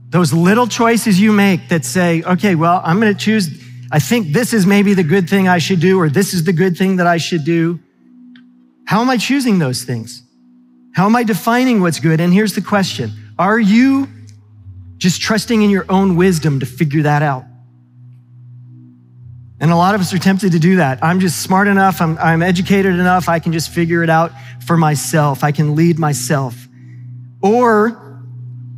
those 0.09 0.33
little 0.33 0.67
choices 0.67 1.19
you 1.19 1.31
make 1.31 1.69
that 1.69 1.85
say, 1.85 2.23
okay, 2.23 2.55
well, 2.55 2.81
I'm 2.83 2.99
going 2.99 3.13
to 3.13 3.19
choose 3.19 3.47
I 3.91 3.99
think 3.99 4.33
this 4.33 4.53
is 4.53 4.65
maybe 4.65 4.93
the 4.93 5.03
good 5.03 5.29
thing 5.29 5.47
I 5.47 5.59
should 5.59 5.79
do, 5.79 5.99
or 5.99 6.09
this 6.09 6.33
is 6.33 6.43
the 6.43 6.53
good 6.53 6.77
thing 6.77 6.97
that 6.97 7.07
I 7.07 7.17
should 7.17 7.45
do. 7.45 7.79
How 8.85 9.01
am 9.01 9.09
I 9.09 9.17
choosing 9.17 9.59
those 9.59 9.83
things? 9.83 10.23
How 10.93 11.05
am 11.05 11.15
I 11.15 11.23
defining 11.23 11.81
what's 11.81 11.99
good? 11.99 12.19
And 12.19 12.33
here's 12.33 12.53
the 12.53 12.61
question 12.61 13.11
Are 13.37 13.59
you 13.59 14.07
just 14.97 15.21
trusting 15.21 15.61
in 15.61 15.69
your 15.69 15.85
own 15.89 16.15
wisdom 16.15 16.59
to 16.59 16.65
figure 16.65 17.03
that 17.03 17.21
out? 17.21 17.45
And 19.59 19.71
a 19.71 19.75
lot 19.75 19.95
of 19.95 20.01
us 20.01 20.13
are 20.13 20.19
tempted 20.19 20.51
to 20.51 20.59
do 20.59 20.75
that. 20.75 21.03
I'm 21.03 21.19
just 21.19 21.41
smart 21.41 21.67
enough, 21.67 22.01
I'm, 22.01 22.17
I'm 22.17 22.43
educated 22.43 22.93
enough, 22.93 23.27
I 23.27 23.39
can 23.39 23.53
just 23.53 23.69
figure 23.71 24.03
it 24.03 24.09
out 24.09 24.31
for 24.65 24.77
myself, 24.77 25.43
I 25.43 25.51
can 25.51 25.75
lead 25.75 25.97
myself. 25.97 26.67
Or 27.41 28.23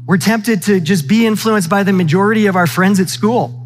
we're 0.05 0.18
tempted 0.18 0.64
to 0.64 0.80
just 0.80 1.07
be 1.07 1.26
influenced 1.26 1.70
by 1.70 1.84
the 1.84 1.93
majority 1.93 2.47
of 2.47 2.55
our 2.55 2.68
friends 2.68 2.99
at 2.99 3.10
school. 3.10 3.59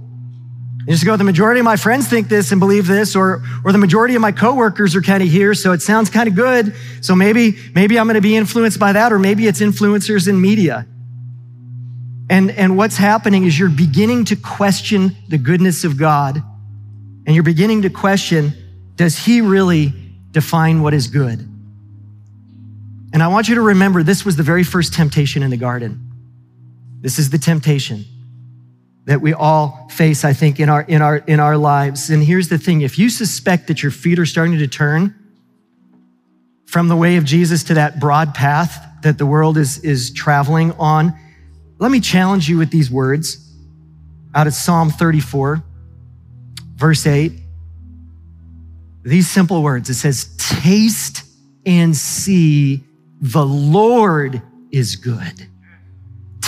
You 0.85 0.91
just 0.91 1.05
go, 1.05 1.15
the 1.15 1.23
majority 1.23 1.61
of 1.61 1.63
my 1.63 1.77
friends 1.77 2.09
think 2.09 2.27
this 2.27 2.51
and 2.51 2.59
believe 2.59 2.87
this, 2.87 3.15
or, 3.15 3.41
or 3.63 3.71
the 3.71 3.77
majority 3.77 4.15
of 4.15 4.21
my 4.21 4.33
coworkers 4.33 4.95
are 4.95 5.01
kind 5.01 5.23
of 5.23 5.29
here, 5.29 5.53
so 5.53 5.71
it 5.71 5.81
sounds 5.81 6.09
kind 6.09 6.27
of 6.27 6.35
good. 6.35 6.75
So 6.99 7.15
maybe, 7.15 7.57
maybe 7.73 7.97
I'm 7.97 8.05
going 8.05 8.15
to 8.15 8.21
be 8.21 8.35
influenced 8.35 8.79
by 8.79 8.91
that, 8.91 9.13
or 9.13 9.19
maybe 9.19 9.47
it's 9.47 9.61
influencers 9.61 10.27
in 10.27 10.41
media. 10.41 10.85
And, 12.29 12.51
and 12.51 12.75
what's 12.75 12.97
happening 12.97 13.45
is 13.45 13.57
you're 13.57 13.69
beginning 13.69 14.25
to 14.25 14.35
question 14.35 15.15
the 15.29 15.37
goodness 15.37 15.85
of 15.85 15.97
God, 15.97 16.41
and 17.25 17.33
you're 17.33 17.43
beginning 17.43 17.83
to 17.83 17.89
question, 17.89 18.51
does 18.95 19.17
he 19.17 19.39
really 19.39 19.93
define 20.31 20.81
what 20.81 20.93
is 20.93 21.07
good? 21.07 21.39
And 23.13 23.23
I 23.23 23.27
want 23.27 23.47
you 23.47 23.55
to 23.55 23.61
remember 23.61 24.03
this 24.03 24.25
was 24.25 24.35
the 24.35 24.43
very 24.43 24.63
first 24.63 24.93
temptation 24.93 25.43
in 25.43 25.51
the 25.51 25.57
garden. 25.57 26.11
This 26.99 27.19
is 27.19 27.29
the 27.29 27.37
temptation. 27.37 28.03
That 29.05 29.21
we 29.21 29.33
all 29.33 29.87
face, 29.89 30.23
I 30.23 30.33
think, 30.33 30.59
in 30.59 30.69
our, 30.69 30.81
in 30.81 31.01
our, 31.01 31.17
in 31.17 31.39
our 31.39 31.57
lives. 31.57 32.09
And 32.09 32.23
here's 32.23 32.47
the 32.47 32.57
thing. 32.57 32.81
If 32.81 32.97
you 32.97 33.09
suspect 33.09 33.67
that 33.67 33.83
your 33.83 33.91
feet 33.91 34.17
are 34.17 34.25
starting 34.25 34.57
to 34.57 34.67
turn 34.67 35.15
from 36.65 36.87
the 36.87 36.95
way 36.95 37.17
of 37.17 37.25
Jesus 37.25 37.63
to 37.65 37.73
that 37.75 37.99
broad 37.99 38.33
path 38.33 38.81
that 39.03 39.17
the 39.17 39.25
world 39.25 39.57
is, 39.57 39.79
is 39.79 40.11
traveling 40.11 40.71
on, 40.73 41.13
let 41.79 41.91
me 41.91 41.99
challenge 41.99 42.47
you 42.47 42.57
with 42.57 42.71
these 42.71 42.89
words 42.89 43.53
out 44.33 44.47
of 44.47 44.53
Psalm 44.53 44.89
34, 44.89 45.61
verse 46.75 47.05
8. 47.05 47.33
These 49.03 49.29
simple 49.29 49.61
words. 49.61 49.89
It 49.89 49.95
says, 49.95 50.33
taste 50.37 51.25
and 51.65 51.95
see 51.95 52.83
the 53.19 53.45
Lord 53.45 54.41
is 54.71 54.95
good. 54.95 55.47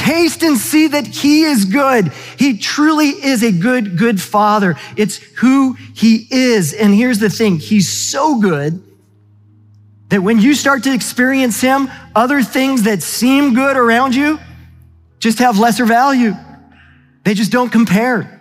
Taste 0.05 0.43
and 0.43 0.55
see 0.55 0.89
that 0.89 1.07
he 1.07 1.45
is 1.45 1.65
good. 1.65 2.11
He 2.37 2.59
truly 2.59 3.07
is 3.07 3.41
a 3.41 3.51
good, 3.51 3.97
good 3.97 4.21
father. 4.21 4.75
It's 4.95 5.17
who 5.37 5.73
he 5.73 6.27
is. 6.29 6.73
And 6.73 6.93
here's 6.93 7.17
the 7.17 7.27
thing. 7.27 7.57
He's 7.57 7.91
so 7.91 8.39
good 8.39 8.83
that 10.09 10.21
when 10.21 10.37
you 10.39 10.53
start 10.53 10.83
to 10.83 10.93
experience 10.93 11.59
him, 11.59 11.89
other 12.13 12.43
things 12.43 12.83
that 12.83 13.01
seem 13.01 13.55
good 13.55 13.77
around 13.77 14.13
you 14.13 14.39
just 15.17 15.39
have 15.39 15.57
lesser 15.57 15.85
value. 15.85 16.35
They 17.23 17.33
just 17.33 17.51
don't 17.51 17.71
compare. 17.71 18.34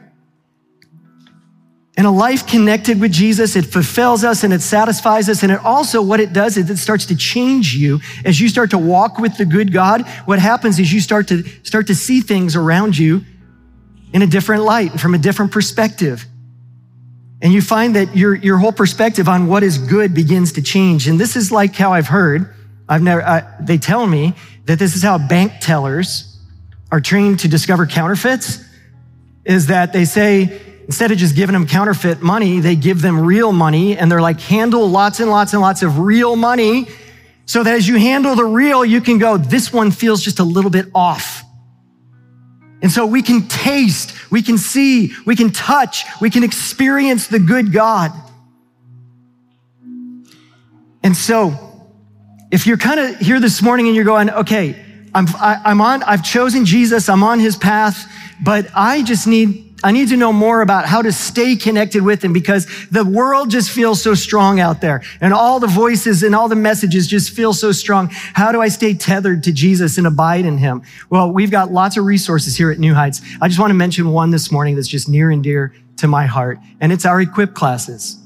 And 1.97 2.09
a 2.09 2.11
life 2.11 2.47
connected 2.47 3.01
with 3.01 3.12
Jesus, 3.12 3.55
it 3.55 3.66
fulfills 3.66 4.24
us 4.24 4.42
and 4.42 4.53
it 4.53 4.62
satisfies 4.62 5.28
us. 5.28 5.45
And 5.45 5.53
it 5.53 5.64
also, 5.64 6.03
what 6.03 6.18
it 6.18 6.32
does 6.32 6.57
is 6.57 6.68
it 6.68 6.78
starts 6.78 7.07
to 7.07 7.16
change 7.16 7.74
you 7.74 8.01
as 8.24 8.40
you 8.40 8.49
start 8.49 8.70
to 8.70 8.78
walk 8.78 9.18
with 9.18 9.36
the 9.36 9.45
good 9.45 9.72
God. 9.72 10.07
What 10.24 10.40
happens 10.40 10.80
is 10.80 10.92
you 10.92 11.01
start 11.01 11.28
to 11.28 11.45
start 11.62 11.86
to 11.86 11.95
see 11.95 12.20
things 12.20 12.57
around 12.57 12.99
you 12.99 13.24
in 14.12 14.22
a 14.22 14.26
different 14.26 14.64
light 14.64 14.90
and 14.90 15.01
from 15.01 15.14
a 15.14 15.18
different 15.18 15.53
perspective. 15.53 16.24
And 17.40 17.53
you 17.53 17.62
find 17.62 17.95
that 17.95 18.16
your, 18.16 18.34
your 18.34 18.59
whole 18.59 18.72
perspective 18.72 19.28
on 19.28 19.47
what 19.47 19.62
is 19.62 19.78
good 19.78 20.14
begins 20.14 20.53
to 20.53 20.62
change. 20.62 21.07
And 21.07 21.20
this 21.20 21.36
is 21.36 21.53
like 21.53 21.76
how 21.76 21.92
I've 21.92 22.09
heard, 22.09 22.53
I've 22.88 23.03
never, 23.03 23.22
I, 23.22 23.45
they 23.61 23.78
tell 23.78 24.07
me 24.07 24.34
that 24.64 24.78
this 24.78 24.97
is 24.97 25.03
how 25.03 25.18
bank 25.18 25.53
tellers 25.61 26.38
are 26.90 27.01
trained 27.01 27.40
to 27.40 27.49
discover 27.49 27.86
counterfeits 27.86 28.64
is 29.45 29.66
that 29.66 29.92
they 29.92 30.05
say, 30.05 30.61
instead 30.87 31.11
of 31.11 31.18
just 31.18 31.35
giving 31.35 31.55
them 31.55 31.66
counterfeit 31.66 32.22
money, 32.22 32.61
they 32.61 32.76
give 32.76 33.01
them 33.01 33.20
real 33.20 33.53
money 33.53 33.97
and 33.97 34.11
they're 34.11 34.20
like, 34.20 34.41
handle 34.41 34.89
lots 34.89 35.20
and 35.20 35.30
lots 35.30 35.53
and 35.53 35.62
lots 35.62 35.82
of 35.82 35.99
real 35.99 36.37
money 36.37 36.87
so 37.47 37.62
that 37.62 37.74
as 37.74 37.87
you 37.87 37.97
handle 37.97 38.35
the 38.35 38.45
real, 38.45 38.85
you 38.85 39.01
can 39.01 39.18
go, 39.18 39.37
this 39.37 39.72
one 39.72 39.91
feels 39.91 40.22
just 40.22 40.39
a 40.39 40.45
little 40.45 40.70
bit 40.70 40.87
off. 40.95 41.43
And 42.82 42.91
so 42.93 43.07
we 43.07 43.22
can 43.22 43.49
taste, 43.49 44.30
we 44.30 44.43
can 44.43 44.59
see, 44.59 45.12
we 45.24 45.37
can 45.37 45.51
touch, 45.51 46.05
we 46.20 46.28
can 46.28 46.43
experience 46.45 47.28
the 47.28 47.39
good 47.39 47.72
God. 47.72 48.12
And 51.03 51.16
so 51.16 51.89
if 52.51 52.66
you're 52.66 52.76
kind 52.76 53.01
of 53.01 53.18
here 53.18 53.41
this 53.41 53.62
morning 53.62 53.87
and 53.87 53.97
you're 53.97 54.05
going, 54.05 54.30
okay, 54.30 54.82
I'm, 55.14 55.26
I, 55.37 55.55
am 55.55 55.61
i 55.64 55.70
am 55.70 55.80
on, 55.80 56.03
I've 56.03 56.24
chosen 56.24 56.64
Jesus, 56.64 57.09
I'm 57.09 57.22
on 57.22 57.41
his 57.41 57.57
path, 57.57 58.11
but 58.43 58.66
I 58.74 59.03
just 59.03 59.26
need 59.26 59.74
I 59.85 59.93
need 59.93 60.09
to 60.09 60.16
know 60.16 60.32
more 60.32 60.62
about 60.62 60.87
how 60.87 61.03
to 61.03 61.12
stay 61.12 61.57
connected 61.57 62.03
with 62.03 62.24
him 62.24 62.32
because 62.32 62.66
the 62.91 63.05
world 63.05 63.51
just 63.51 63.70
feels 63.70 64.03
so 64.03 64.14
strong 64.14 64.59
out 64.59 64.80
there 64.80 65.03
and 65.20 65.35
all 65.35 65.61
the 65.61 65.66
voices 65.66 66.22
and 66.22 66.35
all 66.35 66.49
the 66.49 66.57
messages 66.57 67.07
just 67.07 67.37
feel 67.37 67.53
so 67.53 67.70
strong. 67.70 68.09
How 68.11 68.51
do 68.51 68.62
I 68.62 68.68
stay 68.68 68.95
tethered 68.95 69.43
to 69.43 69.53
Jesus 69.53 69.99
and 69.99 70.07
abide 70.07 70.47
in 70.47 70.57
him? 70.57 70.82
Well, 71.11 71.30
we've 71.30 71.51
got 71.51 71.70
lots 71.70 71.99
of 71.99 72.07
resources 72.07 72.57
here 72.57 72.70
at 72.70 72.78
New 72.78 72.95
Heights. 72.95 73.20
I 73.43 73.49
just 73.49 73.61
want 73.61 73.72
to 73.72 73.74
mention 73.74 74.09
one 74.09 74.30
this 74.30 74.51
morning 74.51 74.74
that's 74.74 74.89
just 74.89 75.07
near 75.07 75.30
and 75.30 75.45
dear 75.45 75.74
to 75.99 76.09
my 76.09 76.24
heart, 76.24 76.59
and 76.80 76.91
it's 76.91 77.05
our 77.05 77.20
equip 77.20 77.53
classes. 77.55 78.18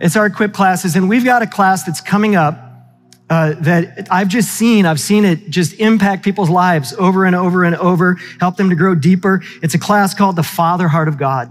It's 0.00 0.16
our 0.16 0.24
equip 0.24 0.54
classes, 0.54 0.96
and 0.96 1.06
we've 1.06 1.24
got 1.24 1.42
a 1.42 1.46
class 1.46 1.84
that's 1.84 2.00
coming 2.00 2.34
up 2.34 2.73
uh, 3.30 3.54
that 3.60 4.08
I've 4.10 4.28
just 4.28 4.52
seen. 4.52 4.86
I've 4.86 5.00
seen 5.00 5.24
it 5.24 5.48
just 5.48 5.80
impact 5.80 6.24
people's 6.24 6.50
lives 6.50 6.92
over 6.94 7.24
and 7.24 7.34
over 7.34 7.64
and 7.64 7.74
over, 7.76 8.16
help 8.38 8.56
them 8.56 8.70
to 8.70 8.76
grow 8.76 8.94
deeper. 8.94 9.42
It's 9.62 9.74
a 9.74 9.78
class 9.78 10.14
called 10.14 10.36
the 10.36 10.42
Father 10.42 10.88
Heart 10.88 11.08
of 11.08 11.16
God. 11.16 11.50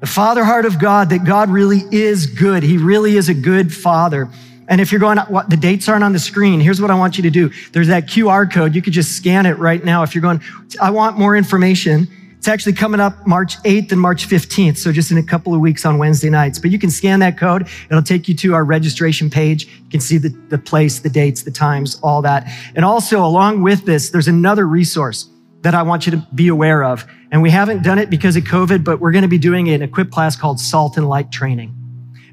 The 0.00 0.06
Father 0.06 0.44
Heart 0.44 0.66
of 0.66 0.78
God, 0.78 1.10
that 1.10 1.24
God 1.24 1.50
really 1.50 1.82
is 1.90 2.26
good. 2.26 2.62
He 2.62 2.78
really 2.78 3.16
is 3.16 3.28
a 3.28 3.34
good 3.34 3.72
Father. 3.72 4.28
And 4.68 4.80
if 4.80 4.90
you're 4.90 5.00
going, 5.00 5.18
what, 5.18 5.48
the 5.48 5.56
dates 5.56 5.88
aren't 5.88 6.02
on 6.02 6.12
the 6.12 6.18
screen. 6.18 6.60
Here's 6.60 6.80
what 6.80 6.90
I 6.90 6.94
want 6.96 7.16
you 7.16 7.22
to 7.22 7.30
do. 7.30 7.50
There's 7.72 7.86
that 7.88 8.06
QR 8.06 8.52
code. 8.52 8.74
You 8.74 8.82
could 8.82 8.92
just 8.92 9.12
scan 9.12 9.46
it 9.46 9.58
right 9.58 9.82
now. 9.84 10.02
If 10.02 10.14
you're 10.14 10.22
going, 10.22 10.42
I 10.82 10.90
want 10.90 11.18
more 11.18 11.36
information. 11.36 12.08
It's 12.46 12.52
actually 12.52 12.74
coming 12.74 13.00
up 13.00 13.26
March 13.26 13.60
8th 13.64 13.90
and 13.90 14.00
March 14.00 14.28
15th, 14.28 14.76
so 14.76 14.92
just 14.92 15.10
in 15.10 15.18
a 15.18 15.22
couple 15.24 15.52
of 15.52 15.60
weeks 15.60 15.84
on 15.84 15.98
Wednesday 15.98 16.30
nights. 16.30 16.60
But 16.60 16.70
you 16.70 16.78
can 16.78 16.90
scan 16.90 17.18
that 17.18 17.36
code. 17.36 17.66
It'll 17.90 18.04
take 18.04 18.28
you 18.28 18.36
to 18.36 18.54
our 18.54 18.64
registration 18.64 19.28
page. 19.28 19.66
You 19.66 19.90
can 19.90 19.98
see 19.98 20.16
the, 20.16 20.28
the 20.48 20.56
place, 20.56 21.00
the 21.00 21.10
dates, 21.10 21.42
the 21.42 21.50
times, 21.50 21.98
all 22.04 22.22
that. 22.22 22.48
And 22.76 22.84
also, 22.84 23.26
along 23.26 23.62
with 23.62 23.84
this, 23.84 24.10
there's 24.10 24.28
another 24.28 24.68
resource 24.68 25.28
that 25.62 25.74
I 25.74 25.82
want 25.82 26.06
you 26.06 26.12
to 26.12 26.24
be 26.36 26.46
aware 26.46 26.84
of. 26.84 27.04
And 27.32 27.42
we 27.42 27.50
haven't 27.50 27.82
done 27.82 27.98
it 27.98 28.10
because 28.10 28.36
of 28.36 28.44
COVID, 28.44 28.84
but 28.84 29.00
we're 29.00 29.10
going 29.10 29.22
to 29.22 29.28
be 29.28 29.38
doing 29.38 29.68
an 29.70 29.82
equip 29.82 30.12
class 30.12 30.36
called 30.36 30.60
Salt 30.60 30.96
and 30.96 31.08
Light 31.08 31.32
Training. 31.32 31.85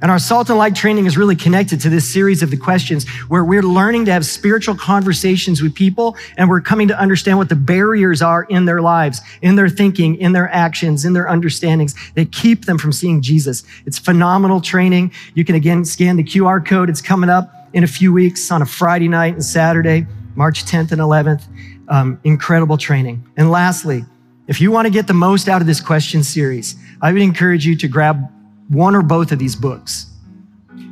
And 0.03 0.11
our 0.11 0.19
salt 0.19 0.49
and 0.49 0.59
light 0.59 0.75
training 0.75 1.05
is 1.05 1.15
really 1.15 1.37
connected 1.37 1.79
to 1.79 1.89
this 1.89 2.11
series 2.11 2.43
of 2.43 2.51
the 2.51 2.57
questions 2.57 3.07
where 3.29 3.45
we're 3.45 3.63
learning 3.63 4.03
to 4.03 4.11
have 4.11 4.25
spiritual 4.25 4.75
conversations 4.75 5.61
with 5.61 5.73
people 5.73 6.17
and 6.35 6.49
we're 6.49 6.59
coming 6.59 6.89
to 6.89 6.99
understand 6.99 7.37
what 7.37 7.47
the 7.47 7.55
barriers 7.55 8.21
are 8.21 8.43
in 8.43 8.65
their 8.65 8.81
lives, 8.81 9.21
in 9.41 9.55
their 9.55 9.69
thinking, 9.69 10.17
in 10.17 10.33
their 10.33 10.49
actions, 10.49 11.05
in 11.05 11.13
their 11.13 11.29
understandings 11.29 11.95
that 12.15 12.33
keep 12.33 12.65
them 12.65 12.77
from 12.77 12.91
seeing 12.91 13.21
Jesus. 13.21 13.63
It's 13.85 13.97
phenomenal 13.97 14.59
training. 14.59 15.13
You 15.35 15.45
can 15.45 15.55
again 15.55 15.85
scan 15.85 16.17
the 16.17 16.23
QR 16.25 16.65
code. 16.65 16.89
It's 16.89 17.01
coming 17.01 17.29
up 17.29 17.69
in 17.71 17.85
a 17.85 17.87
few 17.87 18.11
weeks 18.11 18.51
on 18.51 18.61
a 18.61 18.65
Friday 18.65 19.07
night 19.07 19.35
and 19.35 19.45
Saturday, 19.45 20.05
March 20.35 20.65
10th 20.65 20.91
and 20.91 20.99
11th. 20.99 21.43
Um, 21.87 22.19
incredible 22.25 22.77
training. 22.77 23.25
And 23.37 23.49
lastly, 23.49 24.03
if 24.47 24.59
you 24.59 24.69
want 24.69 24.85
to 24.85 24.91
get 24.91 25.07
the 25.07 25.13
most 25.13 25.47
out 25.47 25.61
of 25.61 25.67
this 25.67 25.79
question 25.79 26.23
series, 26.23 26.75
I 27.01 27.13
would 27.13 27.21
encourage 27.21 27.65
you 27.65 27.77
to 27.77 27.87
grab 27.87 28.29
one 28.69 28.95
or 28.95 29.01
both 29.01 29.31
of 29.31 29.39
these 29.39 29.55
books. 29.55 30.07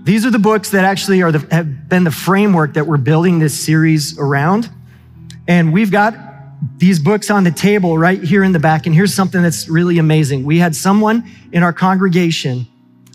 These 0.03 0.25
are 0.25 0.31
the 0.31 0.39
books 0.39 0.71
that 0.71 0.83
actually 0.83 1.21
are 1.21 1.31
the, 1.31 1.39
have 1.53 1.87
been 1.87 2.03
the 2.03 2.11
framework 2.11 2.73
that 2.73 2.87
we're 2.87 2.97
building 2.97 3.39
this 3.39 3.57
series 3.57 4.17
around. 4.17 4.69
And 5.47 5.71
we've 5.71 5.91
got 5.91 6.15
these 6.77 6.99
books 6.99 7.29
on 7.29 7.43
the 7.43 7.51
table 7.51 7.97
right 7.97 8.21
here 8.21 8.43
in 8.43 8.51
the 8.51 8.59
back. 8.59 8.85
And 8.85 8.95
here's 8.95 9.13
something 9.13 9.41
that's 9.41 9.69
really 9.69 9.99
amazing. 9.99 10.43
We 10.43 10.57
had 10.57 10.75
someone 10.75 11.29
in 11.51 11.61
our 11.63 11.73
congregation 11.73 12.67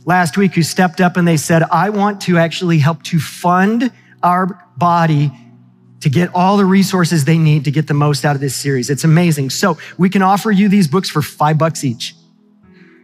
last 0.05 0.37
week 0.37 0.55
who 0.55 0.63
stepped 0.63 1.01
up 1.01 1.17
and 1.17 1.27
they 1.27 1.37
said, 1.37 1.63
I 1.65 1.91
want 1.91 2.21
to 2.23 2.39
actually 2.39 2.79
help 2.79 3.03
to 3.05 3.19
fund 3.19 3.91
our 4.23 4.47
body 4.77 5.33
to 6.01 6.09
get 6.09 6.31
all 6.35 6.57
the 6.57 6.65
resources 6.65 7.25
they 7.25 7.39
need 7.39 7.65
to 7.65 7.71
get 7.71 7.89
the 7.89 7.95
most 7.95 8.25
out 8.25 8.37
of 8.37 8.41
this 8.41 8.55
series. 8.55 8.91
It's 8.91 9.05
amazing. 9.05 9.51
So 9.51 9.79
we 9.99 10.09
can 10.09 10.23
offer 10.23 10.51
you 10.51 10.69
these 10.69 10.87
books 10.87 11.09
for 11.09 11.23
five 11.23 11.59
bucks 11.59 11.83
each 11.83 12.15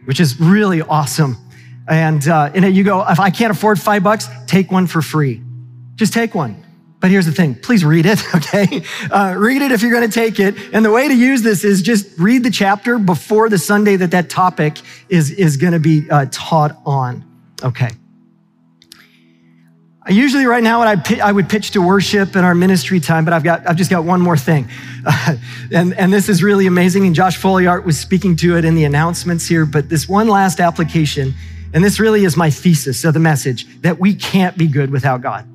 which 0.05 0.19
is 0.19 0.39
really 0.39 0.81
awesome. 0.81 1.37
And, 1.87 2.25
uh, 2.27 2.51
and 2.53 2.75
you 2.75 2.83
go, 2.83 3.05
if 3.07 3.19
I 3.19 3.29
can't 3.29 3.51
afford 3.51 3.79
five 3.79 4.03
bucks, 4.03 4.27
take 4.47 4.71
one 4.71 4.87
for 4.87 5.01
free. 5.01 5.41
Just 5.95 6.13
take 6.13 6.33
one. 6.33 6.63
But 6.99 7.11
here's 7.11 7.25
the 7.25 7.33
thing, 7.33 7.55
please 7.55 7.83
read 7.83 8.05
it, 8.05 8.23
okay? 8.35 8.81
Uh, 9.11 9.35
read 9.37 9.61
it 9.61 9.73
if 9.73 9.81
you're 9.81 9.91
gonna 9.91 10.07
take 10.07 10.39
it. 10.39 10.55
And 10.73 10.85
the 10.85 10.91
way 10.91 11.09
to 11.09 11.13
use 11.13 11.41
this 11.41 11.65
is 11.65 11.81
just 11.81 12.17
read 12.17 12.43
the 12.43 12.49
chapter 12.49 12.97
before 12.97 13.49
the 13.49 13.57
Sunday 13.57 13.97
that 13.97 14.11
that 14.11 14.29
topic 14.29 14.77
is, 15.09 15.31
is 15.31 15.57
gonna 15.57 15.79
be 15.79 16.09
uh, 16.09 16.27
taught 16.31 16.77
on, 16.85 17.25
okay? 17.61 17.89
Usually 20.09 20.45
right 20.45 20.63
now, 20.63 20.81
I, 20.81 21.01
I 21.23 21.31
would 21.31 21.47
pitch 21.47 21.71
to 21.71 21.81
worship 21.81 22.35
in 22.35 22.43
our 22.43 22.53
ministry 22.53 22.99
time, 22.99 23.23
but 23.23 23.33
I've 23.33 23.43
got, 23.43 23.65
I've 23.67 23.77
just 23.77 23.89
got 23.89 24.03
one 24.03 24.19
more 24.19 24.35
thing. 24.35 24.67
Uh, 25.05 25.37
and, 25.71 25.93
and 25.93 26.11
this 26.11 26.27
is 26.27 26.43
really 26.43 26.67
amazing. 26.67 27.05
And 27.05 27.15
Josh 27.15 27.39
Foleyart 27.39 27.85
was 27.85 27.97
speaking 27.97 28.35
to 28.37 28.57
it 28.57 28.65
in 28.65 28.75
the 28.75 28.83
announcements 28.83 29.47
here, 29.47 29.65
but 29.65 29.87
this 29.87 30.09
one 30.09 30.27
last 30.27 30.59
application, 30.59 31.33
and 31.73 31.83
this 31.83 32.01
really 32.01 32.25
is 32.25 32.35
my 32.35 32.49
thesis 32.49 33.05
of 33.05 33.13
the 33.13 33.19
message, 33.21 33.81
that 33.81 33.97
we 33.97 34.13
can't 34.13 34.57
be 34.57 34.67
good 34.67 34.91
without 34.91 35.21
God. 35.21 35.47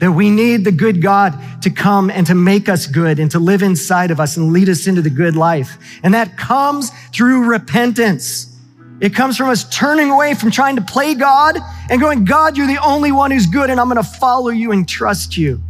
That 0.00 0.12
we 0.12 0.28
need 0.30 0.64
the 0.64 0.72
good 0.72 1.00
God 1.00 1.38
to 1.62 1.70
come 1.70 2.10
and 2.10 2.26
to 2.26 2.34
make 2.34 2.68
us 2.68 2.86
good 2.86 3.20
and 3.20 3.30
to 3.30 3.38
live 3.38 3.62
inside 3.62 4.10
of 4.10 4.18
us 4.18 4.36
and 4.36 4.52
lead 4.52 4.68
us 4.68 4.88
into 4.88 5.02
the 5.02 5.10
good 5.10 5.36
life. 5.36 5.78
And 6.02 6.14
that 6.14 6.36
comes 6.36 6.90
through 7.12 7.44
repentance. 7.44 8.57
It 9.00 9.14
comes 9.14 9.36
from 9.36 9.48
us 9.48 9.68
turning 9.68 10.10
away 10.10 10.34
from 10.34 10.50
trying 10.50 10.76
to 10.76 10.82
play 10.82 11.14
God 11.14 11.56
and 11.88 12.00
going, 12.00 12.24
God, 12.24 12.56
you're 12.56 12.66
the 12.66 12.82
only 12.84 13.12
one 13.12 13.30
who's 13.30 13.46
good, 13.46 13.70
and 13.70 13.78
I'm 13.80 13.88
going 13.88 14.02
to 14.02 14.08
follow 14.08 14.48
you 14.48 14.72
and 14.72 14.88
trust 14.88 15.36
you. 15.36 15.62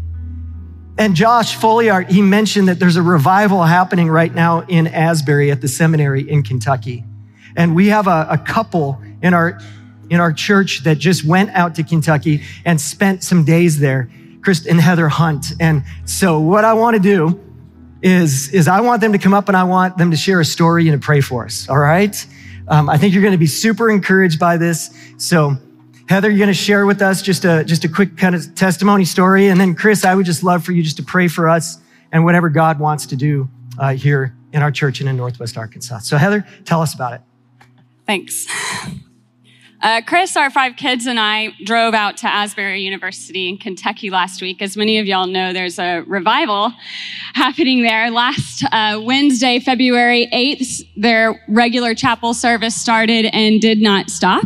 And 0.96 1.14
Josh 1.14 1.56
Foleyart, 1.56 2.10
he 2.10 2.22
mentioned 2.22 2.68
that 2.68 2.80
there's 2.80 2.96
a 2.96 3.02
revival 3.02 3.62
happening 3.62 4.08
right 4.08 4.34
now 4.34 4.62
in 4.62 4.88
Asbury 4.88 5.50
at 5.52 5.60
the 5.60 5.68
seminary 5.68 6.28
in 6.28 6.42
Kentucky. 6.42 7.04
And 7.56 7.76
we 7.76 7.88
have 7.88 8.08
a, 8.08 8.26
a 8.30 8.38
couple 8.38 9.00
in 9.22 9.32
our, 9.32 9.60
in 10.10 10.20
our 10.20 10.32
church 10.32 10.82
that 10.84 10.98
just 10.98 11.24
went 11.24 11.50
out 11.50 11.76
to 11.76 11.84
Kentucky 11.84 12.42
and 12.64 12.80
spent 12.80 13.22
some 13.22 13.44
days 13.44 13.78
there, 13.78 14.10
Chris 14.42 14.66
and 14.66 14.80
Heather 14.80 15.08
Hunt. 15.08 15.46
And 15.60 15.84
so 16.04 16.40
what 16.40 16.64
I 16.64 16.72
want 16.72 16.96
to 16.96 17.02
do 17.02 17.40
is, 18.02 18.52
is 18.52 18.66
I 18.66 18.80
want 18.80 19.00
them 19.00 19.12
to 19.12 19.18
come 19.18 19.34
up 19.34 19.48
and 19.48 19.56
I 19.56 19.64
want 19.64 19.98
them 19.98 20.10
to 20.10 20.16
share 20.16 20.40
a 20.40 20.44
story 20.44 20.88
and 20.88 21.00
to 21.00 21.04
pray 21.04 21.20
for 21.20 21.44
us. 21.44 21.68
All 21.68 21.78
right. 21.78 22.26
Um, 22.68 22.88
I 22.88 22.98
think 22.98 23.14
you're 23.14 23.22
going 23.22 23.32
to 23.32 23.38
be 23.38 23.46
super 23.46 23.90
encouraged 23.90 24.38
by 24.38 24.56
this. 24.56 24.90
So 25.16 25.56
Heather, 26.08 26.30
you're 26.30 26.38
going 26.38 26.48
to 26.48 26.54
share 26.54 26.86
with 26.86 27.02
us 27.02 27.20
just 27.20 27.44
a, 27.44 27.64
just 27.64 27.84
a 27.84 27.88
quick 27.88 28.16
kind 28.16 28.34
of 28.34 28.54
testimony 28.54 29.04
story. 29.04 29.48
And 29.48 29.60
then 29.60 29.74
Chris, 29.74 30.04
I 30.04 30.14
would 30.14 30.26
just 30.26 30.42
love 30.42 30.64
for 30.64 30.72
you 30.72 30.82
just 30.82 30.96
to 30.96 31.02
pray 31.02 31.28
for 31.28 31.48
us 31.48 31.78
and 32.12 32.24
whatever 32.24 32.48
God 32.48 32.78
wants 32.78 33.06
to 33.06 33.16
do 33.16 33.48
uh, 33.78 33.92
here 33.92 34.34
in 34.52 34.62
our 34.62 34.70
church 34.70 35.00
and 35.00 35.08
in 35.08 35.16
Northwest 35.16 35.56
Arkansas. 35.56 35.98
So 35.98 36.16
Heather, 36.16 36.46
tell 36.64 36.80
us 36.80 36.94
about 36.94 37.12
it. 37.14 37.20
Thanks. 38.06 38.46
Uh, 39.80 40.00
Chris, 40.04 40.36
our 40.36 40.50
five 40.50 40.74
kids, 40.74 41.06
and 41.06 41.20
I 41.20 41.54
drove 41.64 41.94
out 41.94 42.16
to 42.18 42.26
Asbury 42.26 42.82
University 42.82 43.48
in 43.48 43.58
Kentucky 43.58 44.10
last 44.10 44.42
week. 44.42 44.60
As 44.60 44.76
many 44.76 44.98
of 44.98 45.06
y'all 45.06 45.28
know, 45.28 45.52
there's 45.52 45.78
a 45.78 46.00
revival 46.08 46.72
happening 47.34 47.82
there. 47.82 48.10
Last 48.10 48.64
uh, 48.72 49.00
Wednesday, 49.00 49.60
February 49.60 50.28
8th, 50.32 50.82
their 50.96 51.40
regular 51.46 51.94
chapel 51.94 52.34
service 52.34 52.74
started 52.74 53.26
and 53.26 53.60
did 53.60 53.80
not 53.80 54.10
stop. 54.10 54.44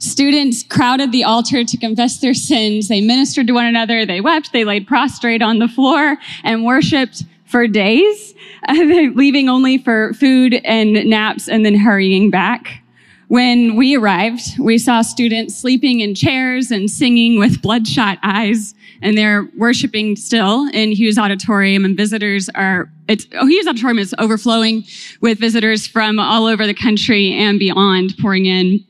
Students 0.00 0.64
crowded 0.64 1.12
the 1.12 1.22
altar 1.22 1.62
to 1.62 1.76
confess 1.76 2.18
their 2.18 2.34
sins. 2.34 2.88
They 2.88 3.00
ministered 3.00 3.46
to 3.46 3.52
one 3.52 3.66
another. 3.66 4.04
They 4.04 4.20
wept. 4.20 4.52
They 4.52 4.64
laid 4.64 4.88
prostrate 4.88 5.42
on 5.42 5.60
the 5.60 5.68
floor 5.68 6.16
and 6.42 6.64
worshiped 6.64 7.22
for 7.44 7.68
days, 7.68 8.34
leaving 8.68 9.48
only 9.48 9.78
for 9.78 10.12
food 10.14 10.54
and 10.64 10.92
naps 11.08 11.48
and 11.48 11.64
then 11.64 11.76
hurrying 11.76 12.30
back. 12.30 12.82
When 13.28 13.74
we 13.74 13.96
arrived, 13.96 14.56
we 14.58 14.78
saw 14.78 15.02
students 15.02 15.56
sleeping 15.56 15.98
in 15.98 16.14
chairs 16.14 16.70
and 16.70 16.88
singing 16.88 17.40
with 17.40 17.60
bloodshot 17.60 18.18
eyes, 18.22 18.72
and 19.02 19.18
they're 19.18 19.48
worshiping 19.56 20.14
still 20.14 20.68
in 20.68 20.92
Hughes 20.92 21.18
Auditorium, 21.18 21.84
and 21.84 21.96
visitors 21.96 22.48
are, 22.54 22.88
it's, 23.08 23.26
oh, 23.34 23.46
Hughes 23.46 23.66
Auditorium 23.66 23.98
is 23.98 24.14
overflowing 24.18 24.84
with 25.20 25.40
visitors 25.40 25.88
from 25.88 26.20
all 26.20 26.46
over 26.46 26.66
the 26.66 26.74
country 26.74 27.32
and 27.32 27.58
beyond 27.58 28.16
pouring 28.18 28.46
in. 28.46 28.84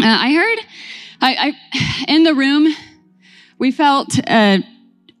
Uh, 0.00 0.06
I 0.06 0.32
heard, 0.32 0.58
I, 1.20 1.52
I, 1.72 2.04
in 2.08 2.22
the 2.22 2.34
room, 2.34 2.72
we 3.58 3.72
felt 3.72 4.16
a, 4.28 4.62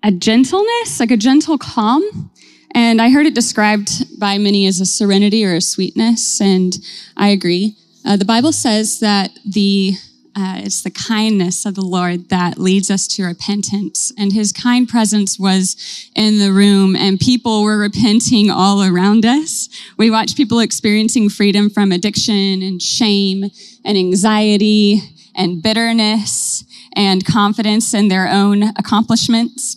a 0.04 0.12
gentleness, 0.12 1.00
like 1.00 1.10
a 1.10 1.16
gentle 1.16 1.58
calm. 1.58 2.30
And 2.74 3.02
I 3.02 3.10
heard 3.10 3.26
it 3.26 3.34
described 3.34 4.18
by 4.18 4.38
many 4.38 4.66
as 4.66 4.80
a 4.80 4.86
serenity 4.86 5.44
or 5.44 5.54
a 5.54 5.60
sweetness, 5.60 6.40
and 6.40 6.78
I 7.18 7.28
agree. 7.28 7.76
Uh, 8.04 8.16
the 8.16 8.24
Bible 8.24 8.52
says 8.52 9.00
that 9.00 9.30
the 9.44 9.94
uh, 10.34 10.62
it's 10.64 10.82
the 10.82 10.90
kindness 10.90 11.66
of 11.66 11.74
the 11.74 11.84
Lord 11.84 12.30
that 12.30 12.56
leads 12.56 12.90
us 12.90 13.06
to 13.06 13.24
repentance. 13.24 14.12
And 14.16 14.32
his 14.32 14.50
kind 14.50 14.88
presence 14.88 15.38
was 15.38 16.10
in 16.16 16.38
the 16.38 16.52
room 16.52 16.96
and 16.96 17.20
people 17.20 17.62
were 17.62 17.76
repenting 17.76 18.50
all 18.50 18.82
around 18.82 19.26
us. 19.26 19.68
We 19.98 20.10
watched 20.10 20.38
people 20.38 20.60
experiencing 20.60 21.28
freedom 21.28 21.68
from 21.68 21.92
addiction 21.92 22.62
and 22.62 22.80
shame 22.80 23.50
and 23.84 23.98
anxiety 23.98 25.02
and 25.34 25.62
bitterness 25.62 26.64
and 26.94 27.26
confidence 27.26 27.92
in 27.92 28.08
their 28.08 28.26
own 28.28 28.62
accomplishments. 28.78 29.76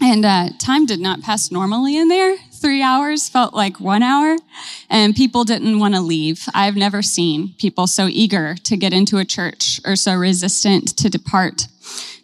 And 0.00 0.24
uh, 0.24 0.50
time 0.58 0.86
did 0.86 1.00
not 1.00 1.22
pass 1.22 1.52
normally 1.52 1.96
in 1.96 2.08
there 2.08 2.36
three 2.58 2.82
hours 2.82 3.28
felt 3.28 3.54
like 3.54 3.80
one 3.80 4.02
hour 4.02 4.36
and 4.90 5.16
people 5.16 5.44
didn't 5.44 5.78
want 5.78 5.94
to 5.94 6.00
leave. 6.00 6.48
I've 6.54 6.76
never 6.76 7.02
seen 7.02 7.54
people 7.58 7.86
so 7.86 8.06
eager 8.06 8.54
to 8.64 8.76
get 8.76 8.92
into 8.92 9.18
a 9.18 9.24
church 9.24 9.80
or 9.84 9.96
so 9.96 10.14
resistant 10.14 10.96
to 10.98 11.08
depart. 11.08 11.68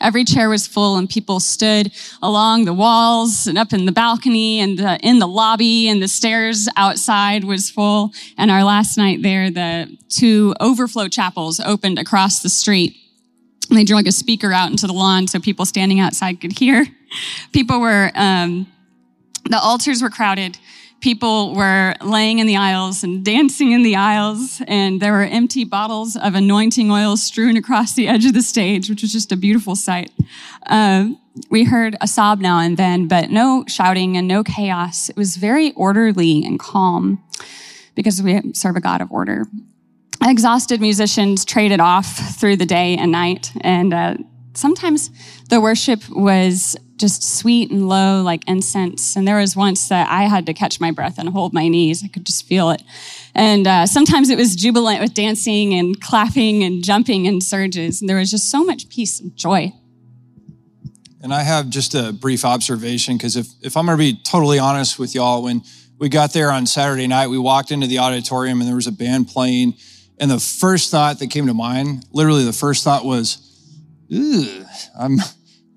Every 0.01 0.25
chair 0.25 0.49
was 0.49 0.67
full 0.67 0.97
and 0.97 1.09
people 1.09 1.41
stood 1.41 1.93
along 2.23 2.65
the 2.65 2.75
walls 2.75 3.47
and 3.47 3.57
up 3.57 3.73
in 3.73 3.87
the 3.87 3.93
balcony 3.93 4.61
and 4.61 4.79
the, 4.79 4.99
in 5.01 5.19
the 5.19 5.29
lobby 5.29 5.89
and 5.89 6.03
the 6.03 6.09
stairs 6.09 6.69
outside 6.77 7.45
was 7.45 7.71
full. 7.71 8.13
And 8.37 8.51
our 8.51 8.65
last 8.65 8.99
night 8.99 9.23
there, 9.23 9.51
the 9.51 9.97
two 10.09 10.55
overflow 10.61 11.09
chapels 11.09 11.61
opened 11.61 11.99
across 11.99 12.43
the 12.43 12.51
street. 12.51 12.97
And 13.71 13.79
they 13.79 13.85
drug 13.85 14.07
a 14.07 14.13
speaker 14.13 14.53
out 14.53 14.71
into 14.71 14.87
the 14.87 14.93
lawn 14.93 15.27
so 15.27 15.41
people 15.41 15.65
standing 15.65 16.01
outside 16.01 16.41
could 16.41 16.59
hear. 16.59 16.87
People 17.53 17.81
were, 17.81 18.11
um, 18.15 18.67
the 19.51 19.59
altars 19.59 20.03
were 20.03 20.11
crowded. 20.11 20.59
People 21.01 21.55
were 21.55 21.95
laying 22.01 22.39
in 22.39 22.47
the 22.47 22.57
aisles 22.57 23.05
and 23.05 23.25
dancing 23.25 23.73
in 23.73 23.83
the 23.83 23.95
aisles, 23.95 24.63
and 24.67 25.01
there 25.01 25.13
were 25.13 25.25
empty 25.25 25.65
bottles 25.65 26.17
of 26.17 26.35
anointing 26.35 26.91
oil 26.91 27.17
strewn 27.17 27.57
across 27.57 27.93
the 27.93 28.09
edge 28.09 28.25
of 28.25 28.33
the 28.33 28.43
stage, 28.43 28.89
which 28.89 29.03
was 29.03 29.13
just 29.13 29.31
a 29.31 29.37
beautiful 29.37 29.77
sight. 29.77 30.11
Uh, 30.67 31.09
we 31.51 31.65
heard 31.65 31.97
a 32.01 32.07
sob 32.07 32.41
now 32.41 32.59
and 32.59 32.77
then, 32.77 33.07
but 33.07 33.31
no 33.31 33.65
shouting 33.69 34.17
and 34.17 34.27
no 34.27 34.43
chaos. 34.43 35.11
It 35.11 35.17
was 35.17 35.37
very 35.37 35.73
orderly 35.73 36.43
and 36.45 36.59
calm 36.59 37.23
because 37.95 38.23
we 38.23 38.41
serve 38.55 38.77
a 38.77 38.81
God 38.81 39.03
of 39.03 39.13
order. 39.13 39.47
Exhausted 40.23 40.81
musicians 40.81 41.45
traded 41.45 41.81
off 41.81 42.07
through 42.41 42.57
the 42.57 42.67
day 42.67 42.97
and 42.97 43.13
night, 43.13 43.53
and 43.61 43.93
uh, 43.93 44.15
sometimes 44.55 45.11
the 45.51 45.61
worship 45.61 46.09
was 46.09 46.77
just 46.97 47.39
sweet 47.39 47.71
and 47.71 47.89
low 47.89 48.23
like 48.23 48.43
incense. 48.49 49.17
And 49.17 49.27
there 49.27 49.37
was 49.37 49.57
once 49.57 49.89
that 49.89 50.09
I 50.09 50.23
had 50.23 50.47
to 50.47 50.55
catch 50.55 50.81
my 50.81 50.91
breath 50.91 51.19
and 51.19 51.29
hold 51.29 51.53
my 51.53 51.69
knees. 51.69 52.05
I 52.05 52.09
could 52.09 52.25
just 52.25 52.47
feel 52.47 52.71
it. 52.71 52.83
And 53.35 53.67
uh, 53.67 53.87
sometimes 53.87 54.31
it 54.31 54.39
was 54.39 54.55
jubilant 54.55 55.01
with 55.01 55.13
dancing 55.13 55.75
and 55.75 56.01
clapping 56.01 56.63
and 56.63 56.85
jumping 56.85 57.27
and 57.27 57.43
surges. 57.43 58.01
And 58.01 58.09
there 58.09 58.19
was 58.19 58.31
just 58.31 58.51
so 58.51 58.65
much 58.65 58.89
peace 58.89 59.21
and 59.21 59.37
joy. 59.37 59.73
And 61.21 61.33
I 61.33 61.43
have 61.43 61.71
just 61.71 61.95
a 61.95 62.13
brief 62.13 62.45
observation 62.45 63.17
because 63.17 63.37
if, 63.37 63.49
if 63.63 63.77
I'm 63.77 63.87
going 63.87 63.99
to 63.99 64.03
be 64.03 64.21
totally 64.23 64.59
honest 64.59 64.99
with 64.99 65.15
y'all, 65.15 65.43
when 65.43 65.63
we 65.99 66.09
got 66.09 66.33
there 66.33 66.53
on 66.53 66.67
Saturday 66.67 67.07
night, 67.07 67.29
we 67.29 67.39
walked 67.39 67.71
into 67.71 67.87
the 67.87 67.99
auditorium 67.99 68.61
and 68.61 68.69
there 68.69 68.77
was 68.77 68.87
a 68.87 68.93
band 68.93 69.29
playing. 69.29 69.75
And 70.19 70.31
the 70.31 70.39
first 70.39 70.91
thought 70.91 71.19
that 71.19 71.31
came 71.31 71.47
to 71.47 71.55
mind, 71.55 72.05
literally 72.13 72.45
the 72.45 72.53
first 72.53 72.85
thought 72.85 73.05
was, 73.05 73.44
I'm, 74.11 75.19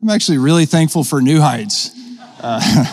I'm 0.01 0.09
actually 0.09 0.37
really 0.37 0.65
thankful 0.65 1.03
for 1.03 1.21
New 1.21 1.39
Heights. 1.39 1.91
Uh, 2.41 2.85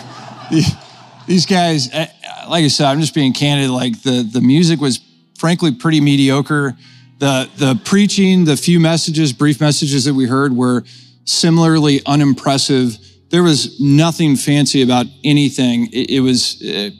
these 1.27 1.45
guys, 1.45 1.89
eh, 1.91 2.07
like 2.49 2.63
I 2.63 2.67
said, 2.67 2.87
I'm 2.87 2.99
just 2.99 3.13
being 3.13 3.33
candid. 3.33 3.69
Like 3.69 4.01
the, 4.01 4.23
the 4.23 4.41
music 4.41 4.79
was 4.79 4.99
frankly 5.37 5.73
pretty 5.73 6.01
mediocre. 6.01 6.77
The, 7.19 7.49
the 7.57 7.79
preaching, 7.85 8.45
the 8.45 8.57
few 8.57 8.79
messages, 8.79 9.31
brief 9.33 9.61
messages 9.61 10.05
that 10.05 10.13
we 10.13 10.25
heard 10.25 10.55
were 10.55 10.83
similarly 11.23 12.01
unimpressive. 12.05 12.97
There 13.29 13.43
was 13.43 13.79
nothing 13.79 14.35
fancy 14.35 14.81
about 14.81 15.05
anything. 15.23 15.87
It, 15.91 16.11
it 16.11 16.19
was, 16.19 16.61
eh, 16.63 16.91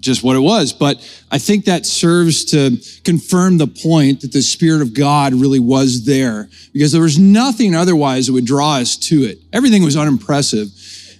just 0.00 0.22
what 0.22 0.36
it 0.36 0.40
was. 0.40 0.72
But 0.72 0.96
I 1.30 1.38
think 1.38 1.64
that 1.64 1.86
serves 1.86 2.44
to 2.46 2.78
confirm 3.04 3.58
the 3.58 3.66
point 3.66 4.20
that 4.20 4.32
the 4.32 4.42
Spirit 4.42 4.82
of 4.82 4.94
God 4.94 5.34
really 5.34 5.58
was 5.58 6.04
there 6.04 6.48
because 6.72 6.92
there 6.92 7.02
was 7.02 7.18
nothing 7.18 7.74
otherwise 7.74 8.26
that 8.26 8.32
would 8.32 8.44
draw 8.44 8.76
us 8.76 8.96
to 8.96 9.22
it. 9.24 9.38
Everything 9.52 9.82
was 9.82 9.96
unimpressive. 9.96 10.68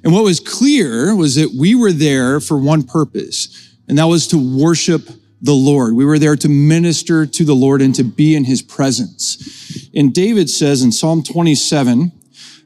And 0.04 0.12
what 0.12 0.24
was 0.24 0.40
clear 0.40 1.14
was 1.14 1.34
that 1.34 1.54
we 1.58 1.74
were 1.74 1.92
there 1.92 2.40
for 2.40 2.56
one 2.56 2.84
purpose, 2.84 3.74
and 3.88 3.98
that 3.98 4.06
was 4.06 4.28
to 4.28 4.58
worship 4.58 5.08
the 5.40 5.52
Lord. 5.52 5.94
We 5.94 6.04
were 6.04 6.18
there 6.18 6.36
to 6.36 6.48
minister 6.48 7.26
to 7.26 7.44
the 7.44 7.54
Lord 7.54 7.82
and 7.82 7.94
to 7.96 8.04
be 8.04 8.34
in 8.34 8.44
his 8.44 8.62
presence. 8.62 9.88
And 9.94 10.14
David 10.14 10.50
says 10.50 10.82
in 10.82 10.92
Psalm 10.92 11.22
27, 11.22 12.12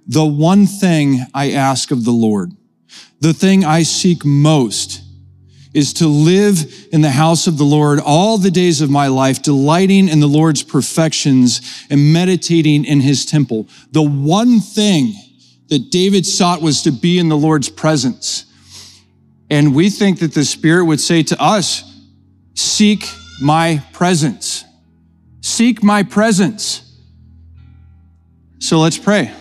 the 0.07 0.25
one 0.25 0.67
thing 0.67 1.21
I 1.33 1.53
ask 1.53 1.91
of 1.91 2.05
the 2.05 2.13
Lord, 2.13 2.53
the 3.21 3.33
thing 3.33 3.65
I 3.65 3.83
seek 3.83 4.25
most 4.25 5.02
is 5.75 5.95
to 5.95 6.07
live 6.07 6.89
in 6.93 7.01
the 7.01 7.11
house 7.11 7.47
of 7.47 7.57
the 7.57 7.65
Lord 7.65 7.99
all 7.99 8.37
the 8.37 8.51
days 8.51 8.81
of 8.81 8.91
my 8.91 9.07
life, 9.07 9.43
delighting 9.43 10.09
in 10.09 10.21
the 10.21 10.27
Lord's 10.27 10.63
perfections 10.63 11.87
and 11.89 12.13
meditating 12.13 12.85
in 12.85 13.01
his 13.01 13.25
temple. 13.25 13.69
The 13.91 14.03
one 14.03 14.61
thing 14.61 15.15
that 15.69 15.91
David 15.91 16.27
sought 16.27 16.61
was 16.61 16.83
to 16.83 16.91
be 16.93 17.19
in 17.19 17.31
the 17.31 17.37
Lord's 17.37 17.71
presence. 17.71 18.45
And 19.49 19.75
we 19.75 19.89
think 19.89 20.19
that 20.19 20.35
the 20.35 20.45
Spirit 20.45 20.85
would 20.85 21.01
say 21.01 21.23
to 21.23 21.43
us, 21.43 21.83
seek 22.55 23.07
my 23.41 23.83
presence. 23.95 24.65
Seek 25.41 25.83
my 25.83 26.03
presence. 26.03 26.83
So 28.59 28.79
let's 28.81 28.99
pray. 28.99 29.33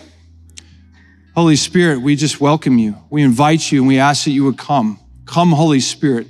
Holy 1.36 1.57
Spirit, 1.57 2.01
we 2.01 2.15
just 2.15 2.39
welcome 2.39 2.77
you. 2.77 2.95
We 3.09 3.21
invite 3.21 3.69
you 3.69 3.79
and 3.79 3.88
we 3.88 3.99
ask 3.99 4.23
that 4.23 4.32
you 4.32 4.45
would 4.45 4.57
come. 4.57 5.01
Come, 5.32 5.53
Holy 5.53 5.79
Spirit. 5.79 6.27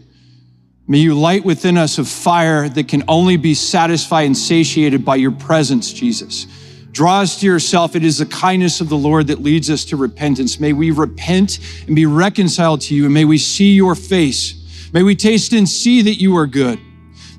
May 0.88 1.00
you 1.00 1.16
light 1.16 1.44
within 1.44 1.76
us 1.76 1.98
a 1.98 2.06
fire 2.06 2.70
that 2.70 2.88
can 2.88 3.04
only 3.08 3.36
be 3.36 3.56
satisfied 3.56 4.28
and 4.28 4.38
satiated 4.38 5.04
by 5.04 5.16
your 5.16 5.32
presence, 5.32 5.92
Jesus. 5.92 6.46
Draw 6.92 7.22
us 7.22 7.40
to 7.40 7.48
yourself. 7.48 7.96
It 7.96 8.06
is 8.06 8.20
the 8.20 8.28
kindness 8.28 8.80
of 8.80 8.90
the 8.90 8.98
Lord 8.98 9.26
that 9.28 9.42
leads 9.42 9.72
us 9.72 9.86
to 9.86 9.98
repentance. 9.98 10.60
May 10.60 10.74
we 10.74 10.92
repent 10.92 11.58
and 11.88 11.96
be 11.96 12.06
reconciled 12.06 12.82
to 12.82 12.94
you, 12.94 13.06
and 13.06 13.14
may 13.14 13.26
we 13.26 13.40
see 13.40 13.74
your 13.74 13.96
face. 13.96 14.90
May 14.94 15.02
we 15.02 15.16
taste 15.16 15.52
and 15.54 15.68
see 15.68 16.04
that 16.04 16.22
you 16.22 16.38
are 16.38 16.46
good. 16.46 16.80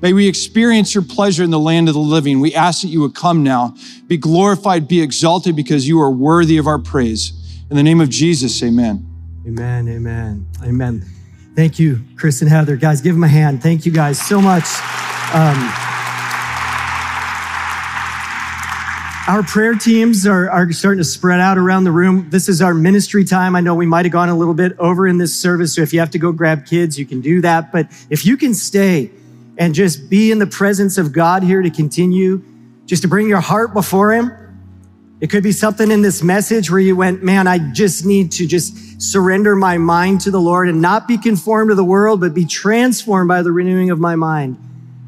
May 0.01 0.11
we 0.11 0.27
experience 0.27 0.93
your 0.93 1.05
pleasure 1.05 1.45
in 1.45 1.49
the 1.49 1.59
land 1.59 1.87
of 1.87 1.93
the 1.93 2.01
living. 2.01 2.41
We 2.41 2.53
ask 2.53 2.81
that 2.81 2.89
you 2.89 2.99
would 2.99 3.15
come 3.15 3.41
now, 3.41 3.73
be 4.07 4.17
glorified, 4.17 4.89
be 4.89 5.01
exalted, 5.01 5.55
because 5.55 5.87
you 5.87 6.01
are 6.01 6.11
worthy 6.11 6.57
of 6.57 6.67
our 6.67 6.79
praise. 6.79 7.31
In 7.69 7.77
the 7.77 7.83
name 7.83 8.01
of 8.01 8.09
Jesus, 8.09 8.61
amen. 8.61 9.07
Amen, 9.47 9.87
amen, 9.87 10.45
amen. 10.61 11.05
Thank 11.55 11.77
you, 11.77 11.99
Chris 12.15 12.41
and 12.41 12.49
Heather. 12.49 12.75
Guys, 12.75 13.01
give 13.01 13.13
them 13.13 13.23
a 13.23 13.27
hand. 13.27 13.61
Thank 13.61 13.85
you 13.85 13.91
guys 13.91 14.19
so 14.19 14.41
much. 14.41 14.65
Um, 15.33 15.71
our 19.27 19.43
prayer 19.43 19.75
teams 19.75 20.25
are, 20.25 20.49
are 20.49 20.71
starting 20.71 20.97
to 20.97 21.03
spread 21.03 21.39
out 21.39 21.57
around 21.59 21.83
the 21.83 21.91
room. 21.91 22.27
This 22.31 22.49
is 22.49 22.61
our 22.61 22.73
ministry 22.73 23.23
time. 23.23 23.55
I 23.55 23.61
know 23.61 23.75
we 23.75 23.85
might 23.85 24.03
have 24.03 24.11
gone 24.11 24.29
a 24.29 24.35
little 24.35 24.55
bit 24.55 24.77
over 24.79 25.07
in 25.07 25.19
this 25.19 25.35
service. 25.35 25.75
So 25.75 25.81
if 25.81 25.93
you 25.93 25.99
have 25.99 26.09
to 26.11 26.19
go 26.19 26.31
grab 26.31 26.65
kids, 26.65 26.97
you 26.97 27.05
can 27.05 27.21
do 27.21 27.39
that. 27.41 27.71
But 27.71 27.87
if 28.09 28.25
you 28.25 28.35
can 28.35 28.53
stay 28.53 29.11
and 29.57 29.75
just 29.75 30.09
be 30.09 30.31
in 30.31 30.39
the 30.39 30.47
presence 30.47 30.97
of 30.97 31.13
God 31.13 31.43
here 31.43 31.61
to 31.61 31.69
continue, 31.69 32.43
just 32.85 33.03
to 33.03 33.07
bring 33.07 33.29
your 33.29 33.41
heart 33.41 33.73
before 33.73 34.11
Him. 34.11 34.42
It 35.23 35.31
could 35.31 35.41
be 35.41 35.53
something 35.53 35.89
in 35.89 36.03
this 36.03 36.21
message 36.21 36.69
where 36.69 36.79
you 36.79 36.95
went, 36.95 37.23
man, 37.23 37.47
I 37.47 37.71
just 37.71 38.05
need 38.05 38.31
to 38.33 38.45
just 38.45 39.01
surrender 39.01 39.55
my 39.55 39.79
mind 39.79 40.21
to 40.21 40.31
the 40.31 40.39
Lord 40.39 40.69
and 40.69 40.81
not 40.81 41.07
be 41.07 41.17
conformed 41.17 41.69
to 41.69 41.75
the 41.75 41.83
world, 41.83 42.19
but 42.19 42.35
be 42.35 42.45
transformed 42.45 43.27
by 43.27 43.41
the 43.41 43.51
renewing 43.51 43.89
of 43.89 43.99
my 43.99 44.15
mind 44.15 44.57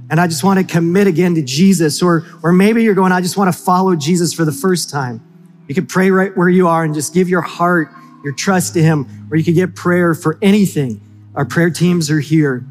and 0.10 0.20
I 0.20 0.28
just 0.28 0.44
want 0.44 0.60
to 0.60 0.66
commit 0.66 1.08
again 1.08 1.36
to 1.36 1.42
Jesus. 1.42 2.02
Or, 2.02 2.26
or 2.44 2.52
maybe 2.52 2.84
you're 2.84 2.94
going, 2.94 3.12
I 3.12 3.22
just 3.22 3.38
want 3.38 3.54
to 3.54 3.60
follow 3.60 3.96
Jesus 3.96 4.34
for 4.34 4.46
the 4.46 4.52
first 4.52 4.90
time. 4.90 5.22
You 5.68 5.74
can 5.74 5.88
pray 5.88 6.12
right 6.12 6.36
where 6.38 6.50
you 6.50 6.68
are 6.68 6.84
and 6.84 6.94
just 6.94 7.14
give 7.14 7.28
your 7.28 7.42
heart, 7.42 7.90
your 8.24 8.34
trust 8.34 8.74
to 8.76 8.84
Him, 8.84 9.28
or 9.32 9.38
you 9.38 9.44
can 9.44 9.56
get 9.56 9.76
prayer 9.76 10.14
for 10.14 10.38
anything. 10.42 11.02
Our 11.34 11.46
prayer 11.46 11.72
teams 11.72 12.12
are 12.12 12.20
here. 12.20 12.64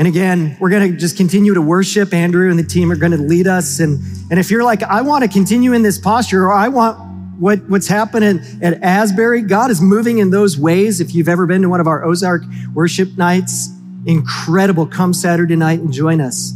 And 0.00 0.08
again, 0.08 0.56
we're 0.58 0.70
going 0.70 0.92
to 0.92 0.96
just 0.96 1.18
continue 1.18 1.52
to 1.52 1.60
worship. 1.60 2.14
Andrew 2.14 2.48
and 2.48 2.58
the 2.58 2.64
team 2.64 2.90
are 2.90 2.96
going 2.96 3.12
to 3.12 3.18
lead 3.18 3.46
us. 3.46 3.80
And, 3.80 4.02
and 4.30 4.40
if 4.40 4.50
you're 4.50 4.64
like, 4.64 4.82
I 4.82 5.02
want 5.02 5.24
to 5.24 5.28
continue 5.28 5.74
in 5.74 5.82
this 5.82 5.98
posture, 5.98 6.44
or 6.46 6.52
I 6.54 6.68
want 6.68 6.98
what, 7.38 7.68
what's 7.68 7.86
happening 7.86 8.40
at 8.62 8.82
Asbury, 8.82 9.42
God 9.42 9.70
is 9.70 9.82
moving 9.82 10.16
in 10.16 10.30
those 10.30 10.56
ways. 10.56 11.02
If 11.02 11.14
you've 11.14 11.28
ever 11.28 11.44
been 11.44 11.60
to 11.60 11.68
one 11.68 11.80
of 11.80 11.86
our 11.86 12.02
Ozark 12.02 12.44
worship 12.72 13.18
nights, 13.18 13.68
incredible. 14.06 14.86
Come 14.86 15.12
Saturday 15.12 15.54
night 15.54 15.80
and 15.80 15.92
join 15.92 16.22
us. 16.22 16.54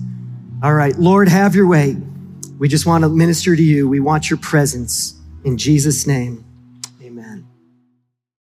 All 0.62 0.72
right, 0.72 0.96
Lord, 0.98 1.28
have 1.28 1.54
your 1.54 1.66
way. 1.66 1.98
We 2.58 2.68
just 2.68 2.86
want 2.86 3.04
to 3.04 3.10
minister 3.10 3.54
to 3.54 3.62
you. 3.62 3.86
We 3.86 4.00
want 4.00 4.30
your 4.30 4.38
presence 4.38 5.20
in 5.44 5.58
Jesus' 5.58 6.06
name. 6.06 6.43